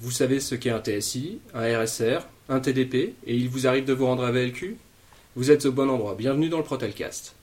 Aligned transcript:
Vous 0.00 0.12
savez 0.12 0.38
ce 0.38 0.54
qu'est 0.54 0.70
un 0.70 0.80
TSI, 0.80 1.40
un 1.54 1.82
RSR, 1.82 2.20
un 2.48 2.60
TDP, 2.60 2.94
et 3.26 3.34
il 3.34 3.48
vous 3.48 3.66
arrive 3.66 3.84
de 3.84 3.92
vous 3.92 4.06
rendre 4.06 4.24
à 4.24 4.30
VLQ 4.30 4.76
Vous 5.34 5.50
êtes 5.50 5.66
au 5.66 5.72
bon 5.72 5.90
endroit. 5.90 6.14
Bienvenue 6.14 6.48
dans 6.48 6.58
le 6.58 6.62
Protelcast. 6.62 7.34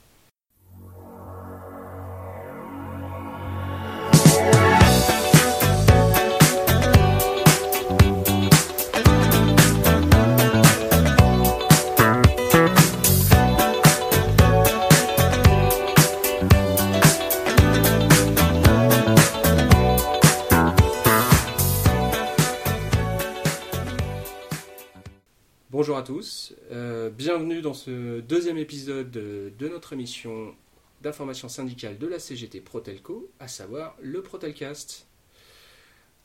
Bonjour 25.86 25.98
à 25.98 26.02
tous, 26.02 26.52
euh, 26.72 27.10
bienvenue 27.10 27.62
dans 27.62 27.72
ce 27.72 28.18
deuxième 28.18 28.58
épisode 28.58 29.08
de, 29.08 29.52
de 29.56 29.68
notre 29.68 29.92
émission 29.92 30.52
d'information 31.00 31.48
syndicale 31.48 31.96
de 31.96 32.08
la 32.08 32.18
CGT 32.18 32.60
Protelco, 32.60 33.30
à 33.38 33.46
savoir 33.46 33.94
le 34.02 34.20
Protelcast. 34.20 35.06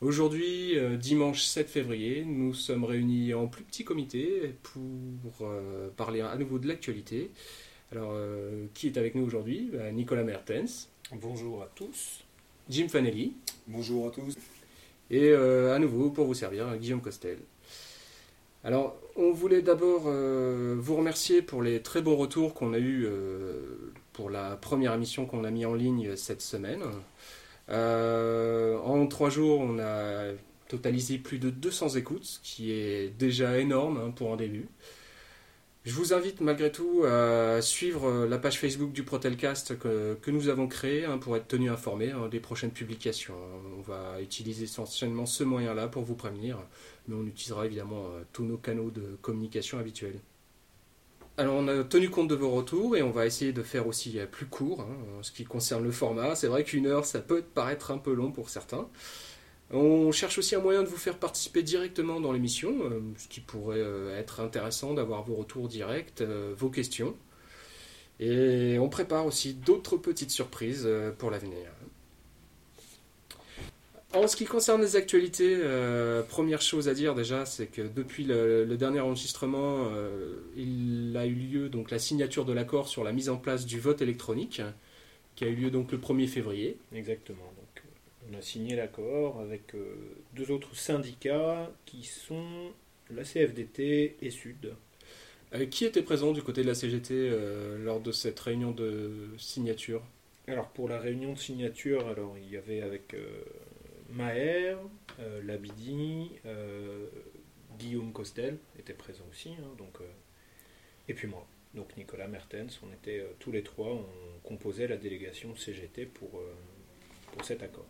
Aujourd'hui, 0.00 0.76
euh, 0.76 0.96
dimanche 0.96 1.42
7 1.44 1.68
février, 1.68 2.24
nous 2.24 2.54
sommes 2.54 2.82
réunis 2.82 3.34
en 3.34 3.46
plus 3.46 3.62
petit 3.62 3.84
comité 3.84 4.52
pour 4.64 5.46
euh, 5.46 5.90
parler 5.96 6.22
à 6.22 6.34
nouveau 6.34 6.58
de 6.58 6.66
l'actualité. 6.66 7.30
Alors, 7.92 8.14
euh, 8.14 8.64
qui 8.74 8.88
est 8.88 8.96
avec 8.96 9.14
nous 9.14 9.24
aujourd'hui? 9.24 9.70
Bah, 9.72 9.92
Nicolas 9.92 10.24
Mertens, 10.24 10.88
Bonjour 11.12 11.62
à 11.62 11.70
tous. 11.72 12.24
Jim 12.68 12.88
Fanelli 12.88 13.34
Bonjour 13.68 14.08
à 14.08 14.10
tous. 14.10 14.34
et 15.08 15.28
euh, 15.28 15.72
à 15.72 15.78
nouveau 15.78 16.10
pour 16.10 16.26
vous 16.26 16.34
servir 16.34 16.76
Guillaume 16.78 17.00
Costel. 17.00 17.38
Alors, 18.64 18.96
on 19.16 19.32
voulait 19.32 19.62
d'abord 19.62 20.04
euh, 20.06 20.76
vous 20.78 20.96
remercier 20.96 21.42
pour 21.42 21.62
les 21.62 21.82
très 21.82 22.02
bons 22.02 22.16
retours 22.16 22.54
qu'on 22.54 22.72
a 22.72 22.78
eus 22.78 23.06
euh, 23.06 23.92
pour 24.12 24.30
la 24.30 24.56
première 24.56 24.94
émission 24.94 25.26
qu'on 25.26 25.44
a 25.44 25.50
mis 25.50 25.64
en 25.64 25.74
ligne 25.74 26.16
cette 26.16 26.42
semaine. 26.42 26.82
Euh, 27.68 28.78
en 28.78 29.06
trois 29.06 29.30
jours, 29.30 29.60
on 29.60 29.78
a 29.78 30.32
totalisé 30.68 31.18
plus 31.18 31.38
de 31.38 31.50
200 31.50 31.90
écoutes, 31.90 32.24
ce 32.24 32.40
qui 32.42 32.72
est 32.72 33.08
déjà 33.18 33.58
énorme 33.58 33.98
hein, 33.98 34.10
pour 34.10 34.32
un 34.32 34.36
début. 34.36 34.68
Je 35.84 35.94
vous 35.94 36.14
invite 36.14 36.40
malgré 36.40 36.70
tout 36.70 37.02
à 37.04 37.60
suivre 37.60 38.24
la 38.26 38.38
page 38.38 38.60
Facebook 38.60 38.92
du 38.92 39.02
Protelcast 39.02 39.76
que, 39.80 40.16
que 40.22 40.30
nous 40.30 40.48
avons 40.48 40.68
créée 40.68 41.04
hein, 41.04 41.18
pour 41.18 41.36
être 41.36 41.48
tenu 41.48 41.70
informé 41.70 42.12
hein, 42.12 42.28
des 42.30 42.38
prochaines 42.38 42.70
publications. 42.70 43.34
On 43.76 43.80
va 43.80 44.20
utiliser 44.20 44.64
essentiellement 44.64 45.26
ce 45.26 45.42
moyen-là 45.42 45.88
pour 45.88 46.04
vous 46.04 46.14
prévenir, 46.14 46.58
mais 47.08 47.16
on 47.16 47.26
utilisera 47.26 47.66
évidemment 47.66 48.04
euh, 48.04 48.22
tous 48.32 48.44
nos 48.44 48.58
canaux 48.58 48.90
de 48.90 49.18
communication 49.22 49.76
habituels. 49.80 50.20
Alors 51.36 51.56
on 51.56 51.66
a 51.66 51.82
tenu 51.82 52.10
compte 52.10 52.28
de 52.28 52.36
vos 52.36 52.50
retours 52.50 52.96
et 52.96 53.02
on 53.02 53.10
va 53.10 53.26
essayer 53.26 53.52
de 53.52 53.62
faire 53.64 53.88
aussi 53.88 54.20
euh, 54.20 54.26
plus 54.26 54.46
court 54.46 54.82
hein, 54.82 55.18
en 55.18 55.22
ce 55.24 55.32
qui 55.32 55.42
concerne 55.42 55.82
le 55.82 55.90
format. 55.90 56.36
C'est 56.36 56.46
vrai 56.46 56.62
qu'une 56.62 56.86
heure 56.86 57.06
ça 57.06 57.18
peut 57.18 57.42
paraître 57.42 57.90
un 57.90 57.98
peu 57.98 58.14
long 58.14 58.30
pour 58.30 58.50
certains. 58.50 58.88
On 59.74 60.12
cherche 60.12 60.36
aussi 60.36 60.54
un 60.54 60.60
moyen 60.60 60.82
de 60.82 60.88
vous 60.88 60.98
faire 60.98 61.16
participer 61.16 61.62
directement 61.62 62.20
dans 62.20 62.32
l'émission, 62.32 62.74
euh, 62.82 63.00
ce 63.16 63.26
qui 63.26 63.40
pourrait 63.40 63.80
euh, 63.80 64.18
être 64.18 64.40
intéressant 64.40 64.92
d'avoir 64.92 65.22
vos 65.22 65.34
retours 65.34 65.66
directs, 65.66 66.20
euh, 66.20 66.52
vos 66.56 66.68
questions. 66.68 67.16
Et 68.20 68.78
on 68.78 68.90
prépare 68.90 69.24
aussi 69.24 69.54
d'autres 69.54 69.96
petites 69.96 70.30
surprises 70.30 70.88
pour 71.18 71.30
l'avenir. 71.30 71.70
En 74.14 74.28
ce 74.28 74.36
qui 74.36 74.44
concerne 74.44 74.80
les 74.82 74.94
actualités, 74.94 75.58
première 76.28 76.60
chose 76.60 76.88
à 76.88 76.94
dire 76.94 77.16
déjà, 77.16 77.46
c'est 77.46 77.66
que 77.66 77.82
depuis 77.82 78.22
le, 78.22 78.76
dernier 78.76 79.00
enregistrement, 79.00 79.90
il 80.56 81.16
a 81.16 81.26
eu 81.26 81.34
lieu 81.34 81.68
donc 81.68 81.90
la 81.90 81.98
signature 81.98 82.44
de 82.44 82.52
l'accord 82.52 82.86
sur 82.86 83.02
la 83.02 83.12
mise 83.12 83.28
en 83.28 83.38
place 83.38 83.66
du 83.66 83.80
vote 83.80 84.02
électronique, 84.02 84.62
qui 85.34 85.44
a 85.44 85.48
eu 85.48 85.56
lieu 85.56 85.70
donc 85.72 85.90
le 85.90 85.98
1er 85.98 86.28
février. 86.28 86.76
Exactement. 86.94 87.52
On 88.32 88.38
a 88.38 88.42
signé 88.42 88.76
l'accord 88.76 89.40
avec 89.40 89.74
euh, 89.74 89.94
deux 90.34 90.50
autres 90.50 90.74
syndicats 90.74 91.70
qui 91.84 92.04
sont 92.04 92.72
la 93.10 93.24
CFDT 93.24 94.16
et 94.22 94.30
Sud. 94.30 94.74
Euh, 95.54 95.66
qui 95.66 95.84
était 95.84 96.02
présent 96.02 96.32
du 96.32 96.42
côté 96.42 96.62
de 96.62 96.68
la 96.68 96.74
CGT 96.74 97.12
euh, 97.12 97.76
lors 97.84 98.00
de 98.00 98.10
cette 98.10 98.40
réunion 98.40 98.70
de 98.70 99.28
signature? 99.36 100.02
Alors 100.48 100.68
pour 100.70 100.88
la 100.88 100.98
réunion 100.98 101.34
de 101.34 101.38
signature, 101.38 102.08
alors 102.08 102.36
il 102.38 102.50
y 102.50 102.56
avait 102.56 102.80
avec 102.80 103.14
Maher, 104.10 104.78
Labidi, 105.44 106.30
Guillaume 107.78 108.12
Costel 108.12 108.58
était 108.78 108.94
présent 108.94 109.24
aussi, 109.30 109.50
hein, 109.50 109.74
donc 109.78 110.00
euh, 110.00 110.04
et 111.08 111.14
puis 111.14 111.26
moi. 111.26 111.46
Donc 111.74 111.96
Nicolas 111.96 112.28
Mertens, 112.28 112.80
on 112.82 112.92
était 112.92 113.20
euh, 113.20 113.32
tous 113.38 113.50
les 113.50 113.62
trois, 113.62 113.88
on 113.88 114.06
composait 114.42 114.86
la 114.86 114.96
délégation 114.96 115.56
CGT 115.56 116.06
pour, 116.06 116.38
euh, 116.38 116.54
pour 117.32 117.44
cet 117.44 117.62
accord. 117.62 117.86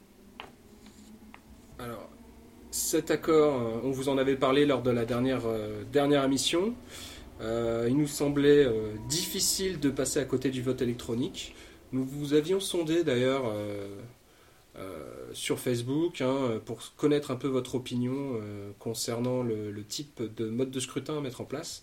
Alors, 1.82 2.08
cet 2.70 3.10
accord, 3.10 3.60
euh, 3.60 3.80
on 3.82 3.90
vous 3.90 4.08
en 4.08 4.16
avait 4.16 4.36
parlé 4.36 4.66
lors 4.66 4.82
de 4.82 4.92
la 4.92 5.04
dernière, 5.04 5.46
euh, 5.46 5.82
dernière 5.92 6.22
émission. 6.22 6.74
Euh, 7.40 7.88
il 7.88 7.96
nous 7.96 8.06
semblait 8.06 8.68
difficile 9.08 9.80
de 9.80 9.90
passer 9.90 10.20
à 10.20 10.24
côté 10.24 10.50
du 10.50 10.62
vote 10.62 10.80
électronique. 10.80 11.56
Nous 11.90 12.04
vous 12.04 12.34
avions 12.34 12.60
sondé 12.60 13.02
d'ailleurs 13.02 13.52
sur 15.32 15.58
Facebook 15.58 16.20
hein, 16.20 16.60
pour 16.64 16.94
connaître 16.96 17.32
un 17.32 17.36
peu 17.36 17.48
votre 17.48 17.74
opinion 17.74 18.40
concernant 18.78 19.42
le, 19.42 19.72
le 19.72 19.84
type 19.84 20.22
de 20.22 20.48
mode 20.48 20.70
de 20.70 20.78
scrutin 20.78 21.18
à 21.18 21.20
mettre 21.20 21.40
en 21.40 21.44
place. 21.44 21.82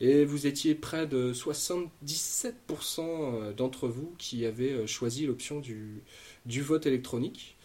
Et 0.00 0.26
vous 0.26 0.46
étiez 0.46 0.74
près 0.74 1.06
de 1.06 1.32
77% 1.32 3.54
d'entre 3.54 3.88
vous 3.88 4.14
qui 4.18 4.44
avaient 4.44 4.86
choisi 4.86 5.24
l'option 5.26 5.58
du, 5.58 6.02
du 6.44 6.60
vote 6.60 6.84
électronique. 6.86 7.56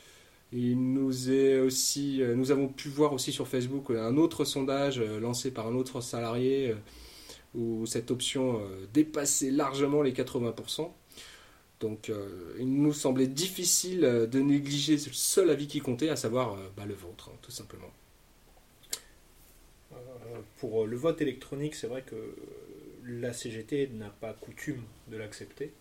Il 0.55 0.93
nous 0.93 1.31
est 1.31 1.59
aussi, 1.59 2.21
euh, 2.21 2.35
nous 2.35 2.51
avons 2.51 2.67
pu 2.67 2.87
voir 2.87 3.13
aussi 3.13 3.31
sur 3.31 3.47
Facebook 3.47 3.89
un 3.89 4.17
autre 4.17 4.45
sondage 4.45 4.99
euh, 4.99 5.19
lancé 5.19 5.51
par 5.51 5.67
un 5.67 5.75
autre 5.75 5.99
salarié 5.99 6.69
euh, 6.69 6.75
où 7.55 7.85
cette 7.87 8.11
option 8.11 8.59
euh, 8.59 8.85
dépassait 8.93 9.49
largement 9.51 10.03
les 10.03 10.13
80%. 10.13 10.91
Donc 11.79 12.09
euh, 12.09 12.55
il 12.59 12.81
nous 12.81 12.93
semblait 12.93 13.27
difficile 13.27 14.05
euh, 14.05 14.27
de 14.27 14.39
négliger 14.39 14.93
le 14.93 15.11
seul 15.11 15.49
avis 15.49 15.67
qui 15.67 15.79
comptait, 15.79 16.09
à 16.09 16.15
savoir 16.15 16.53
euh, 16.53 16.69
bah, 16.77 16.85
le 16.85 16.93
vôtre, 16.93 17.31
hein, 17.33 17.37
tout 17.41 17.51
simplement. 17.51 17.91
Euh, 19.91 19.95
Pour 20.57 20.85
le 20.85 20.95
vote 20.95 21.21
électronique, 21.21 21.75
c'est 21.75 21.87
vrai 21.87 22.03
que 22.03 22.15
la 23.05 23.33
CGT 23.33 23.89
n'a 23.95 24.09
pas 24.09 24.33
coutume 24.33 24.83
de 25.09 25.17
l'accepter. 25.17 25.73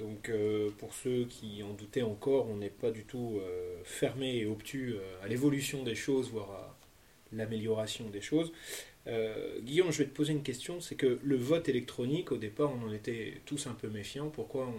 Donc 0.00 0.30
euh, 0.30 0.70
pour 0.78 0.94
ceux 0.94 1.26
qui 1.26 1.62
en 1.62 1.74
doutaient 1.74 2.02
encore, 2.02 2.48
on 2.48 2.56
n'est 2.56 2.70
pas 2.70 2.90
du 2.90 3.04
tout 3.04 3.38
euh, 3.38 3.76
fermé 3.84 4.38
et 4.38 4.46
obtus 4.46 4.94
euh, 4.94 5.22
à 5.22 5.28
l'évolution 5.28 5.82
des 5.82 5.94
choses, 5.94 6.30
voire 6.30 6.50
à 6.50 6.76
l'amélioration 7.32 8.08
des 8.08 8.20
choses. 8.20 8.52
Guillaume, 9.62 9.90
je 9.90 9.98
vais 9.98 10.04
te 10.04 10.14
poser 10.14 10.32
une 10.32 10.42
question, 10.42 10.80
c'est 10.80 10.94
que 10.94 11.18
le 11.24 11.36
vote 11.36 11.68
électronique, 11.68 12.30
au 12.30 12.36
départ, 12.36 12.70
on 12.70 12.88
en 12.88 12.92
était 12.92 13.40
tous 13.44 13.66
un 13.66 13.72
peu 13.72 13.88
méfiants. 13.88 14.28
Pourquoi 14.28 14.72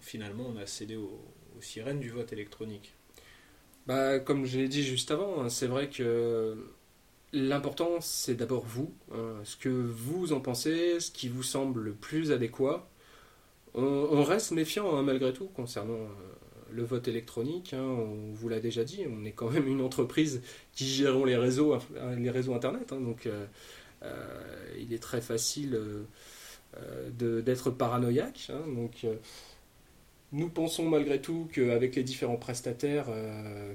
finalement 0.00 0.52
on 0.52 0.56
a 0.56 0.66
cédé 0.66 0.96
aux, 0.96 1.20
aux 1.56 1.60
sirènes 1.60 2.00
du 2.00 2.10
vote 2.10 2.32
électronique? 2.32 2.92
Bah, 3.86 4.18
comme 4.18 4.46
je 4.46 4.58
l'ai 4.58 4.68
dit 4.68 4.82
juste 4.82 5.12
avant, 5.12 5.42
hein, 5.42 5.48
c'est 5.48 5.68
vrai 5.68 5.88
que 5.90 6.56
l'important 7.32 8.00
c'est 8.00 8.34
d'abord 8.34 8.64
vous, 8.64 8.92
hein, 9.12 9.36
ce 9.44 9.56
que 9.56 9.68
vous 9.68 10.32
en 10.32 10.40
pensez, 10.40 10.98
ce 10.98 11.12
qui 11.12 11.28
vous 11.28 11.44
semble 11.44 11.82
le 11.82 11.92
plus 11.92 12.32
adéquat. 12.32 12.88
On, 13.80 14.24
reste 14.24 14.50
méfiant 14.50 14.96
hein, 14.96 15.02
malgré 15.04 15.32
tout 15.32 15.46
concernant 15.46 15.94
euh, 15.94 16.08
le 16.72 16.82
vote 16.82 17.06
électronique. 17.06 17.74
hein, 17.74 17.80
on 17.82 18.32
vous 18.32 18.48
l'a 18.48 18.58
déjà 18.58 18.82
dit, 18.82 19.04
on 19.08 19.24
est 19.24 19.30
quand 19.30 19.50
même 19.50 19.68
une 19.68 19.80
entreprise 19.80 20.42
qui 20.72 20.84
gère 20.84 21.24
les 21.24 21.36
réseaux, 21.36 21.74
euh, 21.74 22.16
les 22.16 22.30
réseaux 22.30 22.54
internet, 22.54 22.92
hein, 22.92 23.00
donc 23.00 23.26
euh, 23.26 23.46
il 24.78 24.92
est 24.92 25.02
très 25.02 25.20
facile 25.20 25.78
d'être 27.18 27.70
paranoïaque. 27.70 28.50
nous 30.32 30.48
pensons 30.50 30.88
malgré 30.88 31.20
tout 31.20 31.48
qu'avec 31.52 31.96
les 31.96 32.02
différents 32.02 32.36
prestataires 32.36 33.06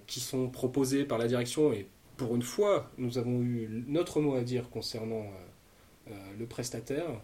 qui 0.07 0.19
sont 0.19 0.50
proposés 0.50 1.03
par 1.05 1.17
la 1.17 1.27
direction, 1.27 1.73
et 1.73 1.88
pour 2.17 2.35
une 2.35 2.41
fois, 2.41 2.89
nous 2.97 3.17
avons 3.17 3.41
eu 3.41 3.83
notre 3.88 4.21
mot 4.21 4.35
à 4.35 4.44
dire 4.44 4.69
concernant 4.69 5.25
le 6.07 6.45
prestataire, 6.45 7.21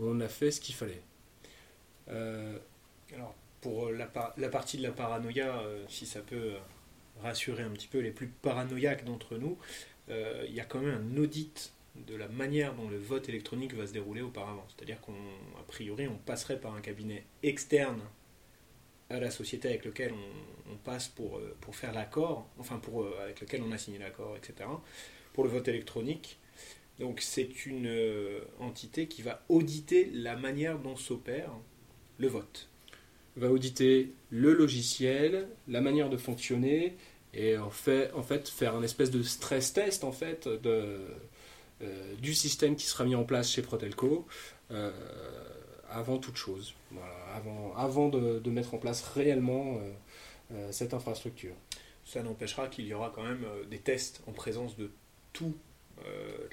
on 0.00 0.20
a 0.20 0.28
fait 0.28 0.50
ce 0.50 0.60
qu'il 0.60 0.74
fallait. 0.74 1.02
Euh, 2.08 2.58
Alors, 3.14 3.34
pour 3.60 3.86
euh, 3.88 3.92
la, 3.92 4.06
par- 4.06 4.34
la 4.36 4.48
partie 4.48 4.78
de 4.78 4.82
la 4.82 4.92
paranoïa, 4.92 5.60
euh, 5.60 5.84
si 5.88 6.06
ça 6.06 6.20
peut 6.20 6.54
rassurer 7.22 7.62
un 7.62 7.70
petit 7.70 7.88
peu 7.88 7.98
les 7.98 8.10
plus 8.10 8.28
paranoïaques 8.28 9.04
d'entre 9.04 9.36
nous, 9.36 9.58
il 10.08 10.52
y 10.52 10.60
a 10.60 10.64
quand 10.64 10.80
même 10.80 11.14
un 11.14 11.16
audit 11.16 11.72
de 11.94 12.14
la 12.16 12.28
manière 12.28 12.74
dont 12.74 12.88
le 12.90 12.98
vote 12.98 13.30
électronique 13.30 13.72
va 13.72 13.86
se 13.86 13.92
dérouler 13.92 14.20
auparavant. 14.20 14.66
C'est-à-dire 14.68 15.00
qu'à 15.00 15.62
priori, 15.68 16.06
on 16.06 16.16
passerait 16.16 16.60
par 16.60 16.74
un 16.74 16.82
cabinet 16.82 17.24
externe 17.42 18.00
à 19.08 19.20
la 19.20 19.30
société 19.30 19.68
avec 19.68 19.86
laquelle 19.86 20.12
on, 20.70 20.76
passe 20.84 21.08
pour, 21.08 21.40
pour 21.62 21.76
faire 21.76 21.92
l'accord, 21.94 22.46
enfin 22.58 22.78
pour, 22.78 23.06
avec 23.22 23.40
laquelle 23.40 23.62
on 23.62 23.72
a 23.72 23.78
signé 23.78 23.98
l'accord, 23.98 24.36
etc., 24.36 24.68
pour 25.32 25.44
le 25.44 25.50
vote 25.50 25.68
électronique. 25.68 26.38
Donc 26.98 27.20
c'est 27.22 27.64
une 27.64 27.90
entité 28.58 29.06
qui 29.06 29.22
va 29.22 29.42
auditer 29.48 30.10
la 30.12 30.36
manière 30.36 30.78
dont 30.78 30.96
s'opère 30.96 31.52
le 32.22 32.28
vote. 32.28 32.68
Va 33.36 33.50
auditer 33.50 34.12
le 34.30 34.54
logiciel, 34.54 35.48
la 35.68 35.80
manière 35.80 36.08
de 36.08 36.16
fonctionner, 36.16 36.96
et 37.34 37.58
en 37.58 37.70
fait, 37.70 38.10
en 38.14 38.22
fait 38.22 38.48
faire 38.48 38.74
un 38.74 38.82
espèce 38.82 39.10
de 39.10 39.22
stress 39.22 39.72
test 39.72 40.04
en 40.04 40.12
fait 40.12 40.48
de, 40.48 40.98
euh, 41.82 42.14
du 42.16 42.34
système 42.34 42.76
qui 42.76 42.86
sera 42.86 43.04
mis 43.04 43.14
en 43.14 43.24
place 43.24 43.50
chez 43.50 43.62
Protelco 43.62 44.26
euh, 44.70 44.90
avant 45.90 46.18
toute 46.18 46.36
chose, 46.36 46.74
avant, 47.34 47.74
avant 47.76 48.08
de, 48.08 48.50
mettre 48.50 48.74
en 48.74 48.78
place 48.78 49.02
réellement 49.02 49.78
euh, 50.52 50.68
cette 50.70 50.94
infrastructure. 50.94 51.54
Ça 52.04 52.22
n'empêchera 52.22 52.68
qu'il 52.68 52.86
y 52.86 52.94
aura 52.94 53.12
quand 53.14 53.22
même 53.22 53.44
des 53.70 53.78
tests 53.78 54.22
en 54.26 54.32
présence 54.32 54.76
de 54.76 54.90
toutes 55.32 55.56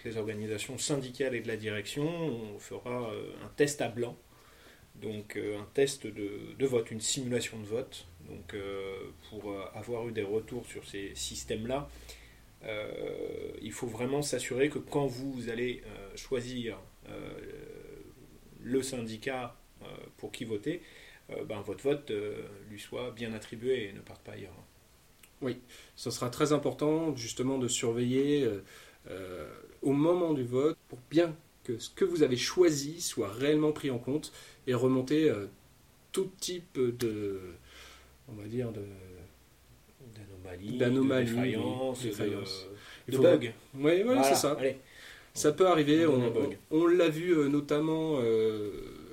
les 0.06 0.18
organisations 0.18 0.77
syndicales 0.77 1.33
et 1.33 1.42
de 1.42 1.48
la 1.48 1.57
direction. 1.57 2.07
On 2.07 2.60
fera 2.60 3.12
un 3.44 3.50
test 3.56 3.81
à 3.81 3.88
blanc 3.88 4.16
donc 5.01 5.37
un 5.37 5.65
test 5.73 6.07
de, 6.07 6.65
vote, 6.65 6.91
une 6.91 7.01
simulation 7.01 7.59
de 7.59 7.65
vote 7.65 8.05
donc, 8.29 8.53
euh, 8.53 9.09
pour 9.29 9.51
euh, 9.51 9.63
avoir 9.73 10.07
eu 10.07 10.11
des 10.11 10.23
retours 10.23 10.65
sur 10.65 10.87
ces 10.87 11.13
systèmes-là, 11.15 11.89
euh, 12.63 13.51
il 13.61 13.71
faut 13.71 13.87
vraiment 13.87 14.21
s'assurer 14.21 14.69
que 14.69 14.79
quand 14.79 15.07
vous 15.07 15.49
allez 15.49 15.81
choisir 16.15 16.77
le 18.61 18.83
syndicat 18.83 19.55
pour 20.17 20.31
qui 20.31 20.45
voter, 20.45 20.81
ben, 21.47 21.61
votre 21.61 21.83
vote 21.83 22.11
lui 22.69 22.79
soit 22.79 23.11
bien 23.11 23.33
attribué 23.33 23.89
et 23.89 23.93
ne 23.93 24.01
parte 24.01 24.21
pas 24.21 24.33
ailleurs. 24.33 24.53
Oui, 25.41 25.57
ce 25.95 26.11
sera 26.11 26.29
très 26.29 26.51
important 26.51 27.15
justement 27.15 27.57
de 27.57 27.67
surveiller 27.67 28.47
au 29.81 29.93
moment 29.93 30.33
du 30.33 30.43
vote 30.43 30.77
pour 30.89 30.99
bien 31.09 31.35
que 31.63 31.79
ce 31.79 31.89
que 31.89 32.05
vous 32.05 32.21
avez 32.21 32.37
choisi 32.37 33.01
soit 33.01 33.31
réellement 33.31 33.71
pris 33.71 33.89
en 33.89 33.99
compte 33.99 34.33
et 34.69 34.74
remonter 34.74 35.33
tout 36.12 36.30
type 36.39 36.77
de, 36.77 37.39
on 38.30 38.33
va 38.33 38.48
dire, 38.48 38.71
de 38.71 38.81
d'anomalies, 40.77 40.77
de 40.77 42.06
défaillances, 42.06 42.68
de, 43.07 43.18
bugs. 43.18 43.51
Oui, 43.75 44.04
c'est 44.24 44.36
ça. 44.36 44.57
Ça 45.33 45.51
peut 45.51 45.68
arriver. 45.68 46.06
On, 46.71 46.88
l'a 46.88 47.10
vu 47.10 47.31
euh, 47.31 47.48
notamment, 47.48 48.19
euh, 48.19 48.71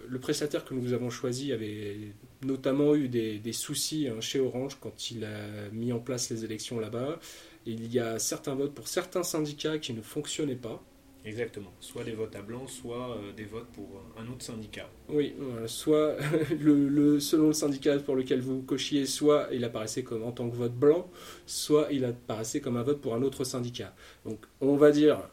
le 0.08 0.18
prestataire 0.18 0.64
que 0.64 0.74
nous 0.74 0.92
avons 0.92 1.10
choisi 1.10 1.52
avait 1.52 1.96
notamment 2.42 2.94
eu 2.94 3.08
des, 3.08 3.52
soucis 3.52 4.08
hein, 4.08 4.20
chez 4.20 4.40
Orange 4.40 4.78
quand 4.80 5.10
il 5.10 5.24
a 5.24 5.70
mis 5.72 5.92
en 5.92 6.00
place 6.00 6.30
les 6.30 6.44
élections 6.44 6.80
là-bas. 6.80 7.20
Il 7.66 7.92
y 7.92 7.98
a 7.98 8.18
certains 8.18 8.54
votes 8.54 8.74
pour 8.74 8.88
certains 8.88 9.24
syndicats 9.24 9.78
qui 9.78 9.92
ne 9.92 10.00
fonctionnaient 10.00 10.54
pas. 10.54 10.82
Exactement. 11.26 11.72
Soit 11.80 12.04
des 12.04 12.12
votes 12.12 12.34
à 12.36 12.42
blanc, 12.42 12.66
soit 12.66 13.16
euh, 13.16 13.32
des 13.32 13.44
votes 13.44 13.68
pour 13.74 13.84
euh, 13.84 14.22
un 14.22 14.32
autre 14.32 14.42
syndicat. 14.42 14.88
Oui, 15.08 15.34
soit 15.66 16.16
le, 16.60 17.20
selon 17.20 17.48
le 17.48 17.52
syndicat 17.52 17.98
pour 17.98 18.16
lequel 18.16 18.40
vous 18.40 18.62
cochiez, 18.62 19.06
soit 19.06 19.48
il 19.52 19.64
apparaissait 19.64 20.02
comme 20.02 20.22
en 20.22 20.32
tant 20.32 20.48
que 20.48 20.56
vote 20.56 20.74
blanc, 20.74 21.10
soit 21.46 21.88
il 21.90 22.04
apparaissait 22.04 22.60
comme 22.60 22.76
un 22.76 22.82
vote 22.82 23.00
pour 23.00 23.14
un 23.14 23.22
autre 23.22 23.44
syndicat. 23.44 23.94
Donc 24.24 24.38
on 24.60 24.76
va 24.76 24.92
dire 24.92 25.28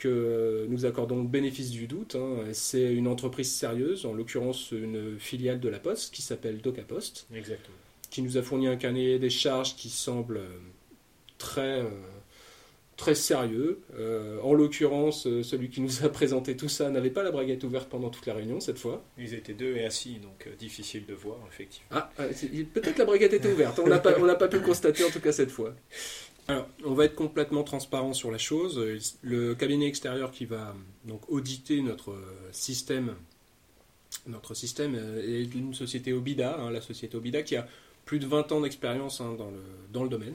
que 0.00 0.66
nous 0.68 0.86
accordons 0.86 1.22
le 1.22 1.28
bénéfice 1.28 1.70
du 1.70 1.86
doute. 1.86 2.16
Hein. 2.16 2.38
C'est 2.52 2.92
une 2.92 3.06
entreprise 3.06 3.52
sérieuse, 3.52 4.06
en 4.06 4.12
l'occurrence 4.12 4.72
une 4.72 5.18
filiale 5.18 5.60
de 5.60 5.68
la 5.68 5.78
Poste 5.78 6.12
qui 6.12 6.22
s'appelle 6.22 6.60
DocaPost, 6.60 7.26
Exactement. 7.34 7.76
qui 8.10 8.22
nous 8.22 8.36
a 8.36 8.42
fourni 8.42 8.66
un 8.66 8.76
cahier 8.76 9.18
des 9.18 9.30
charges 9.30 9.76
qui 9.76 9.90
semble 9.90 10.40
euh, 11.58 11.88
très 13.00 13.14
sérieux. 13.14 13.80
Euh, 13.98 14.38
en 14.42 14.52
l'occurrence, 14.52 15.26
euh, 15.26 15.42
celui 15.42 15.70
qui 15.70 15.80
nous 15.80 16.04
a 16.04 16.10
présenté 16.10 16.54
tout 16.54 16.68
ça 16.68 16.90
n'avait 16.90 17.10
pas 17.10 17.22
la 17.22 17.30
braguette 17.30 17.64
ouverte 17.64 17.88
pendant 17.88 18.10
toute 18.10 18.26
la 18.26 18.34
réunion 18.34 18.60
cette 18.60 18.78
fois. 18.78 19.02
Ils 19.18 19.32
étaient 19.32 19.54
deux 19.54 19.74
et 19.74 19.86
assis, 19.86 20.18
donc 20.22 20.46
euh, 20.46 20.54
difficile 20.56 21.06
de 21.06 21.14
voir, 21.14 21.38
effectivement. 21.48 21.88
Ah, 21.90 22.10
peut-être 22.16 22.98
la 22.98 23.06
braguette 23.06 23.32
était 23.32 23.50
ouverte, 23.50 23.78
on 23.78 23.88
n'a 23.88 23.98
pas, 23.98 24.12
pas 24.12 24.48
pu 24.48 24.56
le 24.56 24.62
constater 24.62 25.02
en 25.02 25.10
tout 25.10 25.20
cas 25.20 25.32
cette 25.32 25.50
fois. 25.50 25.74
Alors, 26.46 26.68
on 26.84 26.92
va 26.92 27.06
être 27.06 27.14
complètement 27.14 27.62
transparent 27.62 28.12
sur 28.12 28.30
la 28.30 28.38
chose. 28.38 28.78
Le 29.22 29.54
cabinet 29.54 29.86
extérieur 29.86 30.30
qui 30.30 30.44
va 30.44 30.74
donc 31.04 31.22
auditer 31.30 31.80
notre 31.80 32.14
système, 32.50 33.14
notre 34.26 34.54
système 34.54 34.94
est 35.24 35.46
d'une 35.46 35.72
société 35.72 36.12
Obida, 36.12 36.58
hein, 36.58 36.70
la 36.70 36.80
société 36.80 37.16
Obida 37.16 37.42
qui 37.42 37.56
a 37.56 37.66
plus 38.04 38.18
de 38.18 38.26
20 38.26 38.52
ans 38.52 38.60
d'expérience 38.60 39.20
hein, 39.20 39.36
dans, 39.38 39.50
le, 39.50 39.62
dans 39.92 40.02
le 40.02 40.08
domaine. 40.08 40.34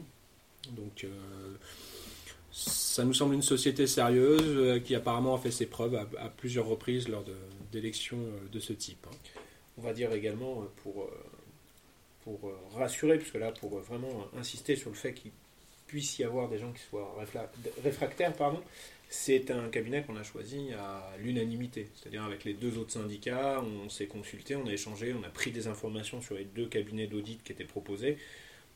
Donc, 0.71 1.05
ça 2.55 3.03
nous 3.03 3.13
semble 3.13 3.35
une 3.35 3.41
société 3.41 3.85
sérieuse 3.85 4.41
euh, 4.45 4.79
qui 4.79 4.95
apparemment 4.95 5.35
a 5.35 5.37
fait 5.37 5.51
ses 5.51 5.65
preuves 5.65 5.93
à, 5.95 6.29
plusieurs 6.29 6.65
reprises 6.65 7.09
lors 7.09 7.25
d'élections 7.73 8.17
euh, 8.17 8.47
de, 8.49 8.59
ce 8.61 8.71
type. 8.71 9.05
Hein. 9.11 9.15
On 9.77 9.81
va 9.81 9.91
dire 9.91 10.13
également 10.13 10.61
euh, 10.61 10.65
pour, 10.77 11.09
pour 12.23 12.53
rassurer, 12.73 13.17
puisque 13.17 13.35
là, 13.35 13.51
pour 13.51 13.77
vraiment 13.79 14.27
insister 14.37 14.77
sur 14.77 14.89
le 14.89 14.95
fait 14.95 15.13
qu'il 15.13 15.31
puisse 15.85 16.17
y 16.17 16.23
avoir 16.23 16.47
des 16.47 16.57
gens 16.57 16.71
qui 16.71 16.81
soient 16.81 17.13
réfractaires, 17.83 18.31
pardon, 18.31 18.61
c'est 19.09 19.51
un 19.51 19.67
cabinet 19.67 20.03
qu'on 20.03 20.15
a 20.15 20.23
choisi 20.23 20.71
à 20.71 21.11
l'unanimité, 21.19 21.89
c'est-à-dire 21.93 22.23
avec 22.23 22.45
les 22.45 22.53
deux 22.53 22.77
autres 22.77 22.93
syndicats, 22.93 23.61
on 23.61 23.89
s'est 23.89 24.07
consulté, 24.07 24.55
on 24.55 24.65
a 24.65 24.71
échangé, 24.71 25.13
on 25.13 25.23
a 25.23 25.29
pris 25.29 25.51
des 25.51 25.67
informations 25.67 26.21
sur 26.21 26.35
les 26.35 26.45
deux 26.45 26.67
cabinets 26.67 27.07
d'audit 27.07 27.43
qui 27.43 27.51
étaient 27.51 27.65
proposés. 27.65 28.17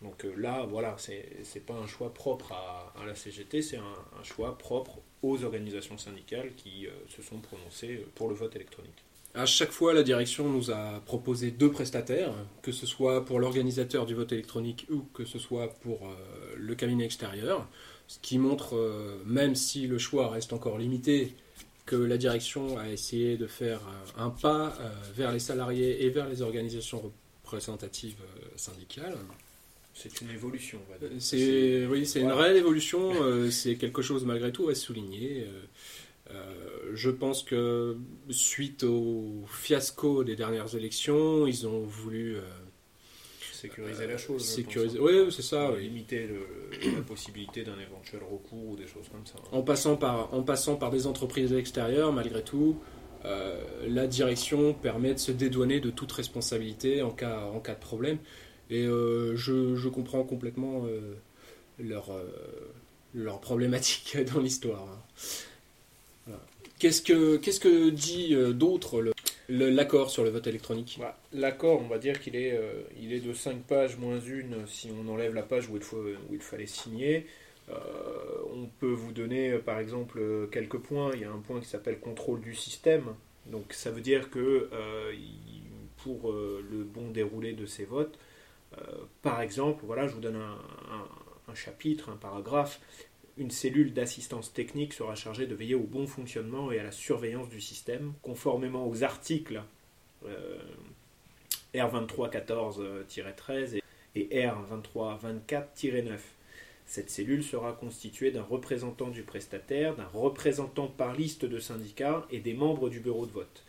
Donc 0.02 0.24
euh, 0.24 0.34
là, 0.38 0.66
voilà, 0.70 0.96
c'est 0.98 1.26
n'est 1.56 1.62
pas 1.62 1.74
un 1.74 1.88
choix 1.88 2.14
propre 2.14 2.54
à, 2.54 3.06
la 3.06 3.16
CGT, 3.16 3.62
c'est 3.62 3.78
un, 3.78 4.24
choix 4.24 4.58
propre 4.58 5.00
aux 5.22 5.44
organisations 5.44 5.98
syndicales 5.98 6.54
qui 6.56 6.88
euh, 6.88 6.92
se 7.10 7.22
sont 7.22 7.38
prononcées 7.40 7.98
euh, 7.98 8.08
pour 8.16 8.30
le 8.30 8.36
vote 8.36 8.56
électronique. 8.56 9.04
À 9.36 9.46
chaque 9.46 9.72
fois, 9.72 9.94
la 9.94 10.04
direction 10.04 10.50
nous 10.50 10.72
a 10.72 11.02
proposé 11.06 11.52
deux 11.52 11.70
prestataires, 11.70 12.34
que 12.62 12.72
ce 12.72 12.86
soit 12.86 13.26
pour 13.26 13.40
l'organisateur 13.40 14.06
du 14.06 14.16
vote 14.16 14.32
électronique 14.32 14.88
ou 14.90 15.02
que 15.14 15.24
ce 15.24 15.38
soit 15.38 15.68
pour 15.82 16.10
le 16.58 16.74
cabinet 16.74 17.06
extérieur, 17.06 17.68
ce 18.08 18.18
qui 18.24 18.40
montre, 18.40 18.76
même 19.28 19.54
si 19.54 19.86
le 19.86 20.00
choix 20.00 20.30
reste 20.30 20.52
encore 20.52 20.80
limité, 20.80 21.36
que 21.86 21.96
la 21.96 22.18
direction 22.18 22.80
a 22.80 22.90
essayé 22.90 23.38
de 23.38 23.46
faire 23.46 23.82
un 24.18 24.32
pas 24.32 24.76
vers 25.14 25.32
les 25.32 25.40
salariés 25.40 26.04
et 26.04 26.10
vers 26.10 26.28
les 26.28 26.42
organisations 26.42 27.14
représentatives 27.44 28.24
syndicales. 28.56 29.16
C'est 30.02 30.22
une 30.22 30.30
évolution. 30.30 30.80
C'est 31.20 31.86
oui, 31.86 32.06
c'est 32.06 32.22
une 32.22 32.32
réelle 32.32 32.56
évolution. 32.56 33.12
Euh, 33.22 33.52
c'est 33.52 33.76
quelque 33.76 34.02
chose 34.02 34.24
malgré 34.24 34.54
tout 34.54 34.70
à 34.70 34.76
souligner. 34.76 35.44
Euh, 35.44 36.32
euh, 36.32 36.92
je 36.94 37.10
pense 37.10 37.44
que 37.44 37.98
suite 38.30 38.84
au 38.84 39.44
fiasco 39.50 40.24
des 40.24 40.38
dernières 40.38 40.74
élections, 40.74 41.46
ils 41.48 41.68
ont 41.68 41.82
voulu 41.82 42.38
sécuriser 43.52 44.08
la 44.08 44.18
chose. 44.18 44.42
Sécuriser, 44.46 45.00
oui, 45.02 45.30
c'est 45.32 45.42
ça. 45.42 45.76
Limiter 45.76 46.30
la 46.96 47.02
possibilité 47.02 47.64
d'un 47.64 47.78
éventuel 47.78 48.22
recours 48.24 48.70
ou 48.70 48.76
des 48.78 48.88
choses 48.88 49.10
comme 49.12 49.26
ça. 49.26 49.36
En 49.52 49.64
passant 49.64 49.98
par, 49.98 50.34
en 50.34 50.44
passant 50.44 50.78
par 50.78 50.92
des 50.92 51.08
entreprises 51.08 51.52
extérieures, 51.52 52.14
malgré 52.14 52.42
tout, 52.42 52.80
la 53.86 54.08
direction 54.08 54.74
permet 54.74 55.14
de 55.14 55.20
se 55.20 55.34
dédouaner 55.34 55.82
de 55.82 55.90
toute 55.90 56.14
responsabilité 56.14 57.02
en 57.02 57.12
cas, 57.12 57.50
en 57.54 57.60
cas 57.60 57.76
de 57.76 57.82
problème. 57.82 58.20
Et 58.70 58.86
euh, 58.86 59.36
je, 59.36 59.88
comprends 59.88 60.24
complètement 60.24 60.86
euh, 60.86 61.16
leur, 61.80 62.12
euh, 62.12 62.24
leur 63.16 63.42
problématique 63.42 64.18
dans 64.34 64.40
l'histoire. 64.40 64.88
Qu'est-ce 66.78 67.02
que, 67.02 67.38
qu'est-ce 67.38 67.60
que 67.60 67.90
dit 67.90 68.34
d'autre 68.54 69.04
l'accord 69.50 70.12
sur 70.12 70.24
le 70.24 70.30
vote 70.30 70.48
électronique? 70.48 70.98
Bah, 71.00 71.18
L'accord, 71.34 71.82
on 71.82 71.88
va 71.88 71.98
dire 71.98 72.22
qu'il 72.22 72.38
est, 72.38 72.58
il 73.02 73.12
est 73.12 73.20
de 73.20 73.34
5 73.34 73.64
pages 73.64 73.98
moins 73.98 74.22
une 74.22 74.66
si 74.66 74.90
on 74.92 75.12
enlève 75.12 75.34
la 75.34 75.42
page 75.42 75.68
où 75.68 75.76
il, 75.76 75.84
faut, 75.84 75.98
où 75.98 76.34
il 76.34 76.40
fallait 76.40 76.68
signer. 76.68 77.26
on 77.70 78.70
peut 78.80 78.94
vous 78.94 79.12
donner 79.12 79.58
par 79.58 79.80
exemple 79.80 80.22
quelques 80.54 80.78
points. 80.78 81.12
Il 81.16 81.22
y 81.22 81.26
a 81.26 81.32
un 81.32 81.40
point 81.40 81.60
qui 81.60 81.68
s'appelle 81.68 82.00
contrôle 82.00 82.40
du 82.40 82.56
système. 82.56 83.14
Donc 83.48 83.74
ça 83.74 83.92
veut 83.92 84.02
dire 84.02 84.30
que 84.30 84.70
pour 85.98 86.32
le 86.32 86.84
bon 86.86 87.10
déroulé 87.10 87.52
de 87.52 87.66
ces 87.66 87.84
votes, 87.84 88.18
par 89.22 89.42
exemple, 89.42 89.84
voilà, 89.86 90.08
je 90.08 90.14
vous 90.14 90.22
donne 90.22 90.38
un, 90.38 90.58
chapitre, 91.56 92.10
un 92.10 92.16
paragraphe. 92.16 92.80
Une 93.38 93.52
cellule 93.52 93.94
d'assistance 93.94 94.54
technique 94.54 94.94
sera 94.94 95.16
chargée 95.16 95.48
de 95.48 95.56
veiller 95.56 95.76
au 95.76 95.84
bon 95.84 96.08
fonctionnement 96.08 96.72
et 96.72 96.80
à 96.80 96.84
la 96.84 96.92
surveillance 96.92 97.50
du 97.50 97.60
système, 97.62 98.14
conformément 98.22 98.88
aux 98.88 99.04
articles 99.04 99.62
euh, 100.26 100.60
R2314-13 101.74 103.82
et 104.16 104.46
R2324-9. 104.46 106.18
Cette 106.86 107.10
cellule 107.12 107.44
sera 107.44 107.74
constituée 107.74 108.32
d'un 108.32 108.44
représentant 108.44 109.10
du 109.10 109.22
prestataire, 109.22 109.96
d'un 109.96 110.08
représentant 110.08 110.88
par 110.88 111.14
liste 111.14 111.46
de 111.46 111.60
syndicats 111.60 112.26
et 112.32 112.40
des 112.40 112.54
membres 112.54 112.90
du 112.90 113.00
bureau 113.00 113.28
de 113.28 113.32
vote. 113.32 113.64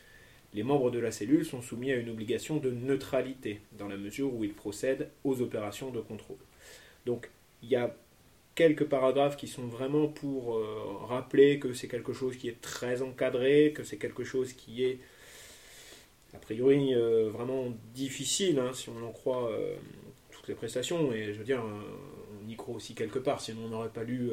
Les 0.53 0.63
membres 0.63 0.91
de 0.91 0.99
la 0.99 1.13
cellule 1.13 1.45
sont 1.45 1.63
soumis 1.63 1.93
à 1.93 1.97
une 1.97 2.11
obligation 2.11 2.57
de 2.57 2.71
neutralité, 2.71 3.61
dans 3.79 3.89
la 3.89 3.97
mesure 3.97 4.35
où 4.35 4.45
ils 4.45 4.55
procèdent 4.55 5.09
aux 5.25 5.41
opérations 5.43 5.91
de 5.91 6.01
contrôle. 6.01 6.39
Donc 7.07 7.31
il 7.63 7.69
y 7.69 7.77
a 7.77 7.95
quelques 8.55 8.85
paragraphes 8.85 9.37
qui 9.37 9.49
sont 9.49 9.67
vraiment 9.67 10.09
pour 10.09 10.57
euh, 10.57 10.97
rappeler 11.07 11.59
que 11.59 11.73
c'est 11.73 11.89
quelque 11.89 12.13
chose 12.13 12.37
qui 12.37 12.49
est 12.49 12.61
très 12.61 13.01
encadré, 13.01 13.73
que 13.75 13.85
c'est 13.85 13.97
quelque 13.97 14.25
chose 14.25 14.53
qui 14.53 14.85
est 14.85 14.99
a 16.35 16.39
priori 16.39 16.95
euh, 16.95 17.31
vraiment 17.31 17.73
difficile, 17.95 18.59
hein, 18.59 18.73
si 18.73 18.89
on 18.89 19.05
en 19.05 19.13
croit 19.13 19.51
euh, 19.51 19.75
toutes 20.31 20.49
les 20.49 20.55
prestations, 20.55 21.13
et 21.13 21.33
je 21.33 21.39
veux 21.39 21.45
dire, 21.45 21.63
on 21.65 22.49
y 22.49 22.55
croit 22.55 22.75
aussi 22.75 22.95
quelque 22.95 23.19
part, 23.19 23.41
sinon 23.41 23.63
on 23.65 23.69
n'aurait 23.69 23.89
pas 23.89 24.05
lu, 24.05 24.31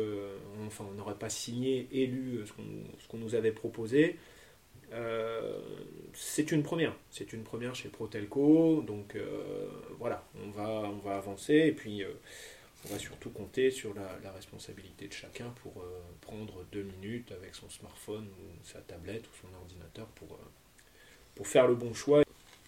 enfin 0.66 0.86
on 0.90 0.94
n'aurait 0.94 1.16
pas 1.16 1.30
signé 1.30 1.88
et 1.92 2.06
lu 2.06 2.42
ce 2.46 3.08
qu'on 3.08 3.18
nous 3.18 3.36
avait 3.36 3.52
proposé. 3.52 4.18
C'est 6.13 6.51
une 6.51 6.63
première, 6.63 6.96
c'est 7.12 7.34
une 7.34 7.44
première 7.44 7.75
chez 7.75 7.89
Protelco, 7.89 8.82
donc 8.82 9.15
voilà, 10.00 10.24
on 10.44 10.50
va, 10.50 10.89
on 10.89 10.98
va 10.98 11.17
avancer, 11.17 11.53
et 11.53 11.72
puis 11.72 12.03
on 12.86 12.94
va 12.94 13.00
surtout 13.00 13.29
compter 13.29 13.72
sur 13.72 13.94
la, 13.94 14.32
responsabilité 14.32 15.08
de 15.08 15.13
chacun 15.13 15.51
pour 15.63 15.82
euh, 15.82 16.00
prendre 16.22 16.63
deux 16.72 16.84
minutes 16.84 17.32
avec 17.32 17.56
son 17.56 17.70
smartphone 17.70 18.27
ou 18.27 18.65
sa 18.65 18.79
tablette 18.79 19.24
ou 19.25 19.48
son 19.48 19.62
ordinateur 19.62 20.06
pour, 20.08 20.34
euh, 20.34 20.46
pour 21.36 21.48
faire 21.48 21.67
le 21.67 21.75
bon 21.75 21.94
choix, 21.94 22.24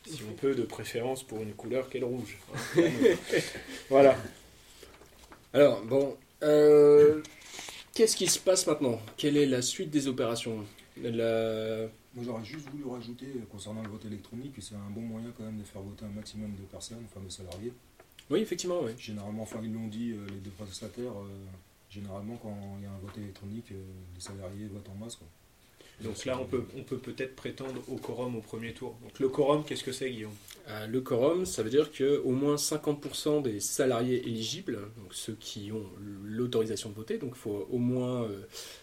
si 0.05 0.21
on 0.29 0.33
peut, 0.33 0.55
de 0.55 0.63
préférence 0.63 1.23
pour 1.23 1.41
une 1.41 1.53
couleur 1.53 1.89
qu'est 1.89 1.99
le 1.99 2.07
rouge. 2.07 2.37
Hein. 2.53 2.79
voilà. 3.89 4.17
Alors, 5.53 5.81
bon, 5.83 6.17
euh, 6.43 7.21
qu'est-ce 7.93 8.15
qui 8.15 8.27
se 8.27 8.39
passe 8.39 8.65
maintenant? 8.65 8.99
Quelle 9.15 9.37
est 9.37 9.45
la 9.45 9.61
suite 9.61 9.91
des 9.91 10.07
opérations? 10.07 10.65
La... 11.01 11.87
Moi, 12.15 12.25
j'aurais 12.25 12.43
juste 12.43 12.67
voulu 12.69 12.85
rajouter, 12.85 13.27
concernant 13.51 13.83
le 13.83 13.89
vote 13.89 14.05
électronique, 14.05 14.53
que 14.53 14.61
c'est 14.61 14.75
un 14.75 14.89
bon 14.89 15.01
moyen 15.01 15.31
quand 15.37 15.43
même 15.43 15.59
de 15.59 15.63
faire 15.63 15.81
voter 15.81 16.05
un 16.05 16.09
maximum 16.09 16.55
de 16.55 16.63
personnes, 16.63 17.03
enfin 17.05 17.21
de 17.23 17.29
salariés. 17.29 17.73
Oui, 18.29 18.39
effectivement, 18.39 18.81
oui. 18.83 18.91
Généralement, 18.97 19.43
enfin, 19.43 19.59
ils 19.63 19.73
l'ont 19.73 19.87
dit, 19.87 20.11
euh, 20.11 20.25
les 20.27 20.39
deux 20.39 20.51
prestataires, 20.51 21.11
euh, 21.19 21.45
généralement, 21.89 22.37
quand 22.37 22.55
il 22.77 22.83
y 22.83 22.87
a 22.87 22.91
un 22.91 22.97
vote 22.99 23.17
électronique, 23.17 23.71
euh, 23.71 23.83
les 24.15 24.21
salariés 24.21 24.67
votent 24.67 24.89
en 24.89 24.95
masse. 24.95 25.17
Donc 26.01 26.25
là, 26.25 26.39
on 26.39 26.45
peut 26.45 26.97
peut-être 26.97 27.35
prétendre 27.35 27.81
au 27.89 27.95
quorum 27.95 28.35
au 28.35 28.41
premier 28.41 28.73
tour. 28.73 28.95
Donc 29.03 29.19
le 29.19 29.29
quorum, 29.29 29.63
qu'est-ce 29.65 29.83
que 29.83 29.91
c'est, 29.91 30.09
Guillaume? 30.09 30.35
Le 30.87 31.01
quorum, 31.01 31.45
ça 31.45 31.63
veut 31.63 31.69
dire 31.69 31.89
qu'au 31.91 32.31
moins 32.31 32.55
50% 32.55 33.41
des 33.41 33.59
salariés 33.59 34.21
éligibles, 34.27 34.79
donc 34.97 35.13
ceux 35.13 35.35
qui 35.39 35.71
ont 35.71 35.83
l'autorisation 36.23 36.89
de 36.89 36.95
voter, 36.95 37.17
donc 37.17 37.31
il 37.33 37.39
faut 37.39 37.67
au 37.71 37.79
moins 37.79 38.27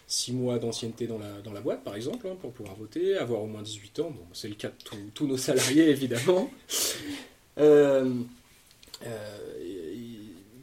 6 0.07 0.33
mois 0.33 0.59
d'ancienneté 0.59 1.07
dans 1.07 1.17
la, 1.17 1.41
dans 1.41 1.53
la 1.53 1.61
boîte, 1.61 1.83
par 1.85 1.95
exemple, 1.95 2.27
hein, 2.27 2.35
pour 2.41 2.51
pouvoir 2.51 2.75
voter, 2.75 3.17
avoir 3.17 3.41
au 3.41 3.47
moins 3.47 3.61
18 3.61 3.99
ans. 4.01 4.11
Bon, 4.11 4.25
c'est 4.33 4.49
le 4.49 4.55
cas 4.55 4.67
de 4.67 5.09
tous 5.13 5.27
nos 5.27 5.37
salariés, 5.37 5.89
évidemment. 5.89 6.51
Euh, 7.57 8.13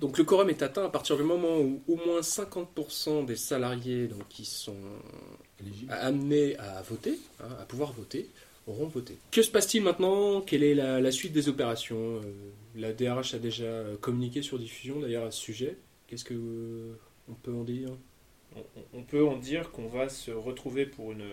donc 0.00 0.18
le 0.18 0.24
quorum 0.24 0.50
est 0.50 0.62
atteint 0.62 0.84
à 0.84 0.88
partir 0.88 1.16
du 1.16 1.22
moment 1.22 1.58
où 1.58 1.80
au 1.88 1.96
moins 1.96 2.20
50% 2.20 3.24
des 3.24 3.36
salariés 3.36 4.06
donc, 4.06 4.28
qui 4.28 4.44
sont 4.44 4.76
amenés 5.88 6.56
à 6.58 6.82
voter, 6.82 7.18
hein, 7.40 7.56
à 7.60 7.64
pouvoir 7.64 7.92
voter, 7.92 8.28
auront 8.66 8.86
voté. 8.86 9.16
Que 9.30 9.42
se 9.42 9.50
passe-t-il 9.50 9.82
maintenant? 9.82 10.40
Quelle 10.40 10.62
est 10.62 10.74
la, 10.74 11.12
suite 11.12 11.32
des 11.32 11.48
opérations? 11.48 12.16
Euh, 12.16 12.50
La 12.74 12.92
DRH 12.92 13.34
a 13.34 13.38
déjà 13.38 13.84
communiqué 14.00 14.42
sur 14.42 14.58
diffusion 14.58 15.00
d'ailleurs 15.00 15.26
à 15.26 15.30
ce 15.30 15.40
sujet. 15.40 15.76
Qu'est-ce 16.06 16.24
que 16.24 16.34
euh, 16.34 16.98
on 17.28 17.34
peut 17.34 17.52
en 17.52 17.64
dire? 17.64 17.90
On, 18.92 19.02
peut 19.02 19.26
en 19.26 19.36
dire 19.36 19.72
qu'on 19.72 19.88
va 19.88 20.08
se 20.08 20.30
retrouver 20.30 20.86
pour 20.86 21.10
une, 21.10 21.28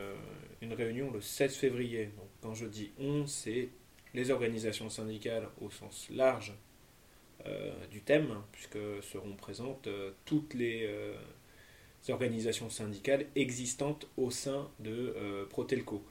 une, 0.62 0.74
réunion 0.74 1.12
le 1.12 1.22
16 1.22 1.54
février. 1.54 2.06
Donc, 2.18 2.28
quand 2.42 2.56
je 2.56 2.66
dis 2.66 2.90
on, 3.00 3.28
c'est 3.28 3.70
les 4.16 4.32
organisations 4.32 4.90
syndicales 4.90 5.48
au 5.62 5.70
sens 5.70 6.08
large 6.10 6.54
euh, 7.48 7.72
du 7.90 8.02
thème, 8.02 8.36
puisque 8.52 8.78
seront 9.02 9.36
présentes 9.36 9.88
euh, 9.88 10.12
toutes 10.26 10.54
les 10.54 10.86
euh, 10.88 11.16
organisations 12.10 12.70
syndicales 12.70 13.26
existantes 13.36 14.08
au 14.18 14.32
sein 14.32 14.70
de 14.80 15.14
Protelco. 15.50 16.04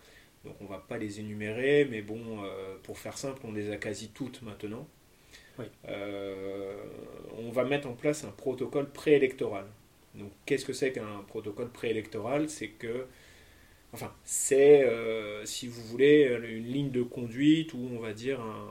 Donc 0.44 0.54
on 0.60 0.64
ne 0.64 0.68
va 0.68 0.78
pas 0.78 0.96
les 0.98 1.20
énumérer, 1.20 1.86
mais 1.90 2.02
bon, 2.02 2.38
pour 2.82 2.98
faire 2.98 3.18
simple, 3.18 3.40
on 3.44 3.52
les 3.52 3.70
a 3.70 3.76
quasi 3.76 4.08
toutes 4.08 4.42
maintenant. 4.42 4.86
on 7.38 7.50
va 7.50 7.64
mettre 7.64 7.88
en 7.88 7.94
place 7.94 8.24
un 8.24 8.30
protocole 8.30 8.90
préélectoral. 8.90 9.66
Donc 10.14 10.30
qu'est-ce 10.46 10.64
que 10.64 10.72
c'est 10.72 10.92
qu'un 10.92 11.24
protocole 11.28 11.70
préélectoral? 11.70 12.48
C'est 12.48 12.68
que, 12.68 13.06
enfin, 13.92 14.12
c'est, 14.24 14.88
si 15.44 15.66
vous 15.66 15.82
voulez, 15.82 16.38
une 16.48 16.66
ligne 16.66 16.90
de 16.90 17.02
conduite 17.02 17.74
ou 17.74 17.88
on 17.92 17.98
va 17.98 18.12
dire 18.12 18.40
un, 18.40 18.70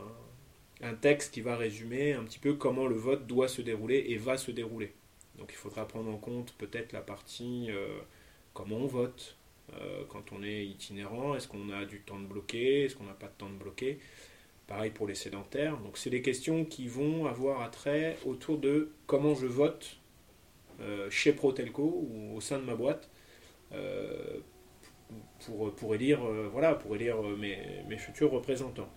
un 0.81 0.93
texte 0.95 1.33
qui 1.33 1.41
va 1.41 1.55
résumer 1.57 2.13
un 2.13 2.23
petit 2.23 2.39
peu 2.39 2.53
comment 2.53 2.87
le 2.87 2.95
vote 2.95 3.27
doit 3.27 3.47
se 3.47 3.61
dérouler 3.61 4.05
et 4.09 4.17
va 4.17 4.37
se 4.37 4.51
dérouler. 4.51 4.91
Donc 5.39 5.49
il 5.51 5.55
faudra 5.55 5.87
prendre 5.87 6.11
en 6.11 6.17
compte 6.17 6.53
peut-être 6.57 6.91
la 6.91 7.01
partie 7.01 7.67
euh, 7.69 7.99
comment 8.53 8.77
on 8.77 8.87
vote 8.87 9.37
euh, 9.73 10.03
quand 10.09 10.31
on 10.31 10.43
est 10.43 10.65
itinérant, 10.65 11.35
est-ce 11.35 11.47
qu'on 11.47 11.69
a 11.69 11.85
du 11.85 12.01
temps 12.01 12.19
de 12.19 12.25
bloquer, 12.25 12.85
est-ce 12.85 12.95
qu'on 12.95 13.05
n'a 13.05 13.13
pas 13.13 13.27
de 13.27 13.33
temps 13.37 13.49
de 13.49 13.55
bloquer? 13.55 13.99
Pareil 14.67 14.91
pour 14.91 15.07
les 15.07 15.15
sédentaires. 15.15 15.77
Donc 15.77 15.97
c'est 15.97 16.09
des 16.09 16.21
questions 16.21 16.65
qui 16.65 16.87
vont 16.87 17.25
avoir 17.25 17.61
attrait 17.61 18.17
autour 18.25 18.57
de 18.57 18.91
comment 19.07 19.33
je 19.35 19.47
vote 19.47 19.97
euh, 20.81 21.09
chez 21.09 21.33
Protelco 21.33 21.83
ou 21.83 22.35
au 22.35 22.41
sein 22.41 22.59
de 22.59 22.65
ma 22.65 22.75
boîte 22.75 23.09
pour, 25.45 25.73
pour 25.75 25.93
élire, 25.93 26.21
voilà, 26.51 26.73
pour 26.73 26.95
élire 26.95 27.21
mes 27.21 27.97
futurs 27.97 28.31
représentants. 28.31 28.89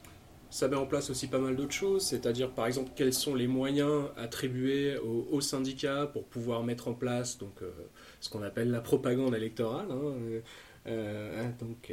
Ça 0.52 0.68
met 0.68 0.76
en 0.76 0.84
place 0.84 1.08
aussi 1.08 1.28
pas 1.28 1.38
mal 1.38 1.56
d'autres 1.56 1.72
choses, 1.72 2.02
c'est-à-dire 2.02 2.50
par 2.50 2.66
exemple 2.66 2.90
quels 2.94 3.14
sont 3.14 3.34
les 3.34 3.46
moyens 3.46 4.08
attribués 4.18 4.98
aux, 4.98 5.40
syndicats 5.40 6.10
pour 6.12 6.24
pouvoir 6.24 6.62
mettre 6.62 6.88
en 6.88 6.92
place 6.92 7.38
donc, 7.38 7.54
euh, 7.62 7.70
ce 8.20 8.28
qu'on 8.28 8.42
appelle 8.42 8.70
la 8.70 8.82
propagande 8.82 9.34
électorale. 9.34 9.86
Hein, 9.90 10.02
euh, 10.02 10.40
euh, 10.88 11.42
hein, 11.42 11.54
donc, 11.58 11.90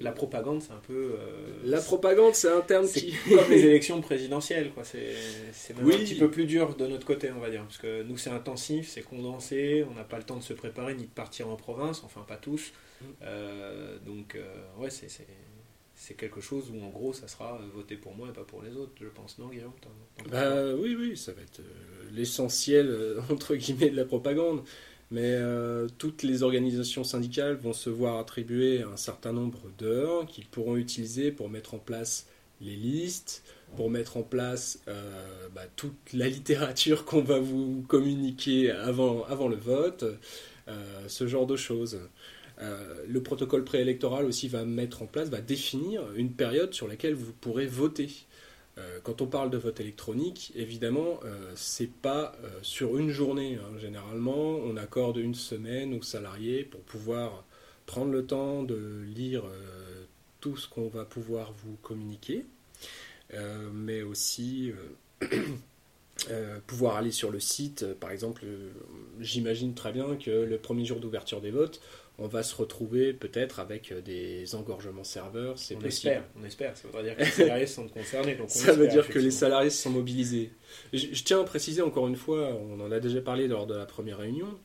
la 0.00 0.12
propagande, 0.12 0.62
c'est 0.62 0.72
un 0.72 0.80
peu. 0.86 1.18
la 1.62 1.78
propagande, 1.82 2.34
c'est 2.34 2.50
un 2.50 2.62
terme 2.62 2.88
qui. 2.88 3.12
comme 3.28 3.50
les 3.50 3.66
élections 3.66 4.00
présidentielles, 4.00 4.70
quoi. 4.70 4.82
C'est 4.82 5.74
un 5.78 5.84
petit 5.84 6.14
peu 6.14 6.30
plus 6.30 6.46
dur 6.46 6.76
de 6.76 6.86
notre 6.86 7.04
côté, 7.04 7.30
on 7.36 7.40
va 7.40 7.50
dire. 7.50 7.64
Parce 7.64 7.76
que 7.76 8.02
nous, 8.02 8.16
c'est 8.16 8.30
intensif, 8.30 8.88
c'est 8.88 9.02
condensé, 9.02 9.84
on 9.90 9.94
n'a 9.94 10.04
pas 10.04 10.16
le 10.16 10.24
temps 10.24 10.38
de 10.38 10.42
se 10.42 10.54
préparer 10.54 10.94
ni 10.94 11.02
de 11.02 11.10
partir 11.10 11.50
en 11.50 11.56
province, 11.56 12.02
enfin, 12.02 12.24
pas 12.26 12.38
tous. 12.38 12.72
Mm. 13.02 14.06
donc, 14.06 14.38
ouais, 14.78 14.88
c'est 14.88 15.10
c'est 16.00 16.14
quelque 16.14 16.40
chose 16.40 16.70
où 16.70 16.82
en 16.82 16.88
gros 16.88 17.12
ça 17.12 17.28
sera 17.28 17.56
euh, 17.56 17.66
voté 17.74 17.94
pour 17.94 18.14
moi 18.14 18.28
et 18.30 18.32
pas 18.32 18.42
pour 18.42 18.62
les 18.62 18.74
autres, 18.74 18.92
je 18.98 19.08
pense, 19.08 19.38
non 19.38 19.48
Guillaume 19.48 19.72
bah, 20.30 20.74
Oui, 20.74 20.96
oui, 20.98 21.14
ça 21.14 21.32
va 21.32 21.42
être 21.42 21.60
euh, 21.60 22.10
l'essentiel 22.14 22.88
euh, 22.88 23.20
entre 23.30 23.54
guillemets 23.54 23.90
de 23.90 23.96
la 23.96 24.06
propagande. 24.06 24.62
Mais 25.12 25.36
toutes 25.98 26.22
les 26.22 26.44
organisations 26.44 27.02
syndicales 27.02 27.56
vont 27.56 27.72
se 27.72 27.90
voir 27.90 28.20
attribuer 28.20 28.82
un 28.82 28.96
certain 28.96 29.32
nombre 29.32 29.58
d'heures 29.76 30.24
qu'ils 30.26 30.46
pourront 30.46 30.76
utiliser 30.76 31.32
pour 31.32 31.50
mettre 31.50 31.74
en 31.74 31.80
place 31.80 32.28
les 32.60 32.76
listes, 32.76 33.42
pour 33.76 33.90
mettre 33.90 34.18
en 34.18 34.22
place 34.22 34.78
bah, 35.52 35.64
toute 35.74 36.12
la 36.12 36.28
littérature 36.28 37.04
qu'on 37.06 37.22
va 37.22 37.40
vous 37.40 37.84
communiquer 37.88 38.70
avant, 38.70 39.24
avant 39.24 39.48
le 39.48 39.56
vote, 39.56 40.04
ce 41.08 41.26
genre 41.26 41.48
de 41.48 41.56
choses. 41.56 41.98
Euh, 42.62 43.04
le 43.08 43.22
protocole 43.22 43.64
préélectoral 43.64 44.26
aussi 44.26 44.48
va 44.48 44.64
mettre 44.64 45.02
en 45.02 45.06
place, 45.06 45.28
va 45.28 45.40
définir 45.40 46.02
une 46.14 46.32
période 46.32 46.74
sur 46.74 46.86
laquelle 46.86 47.14
vous 47.14 47.32
pourrez 47.32 47.66
voter. 47.66 48.10
Euh, 48.78 48.98
quand 49.02 49.22
on 49.22 49.26
parle 49.26 49.50
de 49.50 49.58
vote 49.58 49.80
électronique, 49.80 50.52
évidemment, 50.54 51.20
euh, 51.24 51.52
c'est 51.54 51.90
pas 51.90 52.34
sur 52.62 52.98
une 52.98 53.10
journée. 53.10 53.56
Hein. 53.56 53.78
Généralement, 53.78 54.56
on 54.56 54.76
accorde 54.76 55.16
une 55.16 55.34
semaine 55.34 55.94
aux 55.94 56.02
salariés 56.02 56.64
pour 56.64 56.80
pouvoir 56.82 57.44
prendre 57.86 58.12
le 58.12 58.26
temps 58.26 58.62
de 58.62 59.02
lire 59.14 59.42
tout 60.40 60.56
ce 60.56 60.68
qu'on 60.68 60.88
va 60.88 61.04
pouvoir 61.04 61.52
vous 61.64 61.76
communiquer, 61.82 62.44
mais 63.72 64.02
aussi 64.02 64.72
pouvoir 66.68 66.96
aller 66.96 67.10
sur 67.10 67.32
le 67.32 67.40
site. 67.40 67.84
Par 67.94 68.12
exemple, 68.12 68.44
j'imagine 69.18 69.74
très 69.74 69.90
bien 69.90 70.14
que 70.14 70.30
le 70.30 70.58
premier 70.58 70.84
jour 70.84 71.00
d'ouverture 71.00 71.40
des 71.40 71.50
votes, 71.50 71.80
on 72.20 72.26
va 72.26 72.42
se 72.42 72.54
retrouver 72.54 73.14
peut-être 73.14 73.60
avec 73.60 73.90
euh, 73.90 74.02
des 74.02 74.54
engorgements 74.54 75.04
serveurs. 75.04 75.58
C'est 75.58 75.74
on 75.74 75.80
espère, 75.80 76.22
on 76.38 76.44
espère. 76.44 76.76
Ça 76.76 76.86
veut 76.92 77.02
dire 77.02 77.16
que 77.16 77.22
les 77.22 77.30
salariés 77.30 77.66
sont 77.66 77.88
concernés. 77.88 78.38
ça 78.48 78.72
veut 78.72 78.88
dire 78.88 79.08
que 79.08 79.18
les 79.18 79.30
salariés 79.30 79.70
se 79.70 79.82
sont 79.82 79.90
mobilisés. 79.90 80.52
Je, 80.92 81.22
tiens 81.24 81.40
à 81.40 81.44
préciser 81.44 81.80
encore 81.80 82.06
une 82.06 82.16
fois, 82.16 82.54
on 82.54 82.78
en 82.80 82.92
a 82.92 83.00
déjà 83.00 83.22
parlé 83.22 83.48
lors 83.48 83.66
de 83.66 83.74
la 83.74 83.86
première 83.86 84.18
réunion, 84.18 84.58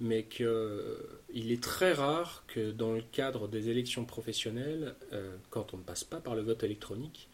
mais 0.00 0.24
qu'il 0.24 0.46
euh, 0.46 1.22
est 1.34 1.62
très 1.62 1.94
rare 1.94 2.44
que 2.46 2.70
dans 2.70 2.92
le 2.92 3.02
cadre 3.10 3.48
des 3.48 3.70
élections 3.70 4.04
professionnelles, 4.04 4.94
euh, 5.14 5.34
quand 5.48 5.72
on 5.72 5.78
ne 5.78 5.82
passe 5.82 6.04
pas 6.04 6.18
par 6.18 6.34
le 6.34 6.42
vote 6.42 6.62
électronique, 6.62 7.30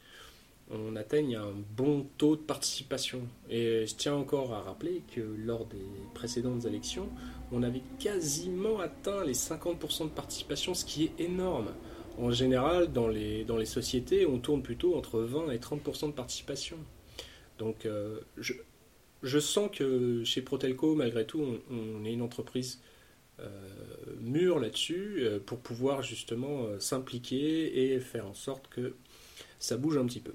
on 0.70 0.96
atteigne 0.96 1.36
un 1.36 1.52
bon 1.76 2.06
taux 2.16 2.36
de 2.36 2.40
participation. 2.40 3.22
Et 3.50 3.86
je 3.86 3.94
tiens 3.94 4.14
encore 4.14 4.52
à 4.54 4.62
rappeler 4.62 5.02
que 5.14 5.20
lors 5.20 5.66
des 5.66 5.84
précédentes 6.14 6.64
élections, 6.64 7.08
on 7.52 7.62
avait 7.62 7.82
quasiment 7.98 8.80
atteint 8.80 9.24
les 9.24 9.34
50% 9.34 10.04
de 10.04 10.08
participation, 10.08 10.74
ce 10.74 10.84
qui 10.84 11.04
est 11.04 11.20
énorme. 11.20 11.68
En 12.18 12.30
général, 12.30 12.92
dans 12.92 13.08
les, 13.08 13.44
dans 13.44 13.56
les 13.56 13.66
sociétés, 13.66 14.26
on 14.26 14.38
tourne 14.38 14.62
plutôt 14.62 14.96
entre 14.96 15.20
20 15.20 15.50
et 15.50 15.58
30% 15.58 16.08
de 16.08 16.12
participation. 16.12 16.78
Donc, 17.58 17.86
euh, 17.86 18.20
je, 18.36 18.52
je, 19.22 19.38
sens 19.38 19.70
que 19.72 20.24
chez 20.24 20.42
Protelco, 20.42 20.94
malgré 20.94 21.26
tout, 21.26 21.44
on, 21.70 22.04
est 22.04 22.12
une 22.12 22.22
entreprise 22.22 22.80
euh, 23.40 23.48
mûre 24.20 24.60
là-dessus 24.60 25.18
euh, 25.18 25.40
pour 25.44 25.58
pouvoir 25.58 26.02
justement 26.02 26.66
s'impliquer 26.78 27.94
et 27.94 28.00
faire 28.00 28.26
en 28.26 28.34
sorte 28.34 28.68
que 28.68 28.94
ça 29.58 29.76
bouge 29.76 29.96
un 29.96 30.06
petit 30.06 30.20
peu. 30.20 30.34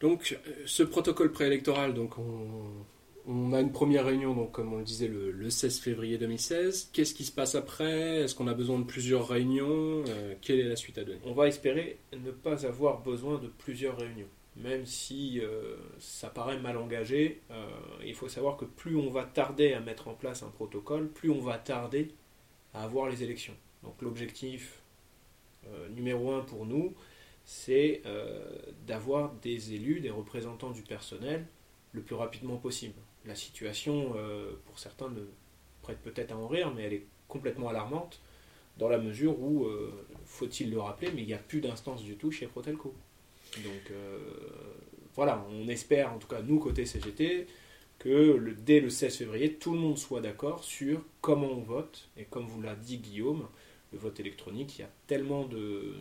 Donc, 0.00 0.38
ce 0.66 0.82
protocole 0.82 1.32
préélectoral, 1.32 1.94
donc 1.94 2.16
on, 3.26 3.52
a 3.52 3.60
une 3.60 3.72
première 3.72 4.04
réunion, 4.04 4.46
comme 4.46 4.72
on 4.72 4.78
le 4.78 4.84
disait, 4.84 5.08
le, 5.08 5.50
16 5.50 5.80
février 5.80 6.18
2016. 6.18 6.90
Qu'est-ce 6.92 7.14
qui 7.14 7.24
se 7.24 7.32
passe 7.32 7.54
après? 7.54 8.22
Est-ce 8.22 8.34
qu'on 8.34 8.46
a 8.46 8.54
besoin 8.54 8.78
de 8.78 8.84
plusieurs 8.84 9.26
réunions? 9.26 10.04
Euh, 10.08 10.34
Quelle 10.42 10.60
est 10.60 10.68
la 10.68 10.76
suite 10.76 10.98
à 10.98 11.04
donner? 11.04 11.18
On 11.24 11.32
va 11.32 11.48
espérer 11.48 11.98
ne 12.12 12.30
pas 12.30 12.66
avoir 12.66 13.02
besoin 13.02 13.38
de 13.38 13.48
plusieurs 13.48 13.96
réunions. 13.96 14.28
Même 14.56 14.86
si 14.86 15.40
euh, 15.40 15.76
ça 15.98 16.28
paraît 16.28 16.58
mal 16.58 16.78
engagé, 16.78 17.42
euh, 17.50 17.66
il 18.04 18.14
faut 18.14 18.28
savoir 18.28 18.56
que 18.56 18.64
plus 18.64 18.96
on 18.96 19.10
va 19.10 19.24
tarder 19.24 19.72
à 19.72 19.80
mettre 19.80 20.08
en 20.08 20.14
place 20.14 20.42
un 20.42 20.48
protocole, 20.48 21.08
plus 21.08 21.30
on 21.30 21.40
va 21.40 21.58
tarder 21.58 22.08
à 22.72 22.84
avoir 22.84 23.08
les 23.08 23.22
élections. 23.22 23.54
Donc 23.82 24.00
l'objectif 24.02 24.80
numéro 25.90 26.30
un 26.30 26.42
pour 26.42 26.64
nous, 26.64 26.94
c'est 27.46 28.02
d'avoir 28.86 29.32
des 29.34 29.72
élus, 29.72 30.00
des 30.00 30.10
représentants 30.10 30.72
du 30.72 30.82
personnel 30.82 31.46
le 31.92 32.02
plus 32.02 32.16
rapidement 32.16 32.56
possible 32.56 33.00
la 33.26 33.34
situation, 33.34 34.14
euh, 34.16 34.52
pour 34.66 34.78
certains, 34.78 35.12
prête 35.82 35.98
peut-être 35.98 36.32
à 36.32 36.36
en 36.36 36.46
rire, 36.46 36.72
mais 36.74 36.84
elle 36.84 36.94
est 36.94 37.06
complètement 37.28 37.68
alarmante, 37.68 38.20
dans 38.78 38.88
la 38.88 38.98
mesure 38.98 39.40
où, 39.40 39.64
euh, 39.64 39.92
faut-il 40.24 40.70
le 40.70 40.80
rappeler, 40.80 41.10
mais 41.14 41.22
il 41.22 41.26
n'y 41.26 41.34
a 41.34 41.38
plus 41.38 41.60
d'instance 41.60 42.02
du 42.02 42.16
tout 42.16 42.30
chez 42.30 42.46
Protelco. 42.46 42.94
Donc 43.56 43.90
euh, 43.90 44.18
voilà, 45.14 45.46
on 45.50 45.68
espère, 45.68 46.12
en 46.12 46.18
tout 46.18 46.28
cas 46.28 46.42
nous 46.42 46.58
côté 46.58 46.84
CGT, 46.84 47.46
que 47.98 48.54
dès 48.64 48.80
le 48.80 48.90
16 48.90 49.16
février, 49.16 49.54
tout 49.54 49.72
le 49.72 49.78
monde 49.78 49.96
soit 49.96 50.20
d'accord 50.20 50.62
sur 50.62 51.02
comment 51.22 51.50
on 51.50 51.62
vote. 51.62 52.08
Et 52.18 52.24
comme 52.24 52.46
vous 52.46 52.60
l'a 52.60 52.74
dit 52.74 52.98
Guillaume, 52.98 53.48
le 53.92 53.98
vote 53.98 54.20
électronique, 54.20 54.78
il 54.78 54.82
y 54.82 54.84
a 54.84 54.90
tellement 55.06 55.46
de, 55.46 55.94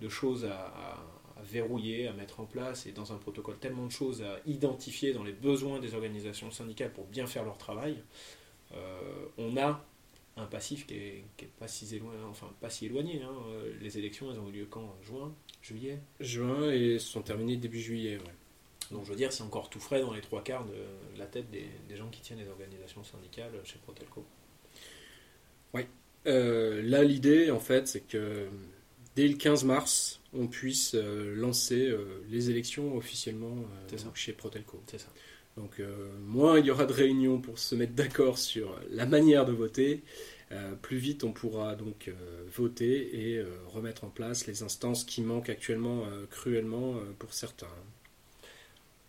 de 0.00 0.08
choses 0.08 0.44
à 0.44 0.98
à 1.40 1.42
verrouiller, 1.42 2.06
à 2.06 2.12
mettre 2.12 2.40
en 2.40 2.44
place, 2.44 2.86
et 2.86 2.92
dans 2.92 3.12
un 3.12 3.16
protocole 3.16 3.58
tellement 3.58 3.86
de 3.86 3.92
choses 3.92 4.22
à 4.22 4.38
identifier 4.46 5.12
dans 5.12 5.24
les 5.24 5.32
besoins 5.32 5.80
des 5.80 5.94
organisations 5.94 6.50
syndicales 6.50 6.92
pour 6.92 7.06
bien 7.06 7.26
faire 7.26 7.44
leur 7.44 7.58
travail, 7.58 8.02
euh, 8.72 9.26
on 9.38 9.56
a 9.56 9.84
un 10.36 10.46
passif 10.46 10.86
qui 10.86 10.94
est, 10.94 11.24
pas, 11.58 11.68
si 11.68 11.94
éloigné, 11.94 12.18
enfin, 12.28 12.48
pas 12.60 12.70
si 12.70 12.86
éloigné. 12.86 13.22
Hein. 13.22 13.34
Les 13.80 13.98
élections, 13.98 14.30
elles 14.30 14.38
ont 14.38 14.48
eu 14.48 14.52
lieu 14.52 14.66
quand? 14.66 14.96
Juin? 15.02 15.34
Juillet? 15.60 16.00
Juin 16.20 16.70
et 16.70 16.98
sont 16.98 17.22
terminées 17.22 17.56
début 17.56 17.80
juillet. 17.80 18.18
Donc 18.90 19.04
je 19.04 19.10
veux 19.10 19.16
dire, 19.16 19.32
c'est 19.32 19.42
encore 19.42 19.70
tout 19.70 19.80
frais 19.80 20.00
dans 20.00 20.12
les 20.12 20.20
trois 20.20 20.42
quarts 20.42 20.64
de 20.64 21.18
la 21.18 21.26
tête 21.26 21.50
des, 21.50 21.96
gens 21.96 22.08
qui 22.08 22.20
tiennent 22.20 22.38
les 22.38 22.48
organisations 22.48 23.04
syndicales 23.04 23.52
chez 23.64 23.78
Protelco. 23.78 24.24
Oui. 25.74 25.82
Euh, 26.26 26.82
là, 26.82 27.02
l'idée, 27.02 27.50
en 27.50 27.60
fait, 27.60 27.86
c'est 27.86 28.00
que 28.00 28.48
dès 29.16 29.28
le 29.28 29.34
15 29.34 29.64
mars, 29.64 30.20
on 30.32 30.46
puisse 30.46 30.94
euh, 30.94 31.34
lancer 31.34 31.88
euh, 31.88 32.22
les 32.28 32.50
élections 32.50 32.96
officiellement 32.96 33.64
euh, 33.92 33.98
chez 34.14 34.32
Protelco. 34.32 34.82
C'est 34.86 34.98
ça. 34.98 35.08
Donc 35.56 35.82
moins 36.22 36.58
il 36.58 36.66
y 36.66 36.70
aura 36.70 36.86
de 36.86 36.92
réunions 36.92 37.40
pour 37.40 37.58
se 37.58 37.74
mettre 37.74 37.92
d'accord 37.92 38.38
sur 38.38 38.80
la 38.88 39.04
manière 39.04 39.44
de 39.44 39.52
voter, 39.52 40.04
plus 40.80 40.96
vite 40.96 41.24
on 41.24 41.32
pourra 41.32 41.74
donc 41.74 42.10
voter 42.54 43.34
et 43.34 43.44
remettre 43.66 44.04
en 44.04 44.10
place 44.10 44.46
les 44.46 44.62
instances 44.62 45.02
qui 45.04 45.20
manquent 45.20 45.50
actuellement 45.50 46.04
cruellement 46.30 46.94
pour 47.18 47.34
certains. 47.34 47.66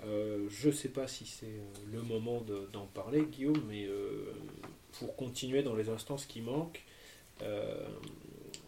je 0.01 0.67
ne 0.67 0.71
sais 0.73 0.89
pas 0.89 1.07
si 1.07 1.25
c'est 1.25 1.61
le 1.93 2.01
moment 2.01 2.43
d'en 2.73 2.87
parler, 2.87 3.27
Guillaume, 3.31 3.63
mais 3.69 3.87
pour 4.93 5.15
continuer 5.15 5.61
dans 5.61 5.75
les 5.75 5.89
instances 5.89 6.25
qui 6.25 6.41
manquent, 6.41 6.83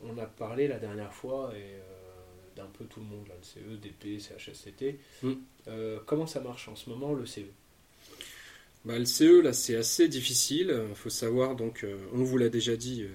on 0.04 0.18
a 0.18 0.26
parlé 0.26 0.68
la 0.68 0.80
dernière 0.80 1.14
fois 1.14 1.52
et 1.56 1.76
euh, 1.76 2.56
d'un 2.56 2.66
peu 2.66 2.86
tout 2.86 3.00
le 3.00 3.06
monde, 3.06 3.28
là, 3.28 3.36
le 3.38 3.44
CE, 3.44 3.78
DP, 3.78 4.20
CHSCT. 4.20 5.00
Mm. 5.22 5.34
Euh, 5.68 6.00
comment 6.06 6.28
ça 6.28 6.40
marche 6.40 6.68
en 6.68 6.76
ce 6.76 6.90
moment 6.90 7.14
le 7.14 7.26
CE 7.26 7.42
bah, 8.86 8.98
Le 8.98 9.06
CE, 9.06 9.42
là, 9.42 9.54
c'est 9.54 9.76
assez 9.76 10.08
difficile. 10.08 10.76
Il 10.90 10.96
faut 10.96 11.10
savoir, 11.10 11.56
donc, 11.56 11.84
euh, 11.84 11.98
on 12.14 12.24
vous 12.24 12.38
l'a 12.38 12.50
déjà 12.50 12.76
dit, 12.76 13.08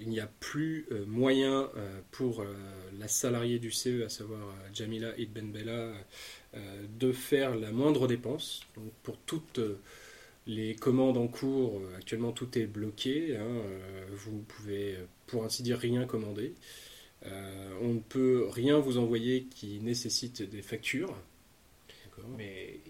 il 0.00 0.10
n'y 0.10 0.20
a 0.20 0.30
plus 0.40 0.86
moyen 1.06 1.70
pour 2.12 2.44
la 2.98 3.08
salariée 3.08 3.58
du 3.58 3.72
CE, 3.72 4.04
à 4.04 4.08
savoir 4.08 4.54
Jamila 4.72 5.12
Idbenbella, 5.18 5.92
de 6.54 7.12
faire 7.12 7.56
la 7.56 7.72
moindre 7.72 8.06
dépense. 8.06 8.62
Donc, 8.76 8.92
pour 9.02 9.18
toute 9.18 9.60
les 10.48 10.74
commandes 10.74 11.18
en 11.18 11.28
cours, 11.28 11.78
euh, 11.78 11.96
actuellement 11.96 12.32
tout 12.32 12.58
est 12.58 12.66
bloqué. 12.66 13.36
Hein, 13.36 13.46
euh, 13.46 14.06
vous 14.12 14.40
pouvez, 14.48 14.96
pour 15.26 15.44
ainsi 15.44 15.62
dire, 15.62 15.78
rien 15.78 16.06
commander. 16.06 16.54
Euh, 17.26 17.70
on 17.82 17.94
ne 17.94 18.00
peut 18.00 18.46
rien 18.50 18.78
vous 18.78 18.96
envoyer 18.98 19.44
qui 19.44 19.78
nécessite 19.80 20.42
des 20.42 20.62
factures. 20.62 21.14
Mais 22.36 22.80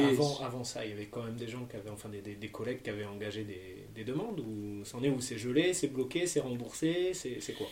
avant, 0.00 0.40
avant, 0.40 0.64
ça, 0.64 0.84
il 0.84 0.90
y 0.90 0.92
avait 0.92 1.06
quand 1.06 1.22
même 1.22 1.36
des 1.36 1.46
gens 1.46 1.66
qui 1.66 1.76
avaient, 1.76 1.90
enfin 1.90 2.08
des, 2.08 2.48
collègues 2.48 2.82
qui 2.82 2.90
avaient 2.90 3.04
engagé 3.04 3.46
des, 3.94 4.04
demandes 4.04 4.40
ou 4.40 4.84
c'en 4.84 5.04
est 5.04 5.08
où 5.08 5.20
c'est 5.20 5.38
gelé, 5.38 5.72
c'est 5.72 5.86
bloqué, 5.86 6.26
c'est 6.26 6.40
remboursé, 6.40 7.12
c'est 7.14 7.52
quoi? 7.52 7.68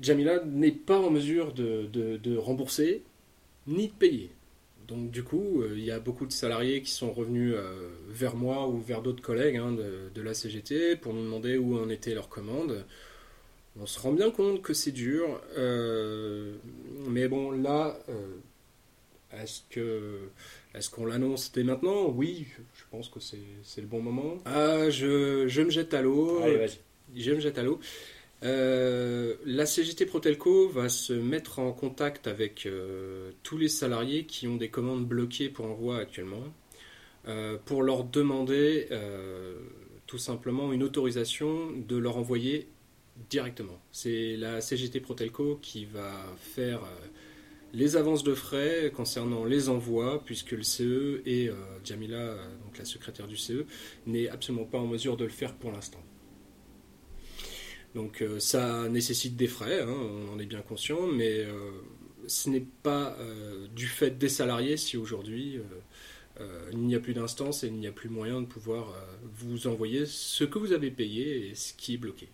Jamila 0.00 0.44
n'est 0.44 0.70
pas 0.70 1.00
en 1.00 1.10
mesure 1.10 1.52
de, 1.52 1.86
de 1.86 2.36
rembourser 2.36 3.02
ni 3.66 3.88
de 3.88 3.92
payer. 3.92 4.30
Donc 4.86 5.10
du 5.10 5.22
coup, 5.22 5.62
euh, 5.62 5.74
il 5.76 5.84
y 5.84 5.90
a 5.90 5.98
beaucoup 5.98 6.26
de 6.26 6.32
salariés 6.32 6.82
qui 6.82 6.90
sont 6.90 7.12
revenus 7.12 7.54
euh, 7.56 7.88
vers 8.08 8.36
moi 8.36 8.68
ou 8.68 8.78
vers 8.78 9.02
d'autres 9.02 9.22
collègues 9.22 9.56
hein, 9.56 9.72
de, 9.72 10.22
la 10.22 10.34
CGT 10.34 10.96
pour 10.96 11.14
nous 11.14 11.22
demander 11.22 11.56
où 11.56 11.78
en 11.78 11.88
était 11.88 12.14
leur 12.14 12.28
commande. 12.28 12.84
On 13.80 13.86
se 13.86 13.98
rend 13.98 14.12
bien 14.12 14.30
compte 14.30 14.62
que 14.62 14.72
c'est 14.72 14.92
dur, 14.92 15.40
euh, 15.56 16.54
mais 17.08 17.26
bon 17.26 17.50
là, 17.50 17.98
est-ce 19.32 19.62
que 19.68 20.20
est-ce 20.74 20.90
qu'on 20.90 21.06
l'annonce 21.06 21.50
dès 21.52 21.64
maintenant? 21.64 22.08
Oui, 22.08 22.46
je 22.74 22.84
pense 22.90 23.08
que 23.08 23.18
c'est 23.20 23.80
le 23.80 23.86
bon 23.86 24.00
moment. 24.00 24.38
Ah, 24.44 24.90
je, 24.90 25.48
je 25.48 25.62
me 25.62 25.70
jette 25.70 25.92
à 25.92 26.02
l'eau. 26.02 26.40
Allez, 26.42 26.56
vas-y. 26.56 26.78
Je 27.16 27.32
me 27.32 27.40
jette 27.40 27.58
à 27.58 27.62
l'eau. 27.62 27.80
Euh, 28.42 29.34
la 29.46 29.64
CGT 29.64 30.06
Protelco 30.06 30.68
va 30.68 30.88
se 30.88 31.12
mettre 31.12 31.60
en 31.60 31.72
contact 31.72 32.26
avec 32.26 32.66
euh, 32.66 33.30
tous 33.42 33.56
les 33.56 33.68
salariés 33.68 34.26
qui 34.26 34.46
ont 34.46 34.56
des 34.56 34.68
commandes 34.68 35.06
bloquées 35.06 35.48
pour 35.48 35.66
envoi 35.66 35.98
actuellement, 35.98 36.44
euh, 37.26 37.56
pour 37.64 37.82
leur 37.82 38.04
demander 38.04 38.88
tout 40.06 40.18
simplement 40.18 40.72
une 40.72 40.82
autorisation 40.82 41.70
de 41.72 41.96
leur 41.96 42.18
envoyer 42.18 42.68
directement. 43.30 43.80
C'est 43.92 44.36
la 44.36 44.60
CGT 44.60 45.00
Protelco 45.00 45.58
qui 45.62 45.86
va 45.86 46.12
faire 46.36 46.80
les 47.72 47.96
avances 47.96 48.22
de 48.22 48.34
frais 48.34 48.92
concernant 48.94 49.44
les 49.44 49.68
envois, 49.68 50.22
puisque 50.24 50.52
le 50.52 50.62
CE 50.62 51.22
et 51.24 51.50
Jamila, 51.84 52.36
donc 52.64 52.76
la 52.78 52.84
secrétaire 52.84 53.26
du 53.26 53.36
CE, 53.36 53.64
n'est 54.06 54.28
absolument 54.28 54.66
pas 54.66 54.78
en 54.78 54.86
mesure 54.86 55.16
de 55.16 55.24
le 55.24 55.30
faire 55.30 55.54
pour 55.54 55.72
l'instant. 55.72 56.02
Donc 57.94 58.22
euh, 58.22 58.40
ça 58.40 58.88
nécessite 58.88 59.36
des 59.36 59.46
frais, 59.46 59.80
hein, 59.80 59.88
on 59.88 60.34
en 60.34 60.38
est 60.38 60.46
bien 60.46 60.62
conscient, 60.62 61.06
mais 61.06 61.38
euh, 61.38 61.70
ce 62.26 62.50
n'est 62.50 62.66
pas 62.82 63.16
euh, 63.20 63.68
du 63.68 63.86
fait 63.86 64.18
des 64.18 64.28
salariés 64.28 64.76
si 64.76 64.96
aujourd'hui 64.96 65.60
il 66.72 66.78
n'y 66.78 66.96
a 66.96 67.00
plus 67.00 67.14
d'instance 67.14 67.62
et 67.62 67.68
il 67.68 67.74
n'y 67.74 67.86
a 67.86 67.92
plus 67.92 68.08
moyen 68.08 68.40
de 68.40 68.46
pouvoir 68.46 68.92
vous 69.22 69.68
envoyer 69.68 70.04
ce 70.04 70.42
que 70.42 70.58
vous 70.58 70.72
avez 70.72 70.90
payé 70.90 71.46
et 71.46 71.54
ce 71.54 71.72
qui 71.74 71.94
est 71.94 71.96
bloqué. 71.96 72.28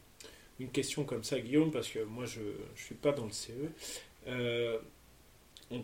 Une 0.58 0.70
question 0.70 1.04
comme 1.04 1.22
ça, 1.22 1.38
Guillaume, 1.38 1.70
parce 1.70 1.90
que 1.90 2.02
moi 2.04 2.24
je 2.24 2.40
ne 2.40 2.76
suis 2.76 2.94
pas 2.94 3.12
dans 3.12 3.26
le 3.26 3.32
CE. 3.32 3.52
on 5.70 5.76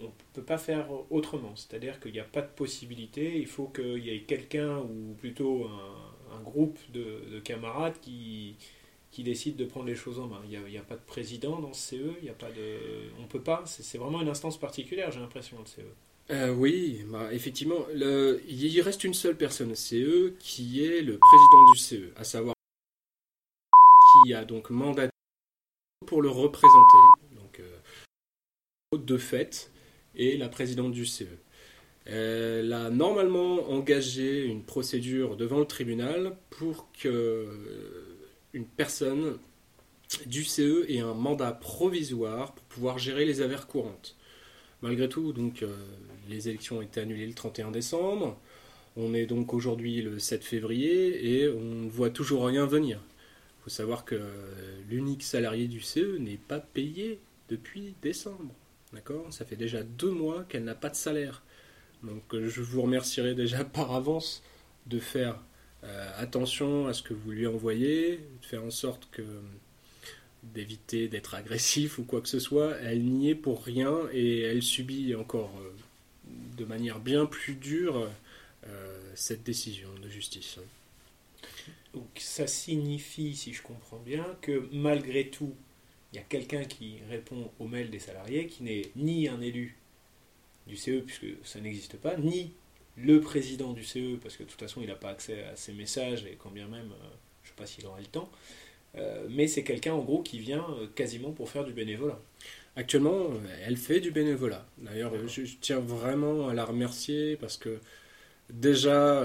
ne 0.00 0.08
peut 0.34 0.42
pas 0.42 0.58
faire 0.58 0.88
autrement. 1.12 1.54
C'est-à-dire 1.54 2.00
qu'il 2.00 2.10
n'y 2.10 2.18
a 2.18 2.24
pas 2.24 2.42
de 2.42 2.48
possibilité. 2.48 3.38
Il 3.38 3.46
faut 3.46 3.68
qu'il 3.68 4.04
y 4.04 4.10
ait 4.10 4.22
quelqu'un 4.22 4.78
ou 4.78 5.14
plutôt 5.16 5.68
un, 6.34 6.40
groupe 6.42 6.78
de, 6.92 7.38
camarades 7.44 8.00
qui, 8.00 8.56
qui 9.18 9.24
décide 9.24 9.56
de 9.56 9.64
prendre 9.64 9.86
les 9.86 9.96
choses 9.96 10.20
en 10.20 10.28
main. 10.28 10.40
Il 10.48 10.60
n'y 10.70 10.78
a, 10.78 10.82
pas 10.82 10.94
de 10.94 11.04
président 11.04 11.58
dans 11.58 11.72
ce 11.72 11.96
CE, 11.96 12.12
il 12.20 12.26
y 12.26 12.30
a 12.30 12.34
pas 12.34 12.52
de, 12.52 12.78
on 13.18 13.26
peut 13.26 13.40
pas. 13.40 13.64
C'est 13.66 13.98
vraiment 13.98 14.20
une 14.20 14.28
instance 14.28 14.56
particulière, 14.60 15.10
j'ai 15.10 15.18
l'impression, 15.18 15.56
le 15.58 15.66
CE. 15.66 15.80
Euh, 16.30 16.54
oui, 16.54 17.04
bah, 17.08 17.34
effectivement, 17.34 17.84
il 17.96 18.80
reste 18.80 19.02
une 19.02 19.14
seule 19.14 19.36
personne 19.36 19.74
CE 19.74 20.34
qui 20.38 20.84
est 20.84 21.02
le 21.02 21.18
président 21.18 21.72
du 21.72 21.78
CE, 21.80 22.12
à 22.14 22.22
savoir 22.22 22.54
qui 24.24 24.34
a 24.34 24.44
donc 24.44 24.70
mandaté 24.70 25.10
pour 26.06 26.22
le 26.22 26.28
représenter, 26.28 26.98
donc 27.34 27.58
euh, 27.58 28.98
de 28.98 29.18
fait, 29.18 29.72
et 30.14 30.36
la 30.36 30.48
présidente 30.48 30.92
du 30.92 31.06
CE. 31.06 31.24
Elle 32.06 32.72
a 32.72 32.88
normalement 32.88 33.68
engagé 33.68 34.44
une 34.44 34.62
procédure 34.62 35.36
devant 35.36 35.58
le 35.58 35.66
tribunal 35.66 36.36
pour 36.50 36.86
que 36.92 38.07
une 38.52 38.66
personne 38.66 39.38
du 40.26 40.44
CE 40.44 40.86
ait 40.88 41.00
un 41.00 41.14
mandat 41.14 41.52
provisoire 41.52 42.54
pour 42.54 42.64
pouvoir 42.64 42.98
gérer 42.98 43.24
les 43.24 43.40
affaires 43.40 43.66
courantes. 43.66 44.16
Malgré 44.82 45.08
tout, 45.08 45.32
donc, 45.32 45.62
euh, 45.62 45.76
les 46.28 46.48
élections 46.48 46.78
ont 46.78 46.82
été 46.82 47.00
annulées 47.00 47.26
le 47.26 47.34
31 47.34 47.70
décembre. 47.70 48.38
On 48.96 49.12
est 49.14 49.26
donc 49.26 49.52
aujourd'hui 49.52 50.02
le 50.02 50.18
7 50.18 50.44
février 50.44 51.40
et 51.40 51.48
on 51.48 51.60
ne 51.60 51.90
voit 51.90 52.10
toujours 52.10 52.46
rien 52.46 52.66
venir. 52.66 53.00
Il 53.60 53.64
faut 53.64 53.70
savoir 53.70 54.04
que 54.04 54.20
l'unique 54.88 55.22
salarié 55.22 55.68
du 55.68 55.80
CE 55.80 56.16
n'est 56.18 56.36
pas 56.36 56.60
payé 56.60 57.20
depuis 57.48 57.94
décembre. 58.02 58.54
D'accord? 58.92 59.26
Ça 59.30 59.44
fait 59.44 59.56
déjà 59.56 59.82
deux 59.82 60.10
mois 60.10 60.44
qu'elle 60.44 60.64
n'a 60.64 60.74
pas 60.74 60.88
de 60.88 60.96
salaire. 60.96 61.42
Donc 62.02 62.34
euh, 62.34 62.48
je 62.48 62.62
vous 62.62 62.82
remercierai 62.82 63.34
déjà 63.34 63.64
par 63.64 63.94
avance 63.94 64.42
de 64.86 64.98
faire 64.98 65.34
euh, 65.34 65.47
attention 66.16 66.86
à 66.86 66.92
ce 66.92 67.02
que 67.02 67.14
vous 67.14 67.30
lui 67.30 67.46
envoyez, 67.46 68.16
de 68.16 68.46
faire 68.46 68.64
en 68.64 68.70
sorte 68.70 69.08
que 69.10 69.22
d'éviter 70.42 71.08
d'être 71.08 71.34
agressif 71.34 71.98
ou 71.98 72.04
quoi 72.04 72.20
que 72.20 72.28
ce 72.28 72.40
soit. 72.40 72.76
Elle 72.82 73.04
n'y 73.04 73.30
est 73.30 73.34
pour 73.34 73.64
rien 73.64 73.96
et 74.12 74.40
elle 74.40 74.62
subit 74.62 75.14
encore 75.14 75.52
euh, 75.60 75.70
de 76.56 76.64
manière 76.64 77.00
bien 77.00 77.26
plus 77.26 77.54
dure 77.54 78.08
cette 79.14 79.42
décision 79.42 79.88
de 80.02 80.08
justice. 80.08 80.58
Donc 81.94 82.06
ça 82.16 82.46
signifie, 82.46 83.34
si 83.34 83.52
je 83.52 83.62
comprends 83.62 83.98
bien, 83.98 84.36
que 84.40 84.68
malgré 84.72 85.28
tout, 85.28 85.54
il 86.12 86.16
y 86.16 86.18
a 86.18 86.24
quelqu'un 86.24 86.64
qui 86.64 86.98
répond 87.08 87.50
aux 87.58 87.66
mails 87.66 87.90
des 87.90 87.98
salariés, 87.98 88.46
qui 88.46 88.62
n'est 88.62 88.90
ni 88.96 89.28
un 89.28 89.40
élu 89.40 89.76
du 90.66 90.76
CE, 90.76 91.00
puisque 91.00 91.26
ça 91.44 91.60
n'existe 91.60 91.96
pas, 91.96 92.16
ni 92.16 92.52
le 93.02 93.20
président 93.20 93.72
du 93.72 93.84
CE, 93.84 94.16
parce 94.22 94.36
que 94.36 94.42
de 94.42 94.48
toute 94.48 94.60
façon 94.60 94.80
il 94.80 94.88
n'a 94.88 94.94
pas 94.94 95.10
accès 95.10 95.44
à 95.44 95.56
ces 95.56 95.72
messages, 95.72 96.24
et 96.24 96.36
quand 96.42 96.50
bien 96.50 96.66
même, 96.66 96.92
euh, 96.92 97.08
je 97.42 97.48
ne 97.48 97.50
sais 97.50 97.56
pas 97.56 97.66
s'il 97.66 97.86
aura 97.86 98.00
le 98.00 98.06
temps, 98.06 98.30
euh, 98.96 99.26
mais 99.30 99.46
c'est 99.46 99.64
quelqu'un 99.64 99.94
en 99.94 100.02
gros 100.02 100.22
qui 100.22 100.38
vient 100.38 100.64
euh, 100.80 100.86
quasiment 100.94 101.32
pour 101.32 101.50
faire 101.50 101.64
du 101.64 101.72
bénévolat. 101.72 102.18
Actuellement, 102.76 103.30
elle 103.66 103.76
fait 103.76 104.00
du 104.00 104.12
bénévolat. 104.12 104.66
D'ailleurs, 104.78 105.12
je, 105.26 105.42
tiens 105.60 105.80
vraiment 105.80 106.48
à 106.48 106.54
la 106.54 106.64
remercier 106.64 107.36
parce 107.36 107.56
que 107.56 107.80
déjà 108.50 109.24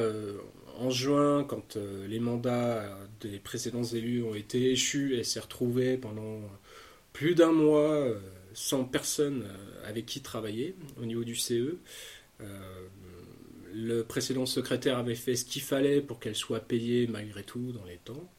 en 0.79 0.89
juin, 0.89 1.43
quand 1.43 1.77
les 2.07 2.19
mandats 2.19 2.97
des 3.21 3.38
précédents 3.38 3.83
élus 3.83 4.23
ont 4.23 4.33
été 4.33 4.71
échus, 4.71 5.15
elle 5.15 5.25
s'est 5.25 5.39
retrouvée 5.39 5.97
pendant 5.97 6.41
plus 7.12 7.36
d'un 7.36 7.51
mois 7.51 8.07
sans 8.55 8.86
personne 8.86 9.45
avec 9.86 10.07
qui 10.07 10.21
travailler 10.21 10.75
au 10.99 11.05
niveau 11.05 11.23
du 11.23 11.36
CE. 11.36 11.77
Euh, 12.43 12.88
le 13.73 14.03
précédent 14.03 14.45
secrétaire 14.45 14.97
avait 14.97 15.15
fait 15.15 15.36
ce 15.36 15.45
qu'il 15.45 15.62
fallait 15.62 16.01
pour 16.01 16.19
qu'elle 16.19 16.36
soit 16.36 16.62
payée 16.62 17.07
malgré 17.07 17.43
tout 17.43 17.71
dans 17.71 17.86
les 17.86 17.97
temps. 17.97 18.29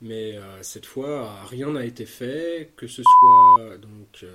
Mais 0.00 0.38
cette 0.60 0.84
fois, 0.84 1.42
rien 1.44 1.72
n'a 1.72 1.86
été 1.86 2.04
fait, 2.04 2.72
que 2.76 2.86
ce 2.86 3.02
soit 3.02 3.78
donc 3.78 4.26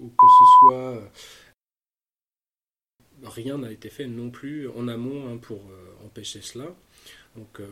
ou 0.00 0.08
que 0.08 0.26
ce 0.26 0.44
soit 0.60 1.12
rien 3.22 3.58
n'a 3.58 3.70
été 3.70 3.90
fait 3.90 4.06
non 4.06 4.30
plus 4.30 4.68
en 4.70 4.88
amont 4.88 5.28
hein, 5.28 5.36
pour 5.36 5.60
empêcher 6.04 6.40
cela. 6.40 6.74
Donc 7.36 7.60
euh, 7.60 7.66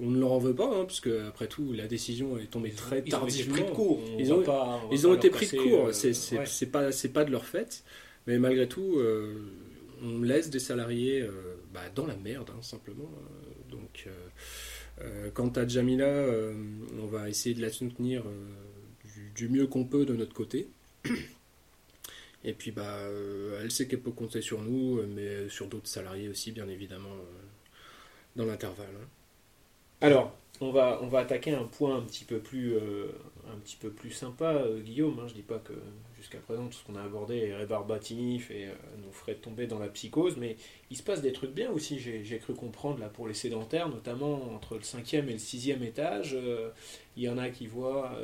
on 0.00 0.10
ne 0.10 0.18
leur 0.18 0.32
en 0.32 0.38
veut 0.38 0.54
pas, 0.54 0.66
hein, 0.66 0.84
parce 0.84 1.00
que 1.00 1.26
après 1.28 1.46
tout, 1.46 1.72
la 1.72 1.86
décision 1.86 2.36
est 2.38 2.50
tombée 2.50 2.72
très 2.72 3.02
tardivement. 3.02 3.56
Ils 4.18 4.32
ont, 4.32 4.42
ils 4.90 5.06
ont 5.06 5.14
été 5.14 5.30
pris 5.30 5.46
de 5.46 5.56
court. 5.56 5.94
C'est 5.94 6.66
pas 6.66 6.90
c'est 6.90 7.12
pas 7.12 7.24
de 7.24 7.30
leur 7.30 7.44
fait, 7.44 7.84
mais 8.26 8.38
malgré 8.38 8.68
tout, 8.68 8.96
euh, 8.96 9.34
on 10.02 10.22
laisse 10.22 10.50
des 10.50 10.58
salariés 10.58 11.22
euh, 11.22 11.56
bah, 11.72 11.88
dans 11.94 12.06
la 12.06 12.16
merde, 12.16 12.50
hein, 12.50 12.62
simplement. 12.62 13.10
Donc 13.70 14.08
quant 15.34 15.50
à 15.50 15.66
Jamila, 15.66 16.26
on 17.00 17.06
va 17.06 17.28
essayer 17.28 17.54
de 17.54 17.62
la 17.62 17.70
soutenir 17.70 18.24
du, 19.36 19.48
mieux 19.48 19.68
qu'on 19.68 19.84
peut 19.84 20.04
de 20.04 20.14
notre 20.16 20.34
côté. 20.34 20.68
Et 22.44 22.52
puis 22.52 22.72
bah, 22.72 22.98
elle 23.60 23.70
sait 23.70 23.86
qu'elle 23.86 24.00
peut 24.00 24.10
compter 24.10 24.40
sur 24.40 24.60
nous, 24.60 25.00
mais 25.06 25.48
sur 25.48 25.68
d'autres 25.68 25.86
salariés 25.86 26.28
aussi, 26.28 26.50
bien 26.50 26.68
évidemment 26.68 27.14
dans 28.34 28.44
l'intervalle. 28.44 28.88
Hein. 29.00 29.08
Alors, 30.00 30.32
on 30.60 30.70
va, 30.70 31.00
on 31.02 31.06
va 31.06 31.20
attaquer 31.20 31.52
un 31.52 31.64
point 31.64 31.96
un 31.96 32.02
petit 32.02 32.24
peu 32.24 32.38
plus, 32.38 32.74
euh, 32.74 33.12
un 33.52 33.58
petit 33.58 33.76
peu 33.76 33.90
plus 33.90 34.10
sympa, 34.10 34.54
euh, 34.54 34.80
Guillaume. 34.80 35.18
Hein. 35.20 35.26
Je 35.28 35.34
dis 35.34 35.42
pas 35.42 35.58
que 35.58 35.72
jusqu'à 36.16 36.38
présent 36.38 36.66
tout 36.66 36.78
ce 36.78 36.84
qu'on 36.84 36.96
a 36.96 37.02
abordé 37.02 37.36
est 37.36 37.54
rébarbatif 37.54 38.50
et 38.50 38.66
euh, 38.66 38.72
nous 39.04 39.12
ferait 39.12 39.34
tomber 39.34 39.66
dans 39.66 39.78
la 39.78 39.88
psychose, 39.88 40.36
mais 40.36 40.56
il 40.90 40.96
se 40.96 41.02
passe 41.02 41.20
des 41.20 41.32
trucs 41.32 41.52
bien 41.52 41.70
aussi, 41.70 41.98
j'ai 41.98 42.38
cru 42.38 42.54
comprendre 42.54 43.00
là 43.00 43.08
pour 43.08 43.28
les 43.28 43.34
sédentaires, 43.34 43.88
notamment 43.88 44.52
entre 44.54 44.76
le 44.76 44.82
cinquième 44.82 45.28
et 45.28 45.32
le 45.32 45.38
sixième 45.38 45.82
étage. 45.82 46.36
il 47.16 47.22
y 47.22 47.28
en 47.28 47.38
a 47.38 47.50
qui 47.50 47.66
voient 47.66 48.18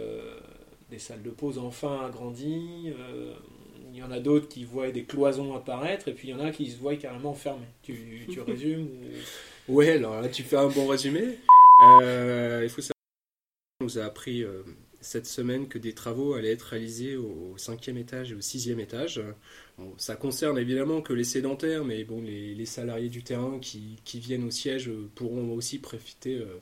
des 0.90 0.98
salles 0.98 1.22
de 1.22 1.30
pause 1.30 1.58
enfin 1.58 2.04
agrandies. 2.04 2.92
il 3.92 3.96
y 3.96 4.02
en 4.02 4.10
a 4.10 4.18
d'autres 4.18 4.48
qui 4.48 4.64
voient 4.64 4.90
des 4.90 5.04
cloisons 5.04 5.54
apparaître, 5.54 6.08
et 6.08 6.14
puis 6.14 6.28
il 6.28 6.30
y 6.32 6.34
en 6.34 6.40
a 6.40 6.50
qui 6.50 6.70
se 6.70 6.78
voient 6.78 6.96
carrément 6.96 7.34
fermées. 7.34 7.66
Tu, 7.82 8.26
tu 8.28 8.40
résumes 8.46 8.88
Ouais, 9.68 9.92
alors 9.92 10.20
là, 10.20 10.28
tu 10.28 10.42
fais 10.42 10.56
un 10.56 10.68
bon 10.68 10.86
résumé. 10.88 11.38
Euh, 12.02 12.60
il 12.62 12.70
faut 12.70 12.80
savoir 12.80 12.94
qu'on 13.78 13.84
nous 13.86 13.98
a 13.98 14.04
appris 14.04 14.42
euh, 14.42 14.62
cette 15.00 15.26
semaine 15.26 15.68
que 15.68 15.78
des 15.78 15.92
travaux 15.92 16.34
allaient 16.34 16.52
être 16.52 16.62
réalisés 16.62 17.16
au 17.16 17.54
cinquième 17.56 17.98
étage 17.98 18.32
et 18.32 18.34
au 18.34 18.40
sixième 18.40 18.80
étage? 18.80 19.20
ça 19.96 20.14
concerne 20.14 20.56
évidemment 20.56 21.02
que 21.02 21.12
les 21.12 21.24
sédentaires, 21.24 21.84
mais 21.84 22.04
bon, 22.04 22.22
les, 22.22 22.64
salariés 22.64 23.08
du 23.08 23.24
terrain 23.24 23.58
qui, 23.58 23.98
viennent 24.14 24.44
au 24.44 24.50
siège 24.50 24.90
pourront 25.16 25.52
aussi 25.52 25.78
profiter 25.78 26.36
euh, 26.36 26.60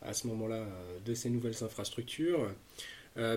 à 0.00 0.14
ce 0.14 0.26
moment-là 0.28 0.66
de 1.04 1.14
ces 1.14 1.28
nouvelles 1.28 1.62
infrastructures. 1.62 2.50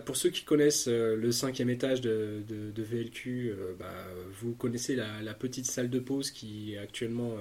pour 0.06 0.16
ceux 0.16 0.30
qui 0.30 0.44
connaissent 0.44 0.88
le 0.88 1.32
cinquième 1.32 1.70
étage 1.70 2.02
de, 2.02 2.44
VLQ, 2.78 3.54
bah, 3.78 3.94
vous 4.40 4.54
connaissez 4.54 4.96
la, 4.96 5.22
la, 5.22 5.34
petite 5.34 5.66
salle 5.66 5.90
de 5.90 6.00
pause 6.00 6.32
qui 6.32 6.74
est 6.74 6.78
actuellement 6.78 7.36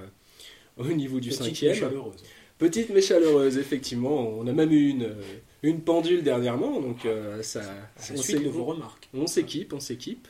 au 0.76 0.88
niveau 0.88 1.20
du 1.20 1.30
cinquième. 1.30 1.76
Petite 2.58 2.90
mais 2.90 3.00
chaleureuse, 3.00 3.56
effectivement. 3.56 4.30
On 4.36 4.46
a 4.48 4.52
même 4.52 4.72
eu 4.72 4.88
une, 4.88 5.14
une 5.62 5.80
pendule 5.80 6.22
dernièrement, 6.22 6.80
donc 6.80 7.04
euh, 7.04 7.42
ça. 7.42 7.62
on 8.12 8.16
suite 8.16 8.44
de 8.44 8.48
vos 8.48 8.64
remarques. 8.64 9.08
On 9.14 9.26
s'équipe, 9.26 9.72
on 9.72 9.80
s'équipe. 9.80 10.28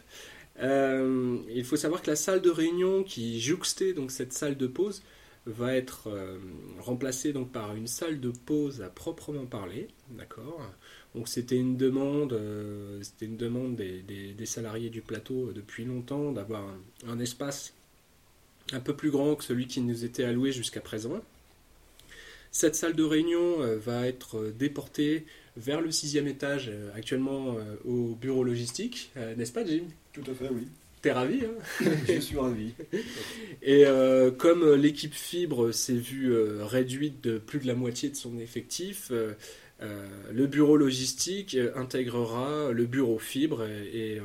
Euh, 0.61 1.39
il 1.51 1.65
faut 1.65 1.77
savoir 1.77 2.03
que 2.03 2.11
la 2.11 2.17
salle 2.17 2.43
de 2.43 2.51
réunion 2.51 3.05
qui 3.05 3.41
jouxtait 3.41 3.93
donc 3.93 4.11
cette 4.11 4.33
salle 4.33 4.57
de 4.57 4.67
pause 4.67 5.03
va 5.47 5.75
être 5.77 6.09
euh, 6.09 6.37
remplacée 6.81 7.33
donc 7.33 7.53
par 7.53 7.77
une 7.77 7.87
salle 7.87 8.21
de 8.21 8.31
pause 8.31 8.83
à 8.83 8.89
proprement 8.89 9.47
parler, 9.47 9.89
d'accord? 10.11 10.61
Donc 11.15 11.29
c'était 11.29 11.57
une 11.57 11.77
demande, 11.77 12.39
c'était 13.03 13.25
une 13.25 13.39
demande 13.39 13.77
des, 13.77 14.03
des, 14.03 14.47
salariés 14.47 14.91
du 14.91 15.01
plateau 15.01 15.53
depuis 15.55 15.85
longtemps 15.85 16.33
d'avoir 16.33 16.65
un, 17.07 17.19
espace 17.19 17.73
un 18.73 18.81
peu 18.81 18.95
plus 18.95 19.11
grand 19.11 19.35
que 19.35 19.43
celui 19.45 19.67
qui 19.67 19.81
nous 19.81 20.05
était 20.05 20.25
alloué 20.25 20.53
jusqu'à 20.53 20.83
présent. 20.83 21.23
Cette 22.51 22.75
salle 22.75 22.95
de 22.95 23.03
réunion 23.03 23.63
euh, 23.63 23.77
va 23.77 24.07
être 24.07 24.39
euh, 24.39 24.55
déportée 24.57 25.27
vers 25.57 25.81
le 25.81 25.91
sixième 25.91 26.27
étage, 26.27 26.71
euh, 26.73 26.91
actuellement 26.95 27.57
au 27.85 28.15
bureau 28.15 28.45
logistique, 28.45 29.11
n'est-ce 29.37 29.53
pas 29.53 29.65
Jim? 29.65 29.85
Tout 30.13 30.23
à 30.31 30.35
fait, 30.35 30.49
oui. 30.51 30.69
T'es 31.03 31.13
ravi 31.13 31.43
hein? 31.45 31.87
Je 32.09 32.21
suis 32.21 32.37
ravi. 32.37 32.73
Et 33.63 33.85
comme 34.37 34.75
l'équipe 34.75 35.15
fibre 35.15 35.73
s'est 35.73 35.95
vue 35.95 36.33
réduite 36.61 37.23
de 37.23 37.39
plus 37.39 37.61
de 37.61 37.67
la 37.67 37.75
moitié 37.75 38.09
de 38.09 38.17
son 38.17 38.39
effectif, 38.39 39.13
le 39.81 40.47
bureau 40.47 40.77
logistique 40.77 41.57
intégrera 41.77 42.73
le 42.73 42.87
bureau 42.87 43.19
fibre 43.19 43.65
et 43.65 44.21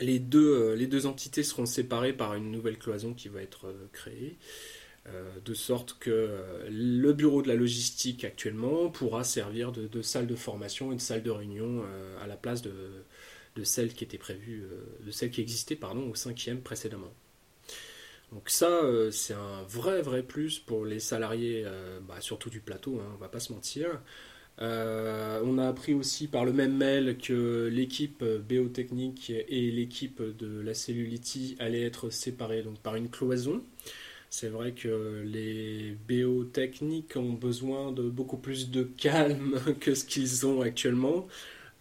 les 0.00 0.18
deux, 0.18 0.74
les 0.74 0.86
deux 0.86 1.06
entités 1.06 1.42
seront 1.42 1.66
séparées 1.66 2.14
par 2.14 2.34
une 2.34 2.50
nouvelle 2.50 2.78
cloison 2.78 3.12
qui 3.12 3.28
va 3.28 3.42
être 3.42 3.74
créée, 3.92 4.36
de 5.44 5.54
sorte 5.54 5.98
que 5.98 6.30
le 6.70 7.12
bureau 7.12 7.42
de 7.42 7.48
la 7.48 7.54
logistique 7.54 8.24
actuellement 8.24 8.88
pourra 8.88 9.22
servir 9.22 9.70
de, 9.70 10.02
salle 10.02 10.26
de 10.26 10.34
formation 10.34 10.92
et 10.92 10.96
de 10.96 11.00
salle 11.00 11.22
de 11.22 11.30
réunion 11.30 11.84
à 12.22 12.26
la 12.26 12.36
place 12.36 12.62
de, 12.62 12.72
celle 13.64 13.92
qui 13.92 14.04
était 14.04 14.18
prévue, 14.18 14.64
de 15.04 15.10
celle 15.10 15.30
qui 15.30 15.42
existait 15.42 15.76
pardon, 15.76 16.08
au 16.10 16.14
cinquième 16.14 16.60
précédemment. 16.62 17.12
Donc 18.32 18.48
ça, 18.48 18.80
c'est 19.10 19.34
un 19.34 19.62
vrai 19.64 20.00
vrai 20.00 20.22
plus 20.22 20.58
pour 20.58 20.86
les 20.86 21.00
salariés, 21.00 21.66
bah, 22.08 22.20
surtout 22.20 22.48
du 22.48 22.60
plateau, 22.60 22.98
hein, 22.98 23.12
on 23.14 23.18
va 23.18 23.28
pas 23.28 23.40
se 23.40 23.52
mentir. 23.52 24.00
Euh, 24.60 25.40
on 25.44 25.58
a 25.58 25.66
appris 25.66 25.94
aussi 25.94 26.28
par 26.28 26.44
le 26.44 26.52
même 26.52 26.76
mail 26.76 27.18
que 27.18 27.68
l'équipe 27.72 28.22
biotechnique 28.22 29.30
et 29.30 29.70
l'équipe 29.70 30.22
de 30.22 30.60
la 30.60 30.74
Cellulity 30.74 31.56
allaient 31.58 31.82
être 31.82 32.10
séparées 32.10 32.62
donc 32.62 32.78
par 32.78 32.94
une 32.96 33.10
cloison. 33.10 33.62
C'est 34.36 34.48
vrai 34.48 34.72
que 34.72 35.22
les 35.24 35.92
biotechniques 36.08 37.14
ont 37.14 37.34
besoin 37.34 37.92
de 37.92 38.02
beaucoup 38.02 38.36
plus 38.36 38.68
de 38.68 38.82
calme 38.82 39.60
que 39.80 39.94
ce 39.94 40.04
qu'ils 40.04 40.44
ont 40.44 40.60
actuellement. 40.60 41.28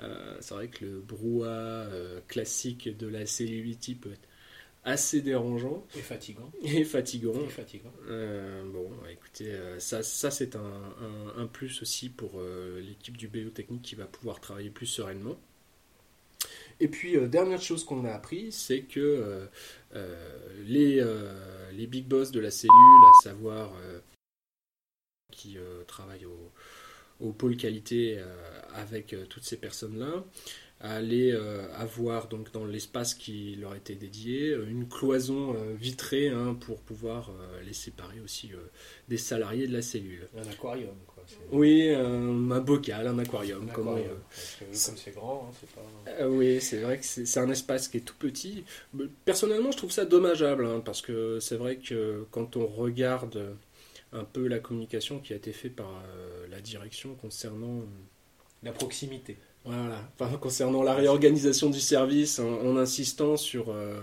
Euh, 0.02 0.38
c'est 0.39 0.54
vrai 0.54 0.68
que 0.68 0.86
le 0.86 1.00
brouhaha 1.00 1.50
euh, 1.50 2.20
classique 2.28 2.96
de 2.96 3.08
la 3.08 3.26
Cellulity 3.26 3.96
peut 3.96 4.12
être 4.12 4.28
assez 4.84 5.22
dérangeant 5.22 5.84
Et 5.98 6.02
fatigant. 6.02 6.52
et 6.63 6.84
fatigant. 6.84 7.34
Et 7.34 7.50
fatigant. 7.50 7.94
Euh, 8.08 8.63
bon, 8.72 8.92
écoutez, 9.10 9.52
ça, 9.80 10.04
ça 10.04 10.30
c'est 10.30 10.56
un, 10.56 10.60
un- 10.62 11.42
un 11.42 11.48
plus 11.48 11.82
aussi 11.82 12.10
pour 12.10 12.39
l'équipe 12.80 13.18
du 13.18 13.30
BO 13.30 13.50
Technique 13.50 13.82
qui 13.82 13.96
va 13.96 14.06
pouvoir 14.06 14.39
travailler 14.42 14.70
plus 14.70 14.86
sereinement. 14.86 15.38
Et 16.84 16.89
puis, 16.89 17.15
euh, 17.15 17.30
dernière 17.30 17.62
chose 17.62 17.86
qu'on 17.86 18.04
a 18.04 18.12
appris, 18.12 18.52
c'est 18.52 18.82
que 18.82 19.00
euh, 19.00 19.46
euh, 19.96 20.63
les, 20.65 21.02
les 21.72 21.88
big 21.88 22.06
boss 22.06 22.32
de 22.32 22.41
la 22.41 22.52
cellule, 22.52 23.06
à 23.08 23.24
savoir 23.24 23.72
qui 25.32 25.58
travaillent 25.88 26.28
au, 27.22 27.32
pôle 27.32 27.56
qualité 27.56 28.22
avec 28.74 29.15
toutes 29.30 29.46
ces 29.46 29.56
personnes-là, 29.56 30.26
allaient 30.82 31.32
euh, 31.32 31.74
avoir 31.74 32.28
donc 32.28 32.52
dans 32.52 32.65
l'espace 32.65 33.13
qui 33.13 33.56
leur 33.56 33.76
était 33.76 33.96
dédié 33.96 34.54
une 34.54 34.89
cloison 34.89 35.54
vitrée 35.76 36.28
hein, 36.28 36.54
pour 36.54 36.82
pouvoir 36.82 37.32
les 37.65 37.74
séparer 37.74 38.19
aussi 38.19 38.52
des 39.08 39.17
salariés 39.17 39.67
de 39.67 39.74
la 39.74 39.82
cellule. 39.82 40.28
Un 40.36 40.48
aquarium, 40.50 40.98
quoi. 41.50 41.60
Oui, 41.60 41.90
un, 41.94 42.52
un 42.52 42.60
bocal, 42.62 43.08
un 43.08 43.20
aquarium, 43.20 43.64
Un 43.70 43.72
comme 43.74 43.88
on- 43.88 43.92
aquarium. 43.96 44.18
Parce 44.30 44.56
que 44.60 44.88
comme 44.90 44.98
c'est 44.98 45.16
grand, 45.16 45.48
hein, 45.50 45.56
c'est 45.60 45.70
pas. 45.72 46.22
euh, 46.24 46.28
oui, 46.30 46.60
c'est 46.62 46.82
vrai 46.82 46.98
que 47.00 47.06
c'est 47.06 47.40
un 47.40 47.50
espace 47.50 47.88
qui 47.88 47.98
est 47.98 48.02
tout 48.02 48.16
petit. 48.20 48.64
Personnellement, 49.26 49.72
je 49.72 49.78
trouve 49.78 49.92
ça 49.92 50.06
dommageable, 50.06 50.66
hein, 50.66 50.82
parce 50.84 51.02
que 51.02 51.40
c'est 51.40 51.58
vrai 51.58 51.78
que 51.78 52.26
quand 52.32 52.56
on 52.58 52.66
regarde 52.68 53.56
un 54.12 54.24
peu 54.24 54.48
la 54.48 54.60
communication 54.60 55.20
qui 55.20 55.34
a 55.34 55.36
été 55.36 55.52
faite 55.52 55.76
par 55.76 55.90
euh, 55.90 56.46
la 56.52 56.62
direction 56.62 57.16
concernant, 57.16 57.80
euh, 57.80 57.86
La 58.62 58.72
proximité. 58.72 59.38
voilà, 59.66 60.08
enfin, 60.20 60.38
concernant 60.38 60.84
la 60.84 60.94
réorganisation 60.94 61.70
du 61.70 61.80
service, 61.80 62.38
en, 62.40 62.48
en 62.62 62.78
insistant 62.78 63.38
sur 63.38 63.70
euh, 63.70 64.00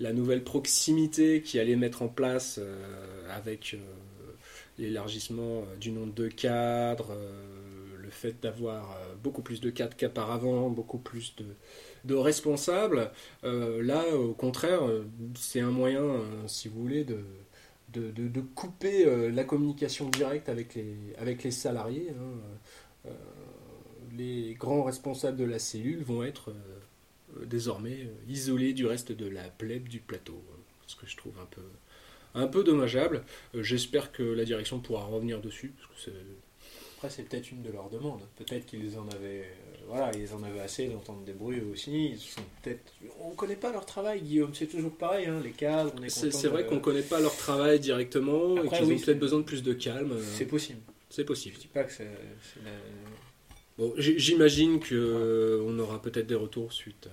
la 0.00 0.12
nouvelle 0.12 0.42
proximité 0.42 1.42
qui 1.42 1.60
allait 1.60 1.76
mettre 1.76 2.02
en 2.02 2.08
place 2.08 2.58
euh, 2.60 2.74
avec 3.30 3.76
l'élargissement 4.78 5.62
euh, 5.62 5.76
du 5.76 5.90
nombre 5.92 6.14
de 6.14 6.28
cadres, 6.28 7.12
euh, 7.12 7.96
le 8.00 8.10
fait 8.10 8.36
d'avoir 8.42 8.92
euh, 8.92 9.14
beaucoup 9.22 9.42
plus 9.42 9.60
de 9.60 9.70
cadres 9.70 9.96
qu'auparavant, 9.96 10.70
beaucoup 10.70 10.98
plus 10.98 11.34
de, 12.04 12.14
responsables. 12.14 13.10
Là, 13.42 14.04
au 14.14 14.34
contraire, 14.34 14.80
c'est 15.36 15.60
un 15.60 15.70
moyen, 15.70 16.02
si 16.46 16.68
vous 16.68 16.80
voulez, 16.80 17.04
de, 17.04 17.22
de, 17.92 18.40
couper 18.40 19.30
la 19.30 19.44
communication 19.44 20.08
directe 20.10 20.48
avec 20.48 20.74
les, 20.74 20.96
avec 21.16 21.42
les 21.44 21.52
salariés. 21.52 22.12
hein. 23.04 23.10
Les 24.16 24.54
grands 24.54 24.82
responsables 24.82 25.38
de 25.38 25.44
la 25.44 25.58
cellule 25.58 26.02
vont 26.02 26.22
être 26.22 26.52
désormais 27.46 28.08
isolés 28.28 28.74
du 28.74 28.84
reste 28.84 29.12
de 29.12 29.26
la 29.26 29.44
plèbe 29.44 29.88
du 29.88 30.00
plateau. 30.00 30.42
hein, 30.52 30.60
Ce 30.86 30.96
que 30.96 31.06
je 31.06 31.16
trouve 31.16 31.38
un 31.40 31.46
peu, 31.46 31.62
un 32.34 32.46
peu 32.46 32.64
dommageable. 32.64 33.22
Euh, 33.54 33.62
J'espère 33.62 34.12
que 34.12 34.22
la 34.22 34.44
direction 34.44 34.80
pourra 34.80 35.04
revenir 35.04 35.40
dessus. 35.40 35.72
Parce 35.90 36.06
que 36.06 36.10
Après, 36.96 37.10
c'est 37.10 37.22
peut-être 37.24 37.50
une 37.50 37.62
de 37.62 37.70
leurs 37.70 37.90
demandes. 37.90 38.22
Peut-être 38.36 38.64
qu'ils 38.66 38.96
en 38.98 39.08
avaient, 39.08 39.40
euh, 39.42 39.76
voilà, 39.88 40.12
ils 40.16 40.32
en 40.32 40.42
avaient 40.44 40.60
assez 40.60 40.86
d'entendre 40.86 41.24
des 41.24 41.32
bruits 41.32 41.60
aussi. 41.72 42.10
Ils 42.12 42.18
sont 42.18 42.42
peut-être, 42.62 42.92
on 43.20 43.30
connaît 43.30 43.56
pas 43.56 43.72
leur 43.72 43.84
travail, 43.86 44.20
Guillaume. 44.20 44.54
C'est 44.54 44.66
toujours 44.68 44.92
pareil, 44.96 45.26
hein, 45.26 45.40
les 45.42 45.50
cadres. 45.50 45.92
On 45.98 46.02
est, 46.02 46.08
c'est 46.08 46.48
vrai 46.48 46.62
de- 46.64 46.68
qu'on 46.68 46.76
ne 46.76 46.80
connaît 46.80 47.02
pas 47.02 47.18
leur 47.20 47.36
travail 47.36 47.80
directement 47.80 48.54
Après, 48.56 48.66
et 48.66 48.78
qu'ils 48.80 48.86
oui, 48.88 48.94
ont 48.94 49.04
peut-être 49.04 49.18
besoin 49.18 49.38
de 49.40 49.44
plus 49.44 49.62
de 49.64 49.72
calme. 49.72 50.12
euh, 50.12 50.22
C'est 50.36 50.46
possible. 50.46 50.80
C'est 51.10 51.24
possible. 51.24 51.56
Je 51.56 51.60
dis 51.62 51.66
pas 51.66 51.84
que 51.84 51.92
c'est. 51.92 52.04
la- 52.04 52.70
Bon, 53.78 53.94
J'imagine 53.96 54.80
qu'on 54.80 55.78
aura 55.78 56.00
peut-être 56.00 56.26
des 56.26 56.34
retours 56.34 56.72
suite 56.72 57.06
à, 57.08 57.10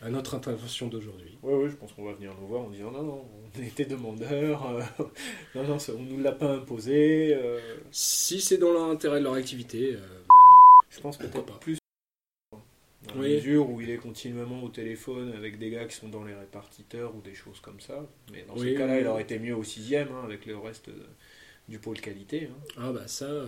à 0.00 0.10
notre 0.10 0.34
intervention 0.34 0.86
d'aujourd'hui. 0.88 1.36
Ouais, 1.42 1.54
ouais, 1.54 1.68
je 1.70 1.74
pense 1.76 1.92
qu'on 1.92 2.04
va 2.04 2.12
venir 2.12 2.32
nous 2.40 2.46
voir 2.46 2.62
en 2.62 2.70
disant 2.70 2.90
non, 2.92 3.02
non, 3.02 3.28
on 3.56 3.62
était 3.62 3.84
demandeurs. 3.84 4.66
euh, 4.70 4.82
non, 5.54 5.64
non, 5.64 5.76
on 5.96 6.02
nous 6.02 6.20
l'a 6.20 6.32
pas 6.32 6.52
imposé. 6.54 7.34
euh, 7.34 7.60
Si 7.90 8.40
c'est 8.40 8.58
dans 8.58 8.72
l'intérêt 8.72 9.18
de 9.18 9.24
leur 9.24 9.34
activité, 9.34 9.94
euh, 9.94 10.00
je 10.90 11.00
pense 11.00 11.16
peut-être 11.18 11.44
pas. 11.44 11.58
plus. 11.60 11.78
Dans 13.08 13.14
la 13.14 13.20
Oui. 13.20 13.34
mesure 13.36 13.70
où 13.70 13.80
il 13.80 13.90
est 13.90 13.96
continuellement 13.96 14.62
au 14.62 14.68
téléphone 14.68 15.32
avec 15.32 15.58
des 15.58 15.70
gars 15.70 15.86
qui 15.86 15.96
sont 15.96 16.08
dans 16.08 16.24
les 16.24 16.34
répartiteurs 16.34 17.14
ou 17.16 17.20
des 17.22 17.34
choses 17.34 17.58
comme 17.60 17.80
ça. 17.80 18.06
Mais 18.32 18.42
dans 18.42 18.54
Oui, 18.54 18.72
ce 18.74 18.78
cas-là, 18.78 18.94
oui, 18.94 18.98
il 19.00 19.02
oui. 19.04 19.08
aurait 19.08 19.22
été 19.22 19.38
mieux 19.38 19.56
au 19.56 19.64
sixième 19.64 20.08
hein, 20.12 20.22
avec 20.24 20.44
le 20.46 20.58
reste 20.58 20.90
de- 20.90 21.06
du 21.68 21.78
pôle 21.78 22.00
qualité. 22.00 22.50
hein. 22.52 22.72
ah 22.78 22.92
bah 22.92 23.06
ça, 23.08 23.24
euh, 23.26 23.46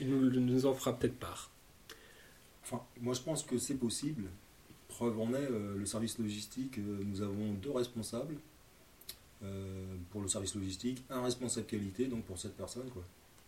il 0.00 0.08
nous, 0.08 0.30
nous 0.40 0.66
en 0.66 0.74
fera 0.74 0.98
peut-être 0.98 1.18
part. 1.18 1.50
Enfin, 2.62 2.82
moi 3.00 3.14
je 3.14 3.20
pense 3.20 3.42
que 3.42 3.58
c'est 3.58 3.76
possible. 3.76 4.24
Preuve 4.98 5.20
en 5.20 5.32
est, 5.32 5.48
euh, 5.48 5.76
le 5.76 5.86
service 5.86 6.18
logistique, 6.18 6.76
euh, 6.78 7.04
nous 7.04 7.22
avons 7.22 7.52
deux 7.52 7.70
responsables 7.70 8.34
euh, 9.44 9.94
pour 10.10 10.22
le 10.22 10.26
service 10.26 10.56
logistique, 10.56 11.04
un 11.08 11.22
responsable 11.22 11.66
qualité, 11.66 12.06
donc 12.06 12.24
pour 12.24 12.36
cette 12.36 12.56
personne. 12.56 12.90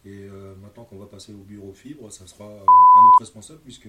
Et 0.05 0.29
maintenant 0.63 0.85
qu'on 0.85 0.97
va 0.97 1.07
passer 1.07 1.35
au 1.35 1.43
bureau 1.43 1.73
fibre, 1.75 2.11
ça 2.11 2.27
sera 2.27 2.47
un 2.47 3.09
autre 3.09 3.19
responsable 3.19 3.59
puisque 3.65 3.89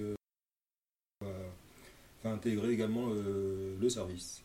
va 1.21 2.31
intégrer 2.31 2.71
également 2.71 3.07
le, 3.09 3.89
service. 3.89 4.41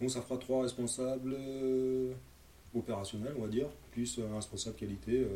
Donc 0.00 0.10
ça 0.10 0.20
fera 0.20 0.36
trois 0.36 0.62
responsables 0.62 1.34
opérationnels, 2.74 3.34
on 3.38 3.42
va 3.42 3.48
dire, 3.48 3.68
plus 3.92 4.18
un 4.18 4.34
responsable 4.34 4.76
qualité 4.76 5.26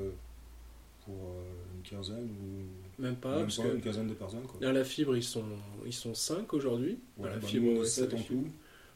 pour 1.06 1.14
euh, 1.14 1.42
une 1.76 1.82
quinzaine 1.82 2.28
ou 2.30 3.02
Même 3.02 3.16
pas, 3.16 3.36
même 3.36 3.42
parce 3.44 3.56
pas, 3.56 3.62
que 3.62 3.74
une 3.76 3.80
quinzaine 3.80 4.08
de 4.08 4.14
personnes. 4.14 4.42
Quoi. 4.46 4.68
à 4.68 4.72
la 4.72 4.84
fibre, 4.84 5.16
ils 5.16 5.22
sont, 5.22 5.44
ils 5.86 5.92
sont 5.94 6.12
5 6.14 6.52
aujourd'hui. 6.52 6.98
Ouais, 7.16 7.28
à 7.28 7.32
la 7.32 7.38
bah, 7.38 7.46
fibre, 7.46 7.64
nous, 7.66 7.70
on 7.72 7.74
est 7.76 7.78
ouais, 7.80 7.86
sept 7.86 8.10
ça 8.10 8.16
en 8.16 8.18
fait 8.18 8.24
tout. 8.26 8.46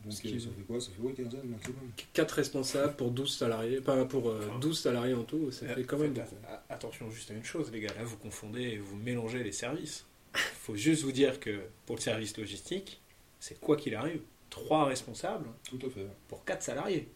Donc 0.05 0.13
euh, 0.25 0.39
ça 0.39 0.49
fait 0.57 0.63
quoi? 0.67 0.81
Ça 0.81 0.91
fait 0.91 1.03
ouais, 1.03 1.13
quinzaine 1.13 1.45
maximum. 1.49 1.79
4 2.13 2.31
responsables 2.33 2.97
pour 2.97 3.11
12 3.11 3.37
salariés, 3.37 3.81
pas 3.81 4.05
pour 4.07 4.29
euh, 4.31 4.41
12 4.61 4.79
salariés 4.79 5.15
en 5.15 5.25
tout, 5.25 5.51
ça 5.51 5.67
fait 5.69 5.85
quand 5.85 5.99
même 5.99 6.13
beaucoup. 6.13 6.37
a- 6.49 6.63
Attention 6.75 7.11
juste 7.11 7.31
à 7.31 7.35
une 7.35 7.45
chose, 7.45 7.71
les 7.73 7.81
gars. 7.81 7.93
Là, 7.97 8.05
vous 8.05 8.17
confondez 8.17 8.63
et 8.63 8.79
vous 8.79 8.97
mélangez 8.97 9.43
les 9.45 9.53
services. 9.53 10.07
Il 10.35 10.41
faut 10.41 10.77
juste 10.77 11.03
vous 11.03 11.13
dire 11.13 11.39
que 11.41 11.61
pour 11.87 11.97
le 11.97 12.01
service 12.01 12.37
logistique, 12.39 13.01
c'est 13.41 13.61
quoi 13.61 13.77
qu'il 13.77 13.95
arrive, 13.95 14.21
trois 14.49 14.85
responsables 14.87 15.49
Tout 15.69 15.79
à 15.87 15.91
fait. 15.91 16.07
pour 16.29 16.45
quatre 16.45 16.63
salariés. 16.63 17.09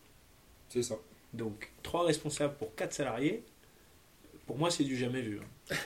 C'est 0.68 0.83
ça. 0.83 0.96
Donc, 1.33 1.70
trois 1.83 2.04
responsables 2.07 2.54
pour 2.57 2.74
quatre 2.74 2.92
salariés, 2.92 3.44
pour 4.46 4.59
moi, 4.59 4.70
c'est 4.70 4.85
du 4.85 4.96
jamais 4.96 5.22
vu. 5.22 5.40
hein. 5.70 5.76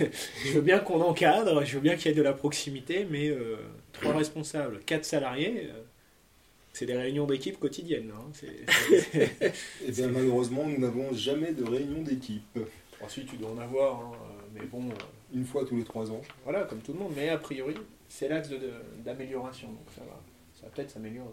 je 0.44 0.52
veux 0.52 0.60
bien 0.62 0.78
qu'on 0.80 1.00
encadre, 1.00 1.64
je 1.64 1.74
veux 1.74 1.80
bien 1.80 1.96
qu'il 1.96 2.06
y 2.10 2.14
ait 2.14 2.16
de 2.16 2.22
la 2.22 2.32
proximité, 2.32 3.06
mais 3.08 3.28
euh, 3.28 3.56
trois 3.92 4.16
responsables, 4.16 4.80
quatre 4.80 5.04
salariés, 5.04 5.68
euh, 5.70 5.82
c'est 6.72 6.86
des 6.86 6.96
réunions 6.96 7.26
d'équipe 7.26 7.58
quotidiennes. 7.58 8.10
hein. 8.14 8.24
C'est- 8.32 9.30
Et 9.86 9.90
bien 9.92 10.08
malheureusement, 10.08 10.64
nous 10.66 10.78
n'avons 10.78 11.12
jamais 11.14 11.52
de 11.52 11.64
réunion 11.64 12.02
d'équipe. 12.02 12.58
Ensuite, 13.00 13.28
tu 13.28 13.36
dois 13.36 13.50
en 13.50 13.58
avoir, 13.58 14.00
hein, 14.00 14.12
euh, 14.14 14.42
mais 14.54 14.66
bon, 14.66 14.88
euh, 14.88 14.94
Une 15.34 15.44
fois 15.44 15.64
tous 15.64 15.76
les 15.76 15.84
trois 15.84 16.10
ans. 16.10 16.22
voilà, 16.44 16.62
comme 16.64 16.80
tout 16.80 16.92
le 16.92 16.98
monde. 16.98 17.12
Mais 17.16 17.28
a 17.28 17.38
priori, 17.38 17.74
c'est 18.08 18.28
l'axe 18.28 18.48
de- 18.48 18.56
de- 18.58 18.72
d'amélioration, 19.04 19.68
donc 19.68 19.86
ça 19.94 20.02
va, 20.02 20.18
ça 20.54 20.62
va 20.66 20.68
peut-être 20.72 20.90
s'améliorer. 20.90 21.28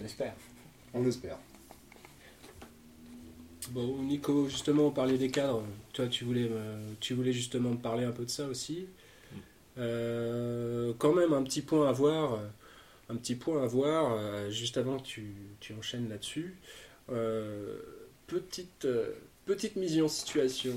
On 0.00 0.04
espère. 0.04 0.34
On 0.94 1.06
espère. 1.06 1.38
Bon, 3.72 4.02
Nico, 4.02 4.48
justement, 4.50 4.88
on 4.88 4.90
parlait 4.90 5.16
des 5.16 5.30
cadres. 5.30 5.64
Toi, 5.94 6.06
tu 6.06 6.24
voulais, 6.24 6.50
tu 7.00 7.14
voulais 7.14 7.32
justement 7.32 7.70
me 7.70 7.78
parler 7.78 8.04
un 8.04 8.12
peu 8.12 8.26
de 8.26 8.30
ça 8.30 8.46
aussi. 8.46 8.86
Euh, 9.78 10.92
quand 10.98 11.14
même, 11.14 11.32
un 11.32 11.42
petit 11.42 11.62
point 11.62 11.88
à 11.88 11.92
voir. 11.92 12.38
Un 13.08 13.16
petit 13.16 13.34
point 13.34 13.62
à 13.62 13.66
voir, 13.66 14.12
euh, 14.12 14.50
juste 14.50 14.76
avant 14.76 14.98
que 14.98 15.04
tu, 15.04 15.34
tu 15.60 15.72
enchaînes 15.72 16.10
là-dessus. 16.10 16.56
Euh, 17.08 17.78
petite, 18.26 18.86
petite 19.46 19.76
mise 19.76 20.02
en 20.02 20.08
situation. 20.08 20.74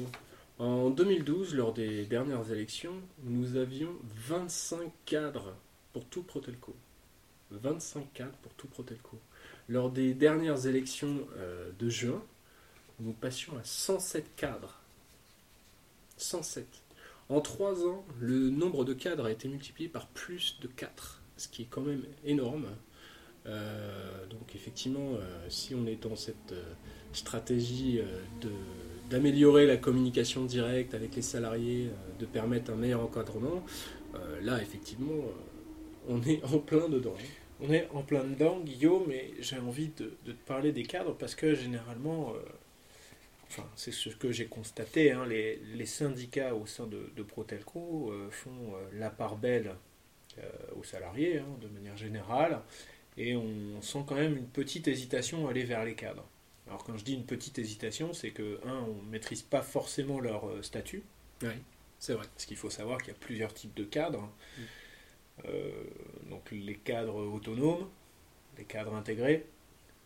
En 0.58 0.90
2012, 0.90 1.54
lors 1.54 1.74
des 1.74 2.06
dernières 2.06 2.50
élections, 2.50 2.94
nous 3.24 3.58
avions 3.58 3.92
25 4.30 4.90
cadres 5.06 5.54
pour 5.92 6.06
tout 6.06 6.24
Protelco. 6.24 6.74
25 7.52 8.14
cadres 8.14 8.38
pour 8.42 8.54
tout 8.54 8.68
Protelco. 8.68 9.20
Lors 9.68 9.90
des 9.90 10.14
dernières 10.14 10.66
élections 10.66 11.28
de 11.78 11.90
juin, 11.90 12.22
nous 13.00 13.14
passions 13.14 13.58
à 13.58 13.64
107 13.64 14.36
cadres. 14.36 14.80
107. 16.18 16.66
En 17.30 17.42
3 17.42 17.86
ans, 17.88 18.06
le 18.20 18.50
nombre 18.50 18.86
de 18.86 18.94
cadres 18.94 19.26
a 19.26 19.32
été 19.32 19.48
multiplié 19.48 19.90
par 19.90 20.08
plus 20.08 20.60
de 20.62 20.68
4, 20.68 21.22
ce 21.38 21.48
qui 21.48 21.64
est 21.64 21.68
quand 21.70 21.82
même 21.82 22.04
énorme. 22.24 22.68
Euh, 23.48 24.26
donc 24.28 24.56
effectivement, 24.56 25.14
euh, 25.14 25.46
si 25.50 25.76
on 25.76 25.86
est 25.86 26.02
dans 26.02 26.16
cette 26.16 26.52
euh, 26.52 26.64
stratégie 27.14 28.00
d'améliorer 29.10 29.66
la 29.66 29.78
communication 29.78 30.46
directe 30.46 30.94
avec 30.94 31.16
les 31.16 31.22
salariés, 31.22 31.90
de 32.20 32.26
permettre 32.26 32.72
un 32.72 32.76
meilleur 32.76 33.02
encadrement, 33.02 33.64
là 34.42 34.62
effectivement, 34.62 35.24
on 36.08 36.22
est 36.24 36.44
en 36.44 36.60
plein 36.60 36.90
dedans. 36.90 37.16
On 37.62 37.72
est 37.72 37.88
en 37.94 38.02
plein 38.02 38.26
dedans, 38.26 38.60
Guillaume, 38.60 39.04
mais 39.08 39.32
j'ai 39.40 39.60
envie 39.60 39.90
de, 39.98 40.12
te 40.26 40.32
parler 40.46 40.74
des 40.74 40.84
cadres 40.84 41.16
parce 41.16 41.36
que 41.36 41.56
généralement, 41.56 42.34
enfin, 43.50 43.68
c'est 43.76 43.92
ce 43.92 44.10
que 44.10 44.32
j'ai 44.32 44.46
constaté, 44.48 45.12
hein, 45.12 45.26
les, 45.26 45.58
les 45.58 45.86
syndicats 45.86 46.56
au 46.56 46.66
sein 46.66 46.88
de, 46.88 47.12
de 47.16 47.24
Protelco 47.24 48.12
euh, 48.12 48.30
font 48.30 48.76
euh, 48.76 48.88
la 48.94 49.10
part 49.10 49.38
belle 49.38 49.76
euh, 50.40 50.50
aux 50.76 50.84
salariés, 50.84 51.40
hein, 51.40 51.58
de 51.62 51.68
manière 51.68 51.98
générale, 51.98 52.62
et 53.18 53.36
on 53.36 53.82
sent 53.82 54.04
quand 54.08 54.16
même 54.16 54.38
une 54.38 54.48
petite 54.48 54.88
hésitation 54.88 55.48
à 55.48 55.52
aller 55.52 55.64
vers 55.64 55.86
les 55.86 55.96
cadres. 55.96 56.26
Alors 56.68 56.84
quand 56.84 56.98
je 56.98 57.04
dis 57.04 57.14
une 57.14 57.26
petite 57.26 57.60
hésitation, 57.60 58.14
c'est 58.14 58.32
que, 58.32 58.60
un, 58.66 58.80
on 58.80 59.02
ne 59.04 59.10
maîtrise 59.10 59.44
pas 59.44 59.62
forcément 59.62 60.20
leur 60.20 60.64
statut. 60.64 61.04
Oui, 61.42 61.50
c'est 62.00 62.14
vrai. 62.14 62.26
Parce 62.34 62.46
qu'il 62.46 62.58
faut 62.58 62.72
savoir 62.72 62.98
qu'il 63.00 63.14
y 63.14 63.16
a 63.16 63.20
plusieurs 63.20 63.54
types 63.54 63.76
de 63.76 63.84
cadres. 63.84 64.30
Mm. 64.58 64.62
Euh, 65.46 65.84
donc 66.30 66.50
les 66.52 66.76
cadres 66.76 67.22
autonomes, 67.22 67.90
les 68.58 68.64
cadres 68.64 68.96
intégrés. 68.96 69.46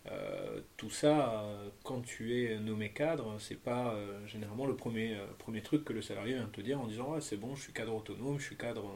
Euh, 0.07 0.61
tout 0.77 0.89
ça, 0.89 1.43
euh, 1.43 1.69
quand 1.83 2.01
tu 2.01 2.43
es 2.43 2.57
nommé 2.57 2.89
cadre, 2.89 3.37
c'est 3.39 3.59
pas 3.59 3.93
euh, 3.93 4.25
généralement 4.27 4.65
le 4.65 4.75
premier, 4.75 5.17
truc 5.63 5.83
que 5.83 5.93
le 5.93 6.01
salarié 6.01 6.35
vient 6.35 6.45
te 6.47 6.61
dire 6.61 6.79
en 6.79 6.87
disant 6.87 7.19
c'est 7.19 7.37
bon, 7.37 7.55
je 7.55 7.63
suis 7.63 7.73
cadre 7.73 7.93
autonome, 7.93 8.39
je 8.39 8.45
suis 8.45 8.57
cadre 8.57 8.89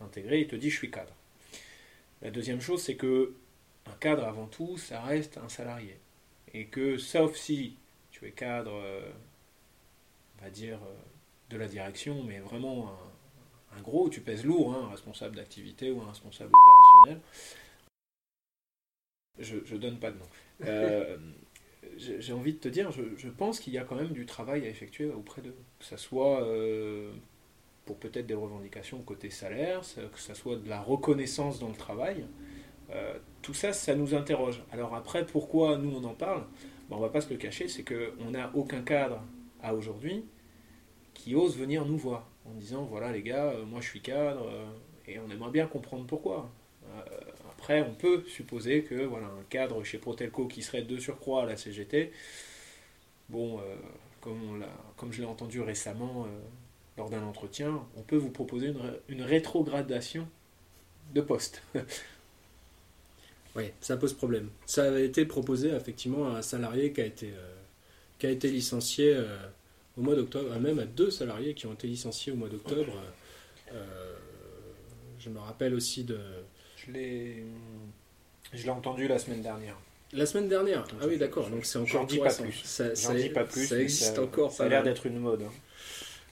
intégré, 0.00 0.40
il 0.42 0.46
te 0.46 0.56
dit 0.56 0.70
je 0.70 0.76
suis 0.76 0.90
cadre. 0.90 1.12
La 2.22 2.30
deuxième 2.30 2.60
chose, 2.60 2.82
c'est 2.82 2.96
que 2.96 3.34
un 3.86 3.96
cadre 4.00 4.24
avant 4.24 4.46
tout, 4.46 4.76
ça 4.78 5.00
reste 5.02 5.38
un 5.38 5.48
salarié. 5.48 5.98
Et 6.52 6.66
que 6.66 6.98
sauf 6.98 7.36
si 7.36 7.76
tu 8.10 8.26
es 8.26 8.32
cadre, 8.32 8.72
on 10.38 10.44
va 10.44 10.50
dire, 10.50 10.80
de 11.50 11.56
la 11.56 11.68
direction, 11.68 12.22
mais 12.24 12.40
vraiment 12.40 12.90
un, 12.90 13.78
un 13.78 13.80
gros, 13.82 14.08
tu 14.08 14.20
pèses 14.20 14.44
lourd, 14.44 14.74
hein, 14.74 14.86
un 14.86 14.90
responsable 14.90 15.36
d'activité 15.36 15.90
ou 15.90 16.00
un 16.02 16.08
responsable 16.08 16.52
opérationnel. 16.54 17.22
Je, 19.38 19.56
je 19.64 19.76
donne 19.76 19.98
pas 19.98 20.10
de 20.10 20.18
nom. 20.18 20.24
Euh, 20.64 21.16
j'ai 21.98 22.32
envie 22.32 22.52
de 22.54 22.58
te 22.58 22.68
dire, 22.68 22.90
je, 22.90 23.02
je 23.16 23.28
pense 23.28 23.60
qu'il 23.60 23.72
y 23.72 23.78
a 23.78 23.84
quand 23.84 23.96
même 23.96 24.08
du 24.12 24.26
travail 24.26 24.64
à 24.66 24.68
effectuer 24.68 25.06
auprès 25.10 25.42
d'eux. 25.42 25.54
Que 25.78 25.84
ce 25.84 25.96
soit 25.96 26.42
euh, 26.44 27.12
pour 27.84 27.96
peut-être 27.98 28.26
des 28.26 28.34
revendications 28.34 29.00
côté 29.02 29.30
salaire, 29.30 29.84
ça- 29.84 30.02
que 30.02 30.18
ce 30.18 30.34
soit 30.34 30.56
de 30.56 30.68
la 30.68 30.80
reconnaissance 30.80 31.58
dans 31.58 31.68
le 31.68 31.74
travail. 31.76 32.26
Euh, 32.90 33.18
tout 33.42 33.54
ça, 33.54 33.72
ça 33.72 33.94
nous 33.94 34.14
interroge. 34.14 34.62
Alors 34.72 34.94
après, 34.94 35.26
pourquoi 35.26 35.76
nous 35.78 35.96
on 35.96 36.04
en 36.04 36.14
parle? 36.14 36.44
Ben, 36.88 36.96
On 36.96 37.00
va 37.00 37.08
pas 37.08 37.20
se 37.20 37.30
le 37.30 37.36
cacher, 37.36 37.66
c'est 37.68 37.84
qu'on 37.84 38.30
n'a 38.30 38.50
aucun 38.54 38.82
cadre 38.82 39.22
à 39.62 39.74
aujourd'hui 39.74 40.24
qui 41.14 41.34
ose 41.34 41.56
venir 41.58 41.84
nous 41.84 41.96
voir 41.98 42.28
en 42.44 42.52
disant 42.54 42.84
voilà 42.84 43.10
les 43.10 43.22
gars, 43.22 43.54
moi 43.66 43.80
je 43.80 43.88
suis 43.88 44.00
cadre 44.00 44.48
et 45.08 45.18
on 45.18 45.28
aimerait 45.30 45.50
bien 45.50 45.66
comprendre 45.66 46.06
pourquoi. 46.06 46.50
On 47.68 47.94
peut 47.94 48.22
supposer 48.28 48.82
que 48.84 48.94
voilà 49.04 49.26
un 49.26 49.42
cadre 49.50 49.82
chez 49.84 49.98
Protelco 49.98 50.46
qui 50.46 50.62
serait 50.62 50.82
de 50.82 50.98
surcroît 50.98 51.42
à 51.42 51.46
la 51.46 51.56
CGT, 51.56 52.12
bon, 53.28 53.58
euh, 53.58 53.62
comme, 54.20 54.38
on 54.60 54.64
comme 54.96 55.12
je 55.12 55.20
l'ai 55.20 55.26
entendu 55.26 55.60
récemment 55.60 56.24
euh, 56.24 56.28
lors 56.96 57.10
d'un 57.10 57.22
entretien, 57.22 57.82
on 57.96 58.02
peut 58.02 58.16
vous 58.16 58.30
proposer 58.30 58.68
une, 58.68 58.78
ré- 58.78 59.00
une 59.08 59.22
rétrogradation 59.22 60.26
de 61.14 61.20
poste. 61.20 61.62
Oui, 63.54 63.70
ça 63.80 63.96
pose 63.96 64.12
problème. 64.12 64.50
Ça 64.66 64.84
avait 64.84 65.06
été 65.06 65.24
proposé 65.24 65.70
effectivement 65.70 66.28
à 66.28 66.38
un 66.38 66.42
salarié 66.42 66.92
qui 66.92 67.00
a 67.00 67.06
été, 67.06 67.30
euh, 67.30 67.54
qui 68.18 68.26
a 68.26 68.30
été 68.30 68.50
licencié 68.50 69.16
au 69.96 70.02
mois 70.02 70.14
d'octobre, 70.14 70.58
même 70.60 70.78
à 70.78 70.84
deux 70.86 71.10
salariés 71.10 71.54
qui 71.54 71.66
ont 71.66 71.72
été 71.74 71.86
licenciés 71.88 72.32
au 72.32 72.36
mois 72.36 72.48
d'octobre. 72.48 72.92
Je 75.18 75.30
me 75.30 75.38
rappelle 75.38 75.74
aussi 75.74 76.04
de. 76.04 76.18
Je 76.86 76.92
l'ai, 76.92 77.42
je 78.52 78.62
l'ai 78.62 78.70
entendu 78.70 79.08
la 79.08 79.18
semaine 79.18 79.42
dernière. 79.42 79.76
La 80.12 80.24
semaine 80.24 80.48
dernière? 80.48 80.86
Ah 81.00 81.06
oui, 81.06 81.16
d'accord. 81.18 81.50
Donc 81.50 81.64
c'est 81.64 81.78
j'en 81.84 82.02
encore 82.02 82.06
dis 82.06 82.18
pas 82.18 82.32
plus. 82.32 82.52
Ça, 82.64 82.94
ça- 82.94 83.14
dis 83.14 83.28
pas 83.30 83.44
plus. 83.44 83.66
Ça 83.66 83.80
existe 83.80 84.18
encore. 84.18 84.52
Ça 84.52 84.64
a 84.64 84.68
l'air 84.68 84.82
d'être 84.82 85.06
une 85.06 85.18
mode. 85.18 85.42
hein. 85.42 85.52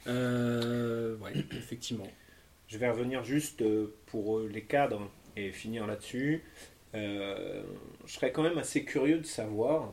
Euh, 0.06 1.16
ouais, 1.18 1.32
effectivement. 1.52 2.06
Je 2.68 2.78
vais 2.78 2.88
revenir 2.88 3.24
juste 3.24 3.62
euh, 3.62 3.94
pour 4.06 4.38
euh, 4.38 4.48
les 4.48 4.62
cadres 4.62 5.10
et 5.36 5.50
finir 5.50 5.86
là-dessus. 5.86 6.44
Euh, 6.94 7.62
je 8.06 8.12
serais 8.12 8.30
quand 8.30 8.42
même 8.42 8.58
assez 8.58 8.84
curieux 8.84 9.18
de 9.18 9.26
savoir 9.26 9.92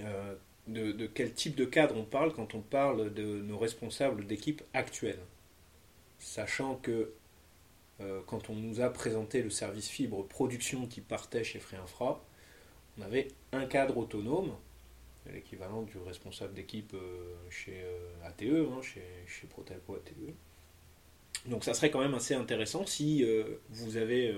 euh, 0.00 0.34
de, 0.66 0.90
de 0.92 1.06
quel 1.06 1.32
type 1.32 1.54
de 1.54 1.64
cadre 1.64 1.96
on 1.96 2.04
parle 2.04 2.32
quand 2.34 2.54
on 2.54 2.60
parle 2.60 3.14
de 3.14 3.22
nos 3.24 3.58
responsables 3.58 4.26
d'équipe 4.26 4.62
actuels. 4.74 5.20
Sachant 6.18 6.74
que 6.76 7.12
euh, 8.00 8.20
quand 8.26 8.50
on 8.50 8.54
nous 8.54 8.80
a 8.80 8.90
présenté 8.90 9.42
le 9.42 9.50
service 9.50 9.88
fibre 9.88 10.26
production 10.26 10.86
qui 10.86 11.00
partait 11.00 11.44
chez 11.44 11.60
Free 11.60 11.76
Infra, 11.76 12.24
on 12.98 13.02
avait 13.02 13.28
un 13.52 13.66
cadre 13.66 13.96
autonome, 13.96 14.52
l'équivalent 15.32 15.82
du 15.82 15.98
responsable 15.98 16.54
d'équipe 16.54 16.92
euh, 16.94 17.34
chez 17.50 17.82
euh, 17.82 18.26
ATE, 18.26 18.68
hein, 18.70 18.82
chez, 18.82 19.04
chez 19.26 19.46
Protelco 19.46 19.94
ATE. 19.94 20.34
Donc 21.46 21.64
ça 21.64 21.74
serait 21.74 21.90
quand 21.90 22.00
même 22.00 22.14
assez 22.14 22.34
intéressant 22.34 22.86
si 22.86 23.22
vous 23.68 23.98
avez 23.98 24.34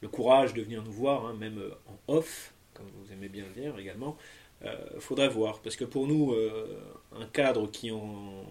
le 0.00 0.08
courage 0.08 0.54
de 0.54 0.62
venir 0.62 0.82
nous 0.82 0.90
voir, 0.90 1.24
hein, 1.24 1.34
même 1.34 1.62
en 1.86 2.14
off, 2.14 2.52
comme 2.74 2.88
vous 2.96 3.12
aimez 3.12 3.28
bien 3.28 3.44
le 3.44 3.52
dire 3.52 3.78
également. 3.78 4.16
Euh, 4.64 5.00
faudrait 5.00 5.28
voir, 5.28 5.60
parce 5.60 5.74
que 5.76 5.84
pour 5.84 6.06
nous, 6.06 6.32
euh, 6.32 6.78
un 7.16 7.26
cadre 7.26 7.68
qui, 7.70 7.90
en, 7.90 8.44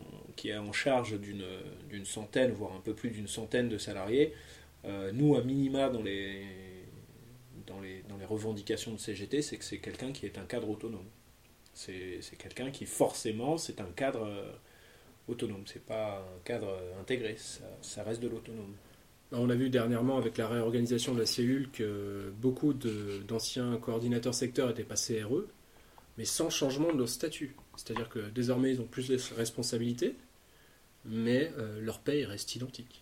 est 0.44 0.58
en 0.58 0.74
charge 0.74 1.20
d'une 1.20 2.06
centaine, 2.06 2.52
voire 2.52 2.74
un 2.74 2.82
peu 2.82 2.94
plus 2.94 3.12
d'une 3.12 3.28
centaine 3.28 3.70
de 3.70 3.78
salariés, 3.78 4.34
euh, 4.86 5.12
nous, 5.14 5.36
à 5.36 5.42
minima, 5.42 5.90
dans 5.90 6.02
les, 6.02 6.46
revendications 8.28 8.94
de 8.94 8.98
CGT, 8.98 9.42
c'est 9.42 9.58
que 9.58 9.64
c'est 9.66 9.80
quelqu'un 9.80 10.14
qui 10.14 10.26
est 10.26 10.38
un 10.38 10.46
cadre 10.46 10.70
autonome. 10.70 11.08
C'est 11.74 12.22
quelqu'un 12.38 12.72
qui, 12.72 12.86
forcément, 12.86 13.58
c'est 13.58 13.82
un 13.82 13.92
cadre 13.94 14.26
euh, 14.26 14.52
autonome. 15.28 15.64
C'est 15.66 15.84
pas 15.84 16.20
un 16.20 16.40
cadre 16.46 16.78
intégré, 17.00 17.36
ça, 17.82 18.04
reste 18.04 18.22
de 18.22 18.30
l'autonome. 18.30 18.74
On 19.34 19.50
a 19.50 19.56
vu 19.56 19.70
dernièrement 19.70 20.18
avec 20.18 20.38
la 20.38 20.48
réorganisation 20.48 21.14
de 21.14 21.20
la 21.20 21.26
cellule 21.26 21.70
que 21.72 22.34
beaucoup 22.42 22.74
d'anciens 22.74 23.78
coordinateurs 23.78 24.34
secteurs 24.34 24.70
étaient 24.70 24.84
passés 24.84 25.24
RE, 25.24 25.48
mais 26.22 26.26
sans 26.26 26.52
changement 26.52 26.94
de 26.94 27.00
leur 27.00 27.10
statut. 27.10 27.56
C'est-à-dire 27.76 28.08
que 28.08 28.20
désormais 28.30 28.70
ils 28.74 28.80
ont 28.80 28.86
plus 28.86 29.08
de 29.08 29.18
responsabilités, 29.36 30.14
mais 31.04 31.52
euh, 31.58 31.82
leur 31.82 31.98
paye 32.00 32.26
reste 32.26 32.56
identique. 32.56 33.02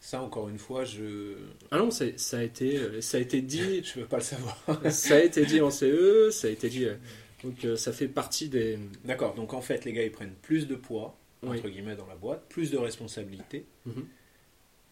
Ça, 0.00 0.20
encore 0.20 0.50
une 0.50 0.58
fois, 0.58 0.84
je 0.84 1.32
Ah 1.70 1.78
non, 1.78 1.90
ça 1.90 2.04
a 2.04 2.42
été, 2.42 2.76
euh, 2.76 3.00
ça 3.00 3.16
a 3.16 3.20
été 3.20 3.40
dit, 3.40 3.82
je 3.84 4.00
veux 4.00 4.06
pas 4.06 4.18
le 4.18 4.22
savoir. 4.22 4.62
ça 4.90 5.14
a 5.16 5.20
été 5.20 5.46
dit 5.46 5.62
en 5.62 5.70
CE, 5.70 6.28
ça 6.30 6.48
a 6.48 6.50
été 6.50 6.68
dit. 6.68 6.84
euh, 6.84 6.96
donc 7.42 7.64
euh, 7.64 7.74
ça 7.74 7.90
fait 7.94 8.06
partie 8.06 8.50
des. 8.50 8.78
D'accord, 9.06 9.34
donc 9.34 9.54
en 9.54 9.62
fait, 9.62 9.86
les 9.86 9.94
gars, 9.94 10.02
ils 10.04 10.12
prennent 10.12 10.34
plus 10.42 10.66
de 10.68 10.74
poids, 10.74 11.16
Oui. 11.42 11.56
entre 11.56 11.70
guillemets, 11.70 11.96
dans 11.96 12.06
la 12.06 12.16
boîte, 12.16 12.42
plus 12.50 12.70
de 12.70 12.76
responsabilités, 12.76 13.64
Mhm. 13.86 14.04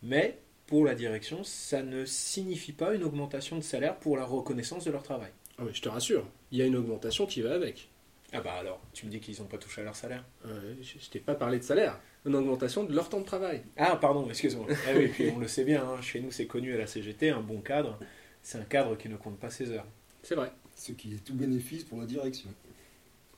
mais 0.03 0.39
pour 0.67 0.87
la 0.87 0.95
direction, 0.95 1.45
ça 1.45 1.83
ne 1.83 2.07
signifie 2.07 2.73
pas 2.73 2.95
une 2.95 3.03
augmentation 3.05 3.59
de 3.59 3.63
salaire 3.63 3.99
pour 3.99 4.17
la 4.17 4.25
reconnaissance 4.25 4.85
de 4.87 4.91
leur 4.91 5.03
travail. 5.03 5.31
Ah 5.59 5.63
oui, 5.65 5.71
je 5.73 5.83
te 5.83 5.89
rassure, 5.89 6.27
il 6.51 6.59
y 6.59 6.63
a 6.63 6.67
une 6.67 6.77
augmentation 6.77 7.27
qui 7.27 7.41
va 7.43 7.55
avec. 7.55 7.89
Ah 8.33 8.41
bah 8.41 8.55
alors, 8.55 8.81
tu 8.93 9.07
me 9.07 9.11
dis 9.11 9.21
qu'ils 9.21 9.39
n'ont 9.41 9.47
pas 9.47 9.59
touché 9.59 9.81
à 9.81 9.85
leur 9.85 9.95
salaire 9.95 10.25
Euh, 10.47 10.75
je 10.83 10.99
je 10.99 11.09
t'ai 11.11 11.21
pas 11.21 11.35
parlé 11.37 11.59
de 11.59 11.63
salaire, 11.63 12.01
une 12.27 12.35
augmentation 12.35 12.83
de 12.85 12.93
leur 12.93 13.09
temps 13.09 13.21
de 13.21 13.25
travail. 13.27 13.63
Ah, 13.77 13.95
pardon, 13.97 14.29
excuse-moi. 14.29 14.67
Ah 14.87 14.91
oui, 14.97 15.07
puis 15.09 15.31
on 15.35 15.39
le 15.39 15.47
sait 15.47 15.65
bien, 15.65 15.85
hein, 15.89 16.01
chez 16.03 16.21
nous, 16.21 16.33
c'est 16.33 16.47
connu 16.47 16.75
à 16.75 16.79
la 16.79 16.87
CGT, 16.89 17.31
un 17.31 17.41
bon 17.41 17.61
cadre, 17.61 17.99
c'est 18.43 18.59
un 18.59 18.65
cadre 18.65 18.97
qui 18.97 19.09
ne 19.09 19.17
compte 19.17 19.39
pas 19.39 19.51
ses 19.51 19.71
heures. 19.71 19.87
C'est 20.23 20.35
vrai. 20.35 20.51
Ce 20.75 20.91
qui 20.93 21.15
est 21.15 21.25
tout 21.25 21.35
bénéfice 21.35 21.85
pour 21.85 22.01
la 22.01 22.07
direction. 22.07 22.49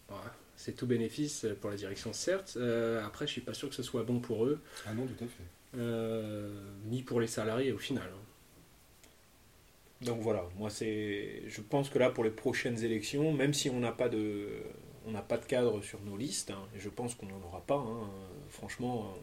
Voilà. 0.08 0.32
C'est 0.56 0.72
tout 0.74 0.86
bénéfice 0.86 1.44
pour 1.60 1.68
la 1.68 1.76
direction, 1.76 2.14
certes. 2.14 2.54
Euh, 2.56 3.04
après, 3.04 3.26
je 3.26 3.32
suis 3.32 3.40
pas 3.42 3.52
sûr 3.52 3.68
que 3.68 3.74
ce 3.74 3.82
soit 3.82 4.04
bon 4.04 4.20
pour 4.20 4.46
eux, 4.46 4.58
Ah 4.86 4.94
non, 4.94 5.04
tout 5.06 5.22
à 5.22 5.26
fait. 5.26 5.78
euh, 5.78 6.48
ni 6.86 7.02
pour 7.02 7.20
les 7.20 7.26
salariés 7.26 7.72
au 7.72 7.78
final. 7.78 8.08
hein. 8.10 8.20
Donc 10.02 10.20
voilà, 10.20 10.44
moi 10.58 10.68
c'est, 10.68 11.42
je 11.46 11.60
pense 11.62 11.88
que 11.88 11.98
là 11.98 12.10
pour 12.10 12.22
les 12.24 12.30
prochaines 12.30 12.84
élections, 12.84 13.32
même 13.32 13.54
si 13.54 13.70
on 13.70 13.80
n'a 13.80 13.92
pas 13.92 14.08
de, 14.08 14.48
on 15.06 15.10
n'a 15.12 15.22
pas 15.22 15.38
de 15.38 15.44
cadre 15.46 15.82
sur 15.82 16.00
nos 16.02 16.16
listes, 16.16 16.50
hein, 16.50 16.68
et 16.76 16.80
je 16.80 16.88
pense 16.88 17.14
qu'on 17.14 17.26
n'en 17.26 17.40
aura 17.46 17.62
pas. 17.66 17.76
hein, 17.76 18.10
franchement, 18.50 19.14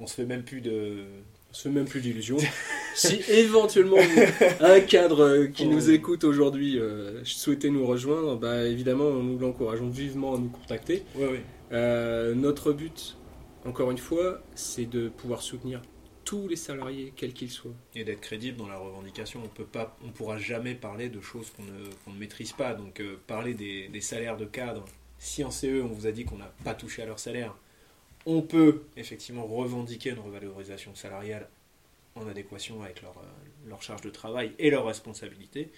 on, 0.00 0.04
on 0.04 0.06
se 0.06 0.14
fait 0.14 0.24
même 0.24 0.42
plus 0.42 0.60
de. 0.60 1.04
On 1.50 1.54
se 1.54 1.62
fait 1.64 1.74
même 1.74 1.84
plus 1.84 2.00
d'illusions. 2.00 2.38
si 2.94 3.20
éventuellement 3.28 3.98
un 4.60 4.80
cadre 4.80 5.46
qui 5.46 5.66
nous 5.66 5.90
écoute 5.90 6.24
aujourd'hui 6.24 6.78
euh, 6.78 7.22
souhaitait 7.24 7.70
nous 7.70 7.86
rejoindre, 7.86 8.36
bah, 8.36 8.64
évidemment, 8.64 9.10
nous 9.10 9.38
l'encourageons 9.38 9.88
vivement 9.88 10.34
à 10.34 10.38
nous 10.38 10.48
contacter. 10.48 11.04
Euh, 11.72 12.34
notre 12.34 12.72
but, 12.72 13.16
encore 13.64 13.90
une 13.90 13.98
fois, 13.98 14.42
c'est 14.54 14.86
de 14.86 15.08
pouvoir 15.08 15.42
soutenir 15.42 15.82
tous 16.32 16.48
les 16.48 16.56
salariés, 16.56 17.12
quels 17.14 17.34
qu'ils 17.34 17.50
soient. 17.50 17.74
Et 17.94 18.04
d'être 18.04 18.22
crédible 18.22 18.56
dans 18.56 18.66
la 18.66 18.78
revendication, 18.78 19.42
on 19.44 19.48
peut 19.48 19.66
pas, 19.66 19.94
on 20.02 20.08
pourra 20.08 20.38
jamais 20.38 20.74
parler 20.74 21.10
de 21.10 21.20
choses 21.20 21.50
qu'on 21.50 21.62
ne, 22.10 22.18
maîtrise 22.18 22.54
pas. 22.54 22.72
Donc 22.72 23.00
euh, 23.00 23.20
parler 23.26 23.52
des, 23.52 24.00
salaires 24.00 24.38
de 24.38 24.46
cadre. 24.46 24.86
Si 25.18 25.44
en 25.44 25.50
CE 25.50 25.82
on 25.82 25.88
vous 25.88 26.06
a 26.06 26.10
dit 26.10 26.24
qu'on 26.24 26.38
n'a 26.38 26.50
pas 26.64 26.72
touché 26.72 27.02
à 27.02 27.04
leur 27.04 27.18
salaire, 27.18 27.54
on 28.24 28.40
peut 28.40 28.84
effectivement 28.96 29.44
revendiquer 29.44 30.08
une 30.08 30.20
revalorisation 30.20 30.94
salariale 30.94 31.50
en 32.14 32.26
adéquation 32.26 32.82
avec 32.82 33.02
leur, 33.02 33.14
euh, 33.18 33.80
charge 33.82 34.00
de 34.00 34.08
travail 34.08 34.52
et 34.58 34.70
leurs 34.70 34.86
responsabilités 34.86 35.70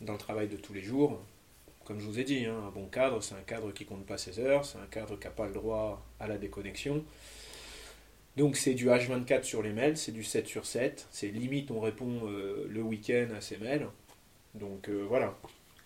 dans 0.00 0.14
le 0.14 0.18
travail 0.18 0.48
de 0.48 0.56
tous 0.56 0.72
les 0.72 0.82
jours. 0.82 1.22
Comme 1.84 2.00
je 2.00 2.04
vous 2.04 2.18
ai 2.18 2.24
dit, 2.24 2.46
hein, 2.46 2.64
un 2.66 2.70
bon 2.70 2.86
cadre, 2.86 3.22
c'est 3.22 3.36
un 3.36 3.42
cadre 3.42 3.70
qui 3.70 3.84
compte 3.84 4.04
pas 4.04 4.18
ses 4.18 4.40
heures, 4.40 4.64
c'est 4.64 4.78
un 4.78 4.86
cadre 4.86 5.16
qui 5.16 5.28
n'a 5.28 5.32
pas 5.32 5.46
le 5.46 5.54
droit 5.54 6.04
à 6.18 6.26
la 6.26 6.36
déconnexion. 6.36 7.04
Donc 8.38 8.56
c'est 8.56 8.74
du 8.74 8.86
H24 8.86 9.42
sur 9.42 9.62
les 9.62 9.72
mails, 9.72 9.96
c'est 9.96 10.12
du 10.12 10.24
7 10.24 10.46
sur 10.46 10.64
7. 10.64 11.06
C'est 11.10 11.28
limite 11.28 11.70
on 11.70 11.80
répond 11.80 12.20
euh, 12.26 12.66
le 12.70 12.82
week-end 12.82 13.26
à 13.36 13.40
ces 13.40 13.56
mails. 13.58 13.86
Donc 14.54 14.88
euh, 14.88 15.04
voilà. 15.08 15.36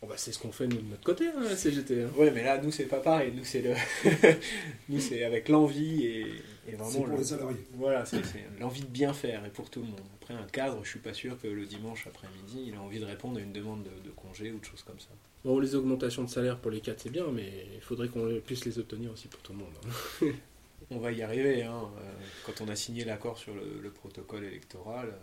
Bon, 0.00 0.08
bah, 0.08 0.14
c'est 0.16 0.32
ce 0.32 0.38
qu'on 0.40 0.50
fait 0.50 0.66
nous, 0.66 0.78
de 0.82 0.88
notre 0.90 1.04
côté, 1.04 1.28
hein, 1.28 1.40
la 1.42 1.54
CGT. 1.56 2.02
hein. 2.02 2.10
Ouais, 2.16 2.30
mais 2.32 2.42
là 2.42 2.58
nous 2.58 2.72
c'est 2.72 2.86
pas 2.86 2.98
pareil. 2.98 3.32
Nous 3.36 3.44
c'est 3.44 3.62
le, 3.62 3.72
nous 4.88 4.98
c'est 5.00 5.22
avec 5.24 5.48
l'envie 5.48 6.04
et, 6.04 6.20
et 6.22 6.26
C'est 6.70 6.72
vraiment 6.76 6.92
pour 6.92 7.06
le- 7.06 7.16
les 7.18 7.24
salariés. 7.24 7.56
Voilà, 7.74 8.04
c'est 8.04 8.24
c'est 8.24 8.44
l'envie 8.60 8.80
de 8.82 8.86
bien 8.86 9.12
faire 9.14 9.44
et 9.46 9.50
pour 9.50 9.70
tout 9.70 9.80
le 9.80 9.86
monde. 9.86 10.00
Après 10.20 10.34
un 10.34 10.46
cadre, 10.48 10.80
je 10.84 10.90
suis 10.90 10.98
pas 10.98 11.14
sûr 11.14 11.40
que 11.40 11.46
le 11.46 11.66
dimanche 11.66 12.06
après-midi 12.06 12.64
il 12.68 12.74
a 12.74 12.80
envie 12.82 12.98
de 13.00 13.04
répondre 13.04 13.38
à 13.38 13.40
une 13.42 13.52
demande 13.52 13.84
de, 13.84 14.08
de 14.08 14.10
congé 14.14 14.50
ou 14.52 14.58
de 14.58 14.64
choses 14.64 14.82
comme 14.82 14.98
ça. 14.98 15.08
Bon, 15.44 15.58
les 15.58 15.74
augmentations 15.74 16.22
de 16.24 16.30
salaire 16.30 16.58
pour 16.58 16.70
les 16.70 16.80
4, 16.80 17.00
c'est 17.00 17.10
bien, 17.10 17.26
mais 17.32 17.50
il 17.74 17.80
faudrait 17.80 18.08
qu'on 18.08 18.28
puisse 18.44 18.64
les 18.64 18.78
obtenir 18.78 19.10
aussi 19.12 19.26
pour 19.28 19.40
tout 19.40 19.52
le 19.52 19.58
monde. 19.58 19.72
hein. 19.86 20.26
On 20.94 20.98
va 20.98 21.12
y 21.12 21.22
arriver. 21.22 21.62
Hein. 21.62 21.90
Euh, 21.98 22.12
Quand 22.46 22.60
on 22.60 22.68
a 22.68 22.76
signé 22.76 23.04
l'accord 23.04 23.38
sur 23.38 23.54
le, 23.54 23.80
le 23.80 23.90
protocole 23.90 24.44
électoral, 24.44 25.08
euh, 25.08 25.18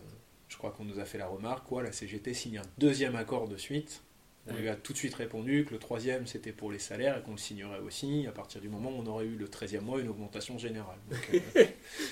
je 0.47 0.57
crois 0.57 0.71
qu'on 0.71 0.83
nous 0.85 0.99
a 0.99 1.05
fait 1.05 1.17
la 1.17 1.27
remarque, 1.27 1.67
quoi, 1.67 1.83
la 1.83 1.91
CGT 1.91 2.33
signe 2.33 2.57
un 2.57 2.65
deuxième 2.77 3.15
accord 3.15 3.47
de 3.47 3.57
suite. 3.57 4.01
On 4.47 4.55
lui 4.55 4.69
a 4.69 4.75
tout 4.75 4.93
de 4.93 4.97
suite 4.97 5.13
répondu 5.13 5.63
que 5.63 5.73
le 5.73 5.79
troisième 5.79 6.25
c'était 6.25 6.51
pour 6.51 6.71
les 6.71 6.79
salaires 6.79 7.17
et 7.17 7.21
qu'on 7.21 7.31
le 7.33 7.37
signerait 7.37 7.79
aussi 7.79 8.25
à 8.27 8.31
partir 8.31 8.59
du 8.61 8.67
moment 8.67 8.89
où 8.89 9.01
on 9.03 9.05
aurait 9.05 9.25
eu 9.25 9.35
le 9.35 9.47
13e 9.47 9.81
mois 9.81 9.99
une 9.99 10.07
augmentation 10.07 10.57
générale. 10.57 10.97
Donc, 11.09 11.41
euh, 11.55 11.65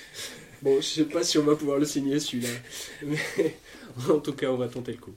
Bon, 0.61 0.75
je 0.77 0.85
sais 0.85 1.05
pas 1.05 1.23
si 1.23 1.37
on 1.39 1.43
va 1.43 1.55
pouvoir 1.55 1.79
le 1.79 1.85
signer 1.85 2.19
celui-là. 2.19 2.49
Mais 3.03 3.17
en 4.09 4.19
tout 4.19 4.33
cas, 4.33 4.51
on 4.51 4.57
va 4.57 4.67
tenter 4.67 4.91
le 4.91 4.97
coup. 4.99 5.13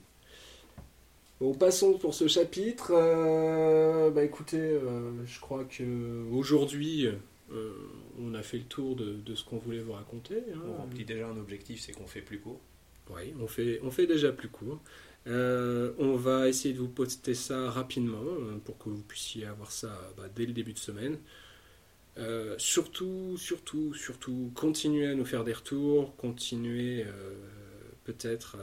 Bon, 1.39 1.53
passons 1.53 1.93
pour 1.93 2.13
ce 2.13 2.27
chapitre. 2.27 2.91
Euh, 2.93 4.09
bah 4.11 4.23
écoutez, 4.23 4.57
euh, 4.57 5.11
je 5.25 5.39
crois 5.39 5.63
que 5.65 6.23
aujourd'hui, 6.31 7.07
euh, 7.53 7.73
on 8.19 8.33
a 8.33 8.41
fait 8.43 8.57
le 8.57 8.63
tour 8.65 8.95
de, 8.95 9.13
de 9.13 9.35
ce 9.35 9.43
qu'on 9.43 9.57
voulait 9.57 9.79
vous 9.79 9.93
raconter. 9.93 10.37
hein. 10.53 10.61
on 10.67 10.73
remplit 10.81 11.05
déjà 11.05 11.27
un 11.27 11.37
objectif, 11.37 11.81
c'est 11.81 11.91
qu'on 11.91 12.07
fait 12.07 12.21
plus 12.21 12.39
court. 12.39 12.59
Oui, 13.09 13.33
on 13.39 13.47
fait, 13.47 13.79
on 13.83 13.91
fait 13.91 14.07
déjà 14.07 14.31
plus 14.31 14.49
court. 14.49 14.79
Euh, 15.27 15.91
on 15.99 16.15
va 16.15 16.47
essayer 16.47 16.73
de 16.73 16.79
vous 16.79 16.87
poster 16.87 17.33
ça 17.35 17.69
rapidement 17.69 18.23
euh, 18.23 18.57
pour 18.63 18.77
que 18.77 18.89
vous 18.89 19.03
puissiez 19.03 19.45
avoir 19.45 19.71
ça 19.71 19.89
bah, 20.17 20.23
dès 20.35 20.45
le 20.45 20.53
début 20.53 20.73
de 20.73 20.79
semaine. 20.79 21.17
Euh, 22.17 22.55
surtout, 22.57 23.37
surtout, 23.37 23.93
surtout, 23.93 24.51
continuez 24.55 25.07
à 25.07 25.15
nous 25.15 25.25
faire 25.25 25.43
des 25.43 25.53
retours, 25.53 26.15
continuez 26.17 27.05
peut-être 28.03 28.57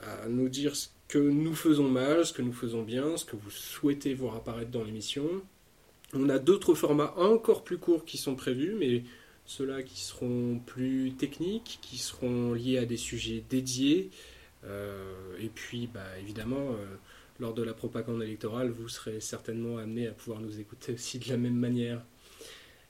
à 0.00 0.28
nous 0.28 0.48
dire 0.48 0.76
ce 0.76 0.88
que 1.08 1.18
nous 1.18 1.54
faisons 1.54 1.88
mal, 1.88 2.26
ce 2.26 2.32
que 2.32 2.42
nous 2.42 2.52
faisons 2.52 2.82
bien, 2.82 3.16
ce 3.16 3.24
que 3.24 3.36
vous 3.36 3.50
souhaitez 3.50 4.14
voir 4.14 4.36
apparaître 4.36 4.70
dans 4.70 4.84
l'émission. 4.84 5.42
On 6.14 6.28
a 6.28 6.38
d'autres 6.38 6.74
formats 6.74 7.14
encore 7.16 7.64
plus 7.64 7.78
courts 7.78 8.04
qui 8.04 8.16
sont 8.16 8.36
prévus, 8.36 8.74
mais 8.78 9.02
ceux-là 9.46 9.82
qui 9.82 10.00
seront 10.00 10.60
plus 10.64 11.12
techniques, 11.12 11.78
qui 11.82 11.98
seront 11.98 12.52
liés 12.52 12.78
à 12.78 12.84
des 12.84 12.96
sujets 12.96 13.42
dédiés. 13.48 14.10
Euh, 14.64 15.14
et 15.40 15.48
puis, 15.48 15.88
bah, 15.92 16.18
évidemment, 16.20 16.72
euh, 16.72 16.96
lors 17.38 17.54
de 17.54 17.62
la 17.62 17.72
propagande 17.72 18.22
électorale, 18.22 18.70
vous 18.70 18.88
serez 18.88 19.20
certainement 19.20 19.78
amené 19.78 20.08
à 20.08 20.12
pouvoir 20.12 20.40
nous 20.40 20.58
écouter 20.60 20.92
aussi 20.92 21.18
de 21.18 21.28
la 21.28 21.36
même 21.36 21.56
manière. 21.56 22.02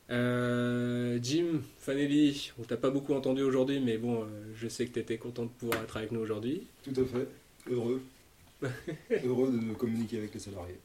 Euh, 0.08 1.18
Jim, 1.22 1.62
Fanelli, 1.78 2.52
on 2.58 2.62
t'a 2.62 2.76
pas 2.76 2.90
beaucoup 2.90 3.14
entendu 3.14 3.42
aujourd'hui, 3.42 3.80
mais 3.80 3.98
bon, 3.98 4.26
je 4.54 4.68
sais 4.68 4.86
que 4.86 4.92
tu 4.92 5.00
étais 5.00 5.18
content 5.18 5.44
de 5.44 5.50
pouvoir 5.50 5.82
être 5.82 5.96
avec 5.96 6.12
nous 6.12 6.20
aujourd'hui. 6.20 6.62
Tout 6.84 7.00
à 7.00 7.04
fait. 7.04 7.28
Heureux. 7.68 8.00
Heureux 9.24 9.52
de 9.52 9.74
communiquer 9.74 10.18
avec 10.18 10.32
les 10.32 10.40
salariés. 10.40 10.78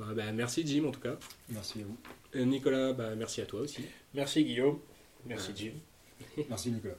Bah, 0.00 0.06
bah, 0.16 0.32
merci 0.32 0.66
Jim 0.66 0.86
en 0.88 0.92
tout 0.92 1.00
cas. 1.00 1.18
Merci 1.50 1.80
à 1.80 1.84
vous. 1.84 2.44
Nicolas, 2.46 2.94
bah, 2.94 3.14
merci 3.16 3.42
à 3.42 3.44
toi 3.46 3.60
aussi. 3.60 3.84
Merci 4.14 4.44
Guillaume, 4.44 4.78
merci 5.26 5.50
Jim. 5.54 5.72
Merci 6.48 6.70
Nicolas. 6.70 6.96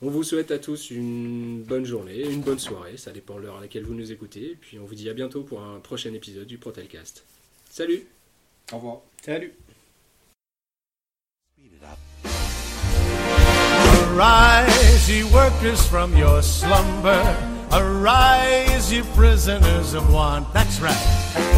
On 0.00 0.10
vous 0.10 0.22
souhaite 0.22 0.52
à 0.52 0.58
tous 0.60 0.90
une 0.90 1.62
bonne 1.62 1.84
journée, 1.84 2.22
une 2.22 2.40
bonne 2.40 2.58
soirée, 2.58 2.96
ça 2.96 3.10
dépend 3.10 3.34
de 3.36 3.42
l'heure 3.42 3.56
à 3.56 3.60
laquelle 3.60 3.84
vous 3.84 3.94
nous 3.94 4.12
écoutez. 4.12 4.52
Et 4.52 4.56
puis 4.56 4.78
on 4.78 4.84
vous 4.84 4.94
dit 4.94 5.08
à 5.08 5.14
bientôt 5.14 5.42
pour 5.42 5.60
un 5.60 5.80
prochain 5.80 6.12
épisode 6.14 6.46
du 6.46 6.56
Protelcast. 6.56 7.24
Salut 7.68 8.04
Au 8.72 8.76
revoir. 8.76 9.00
Salut 9.24 9.52
Arise, 14.20 15.08
ye 15.08 15.22
workers, 15.24 15.86
from 15.88 16.16
your 16.16 16.42
slumber. 16.42 17.22
Arise, 17.70 18.92
ye 18.92 19.02
prisoners 19.14 19.94
of 19.94 20.12
want. 20.12 20.52
That's 20.52 20.80
right. 20.80 21.54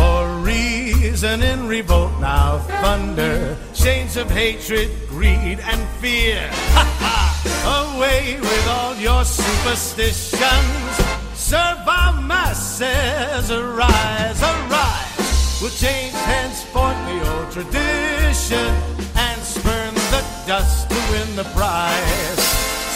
For 1.11 1.27
reason 1.27 1.43
in 1.43 1.67
revolt 1.67 2.13
now 2.21 2.59
thunder. 2.83 3.57
Chains 3.75 4.17
of 4.17 4.31
hatred, 4.31 4.91
greed, 5.09 5.59
and 5.59 5.89
fear. 5.99 6.39
Ha 6.77 6.87
ha! 7.03 7.95
Away 7.97 8.39
with 8.41 8.67
all 8.69 8.95
your 8.95 9.25
superstitions. 9.25 10.95
Serve 11.35 11.83
our 11.89 12.23
masses. 12.23 13.51
Arise, 13.51 14.41
arise. 14.41 15.59
We'll 15.61 15.71
change 15.71 16.15
henceforth 16.15 16.97
the 17.09 17.19
old 17.35 17.51
tradition 17.51 18.71
and 19.17 19.43
spurn 19.43 19.95
the 20.15 20.23
dust 20.47 20.91
to 20.91 20.97
win 21.11 21.35
the 21.35 21.45
prize. 21.57 22.39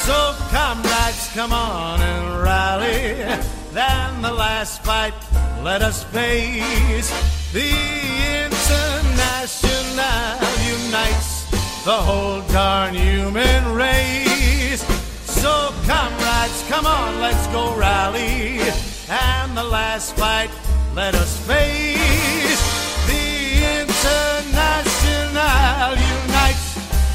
So, 0.07 0.37
comrades, 0.51 1.31
come 1.35 1.53
on 1.53 2.01
and 2.01 2.43
rally. 2.43 3.64
Then 3.75 4.23
the 4.23 4.33
last 4.33 4.83
fight, 4.85 5.15
let 5.65 5.83
us 5.83 6.05
face. 6.05 7.11
The 7.53 7.73
International 8.47 10.39
unites 10.63 11.51
the 11.85 11.91
whole 11.91 12.41
darn 12.53 12.95
human 12.95 13.75
race. 13.75 14.85
So, 15.27 15.75
comrades, 15.89 16.65
come 16.69 16.87
on, 16.87 17.21
let's 17.21 17.49
go 17.49 17.75
rally. 17.77 18.61
And 19.09 19.57
the 19.57 19.65
last 19.65 20.15
fight, 20.15 20.51
let 20.95 21.17
us 21.17 21.37
face. 21.45 22.63
The 23.09 23.83
International 23.83 25.99
unites 25.99 26.75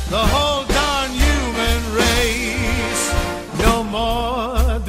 the 0.10 0.28
whole 0.34 0.66
darn 0.66 1.12
human 1.12 1.94
race. 1.96 3.14
No 3.60 3.82
more 3.82 4.80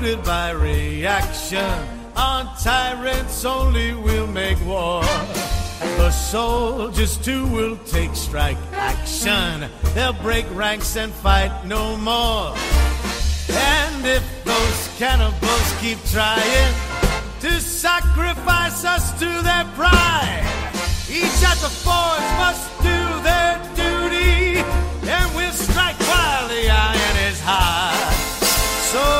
deluded 0.00 0.24
by 0.24 0.50
reaction. 0.50 1.86
On 2.16 2.46
tyrants 2.62 3.44
only 3.44 3.94
will 3.94 4.26
make 4.26 4.58
war. 4.64 5.02
The 5.96 6.10
soldiers 6.10 7.16
too 7.18 7.46
will 7.46 7.76
take 7.86 8.14
strike 8.14 8.56
action. 8.72 9.68
They'll 9.94 10.12
break 10.14 10.46
ranks 10.54 10.96
and 10.96 11.12
fight 11.12 11.66
no 11.66 11.96
more. 11.96 12.54
And 13.50 14.06
if 14.06 14.24
those 14.44 14.98
cannibals 14.98 15.74
keep 15.80 15.98
trying 16.10 16.74
to 17.40 17.60
sacrifice 17.60 18.84
us 18.84 19.12
to 19.18 19.28
their 19.42 19.64
pride, 19.76 20.44
each 21.10 21.42
at 21.44 21.58
the 21.58 21.72
forge 21.84 22.30
must 22.42 22.68
do 22.80 22.98
their 23.28 23.58
duty, 23.74 24.60
and 25.10 25.36
we'll 25.36 25.52
strike 25.52 25.98
while 26.00 26.48
the 26.48 26.70
iron 26.70 27.16
is 27.30 27.40
hot. 27.40 28.30
So, 28.92 29.19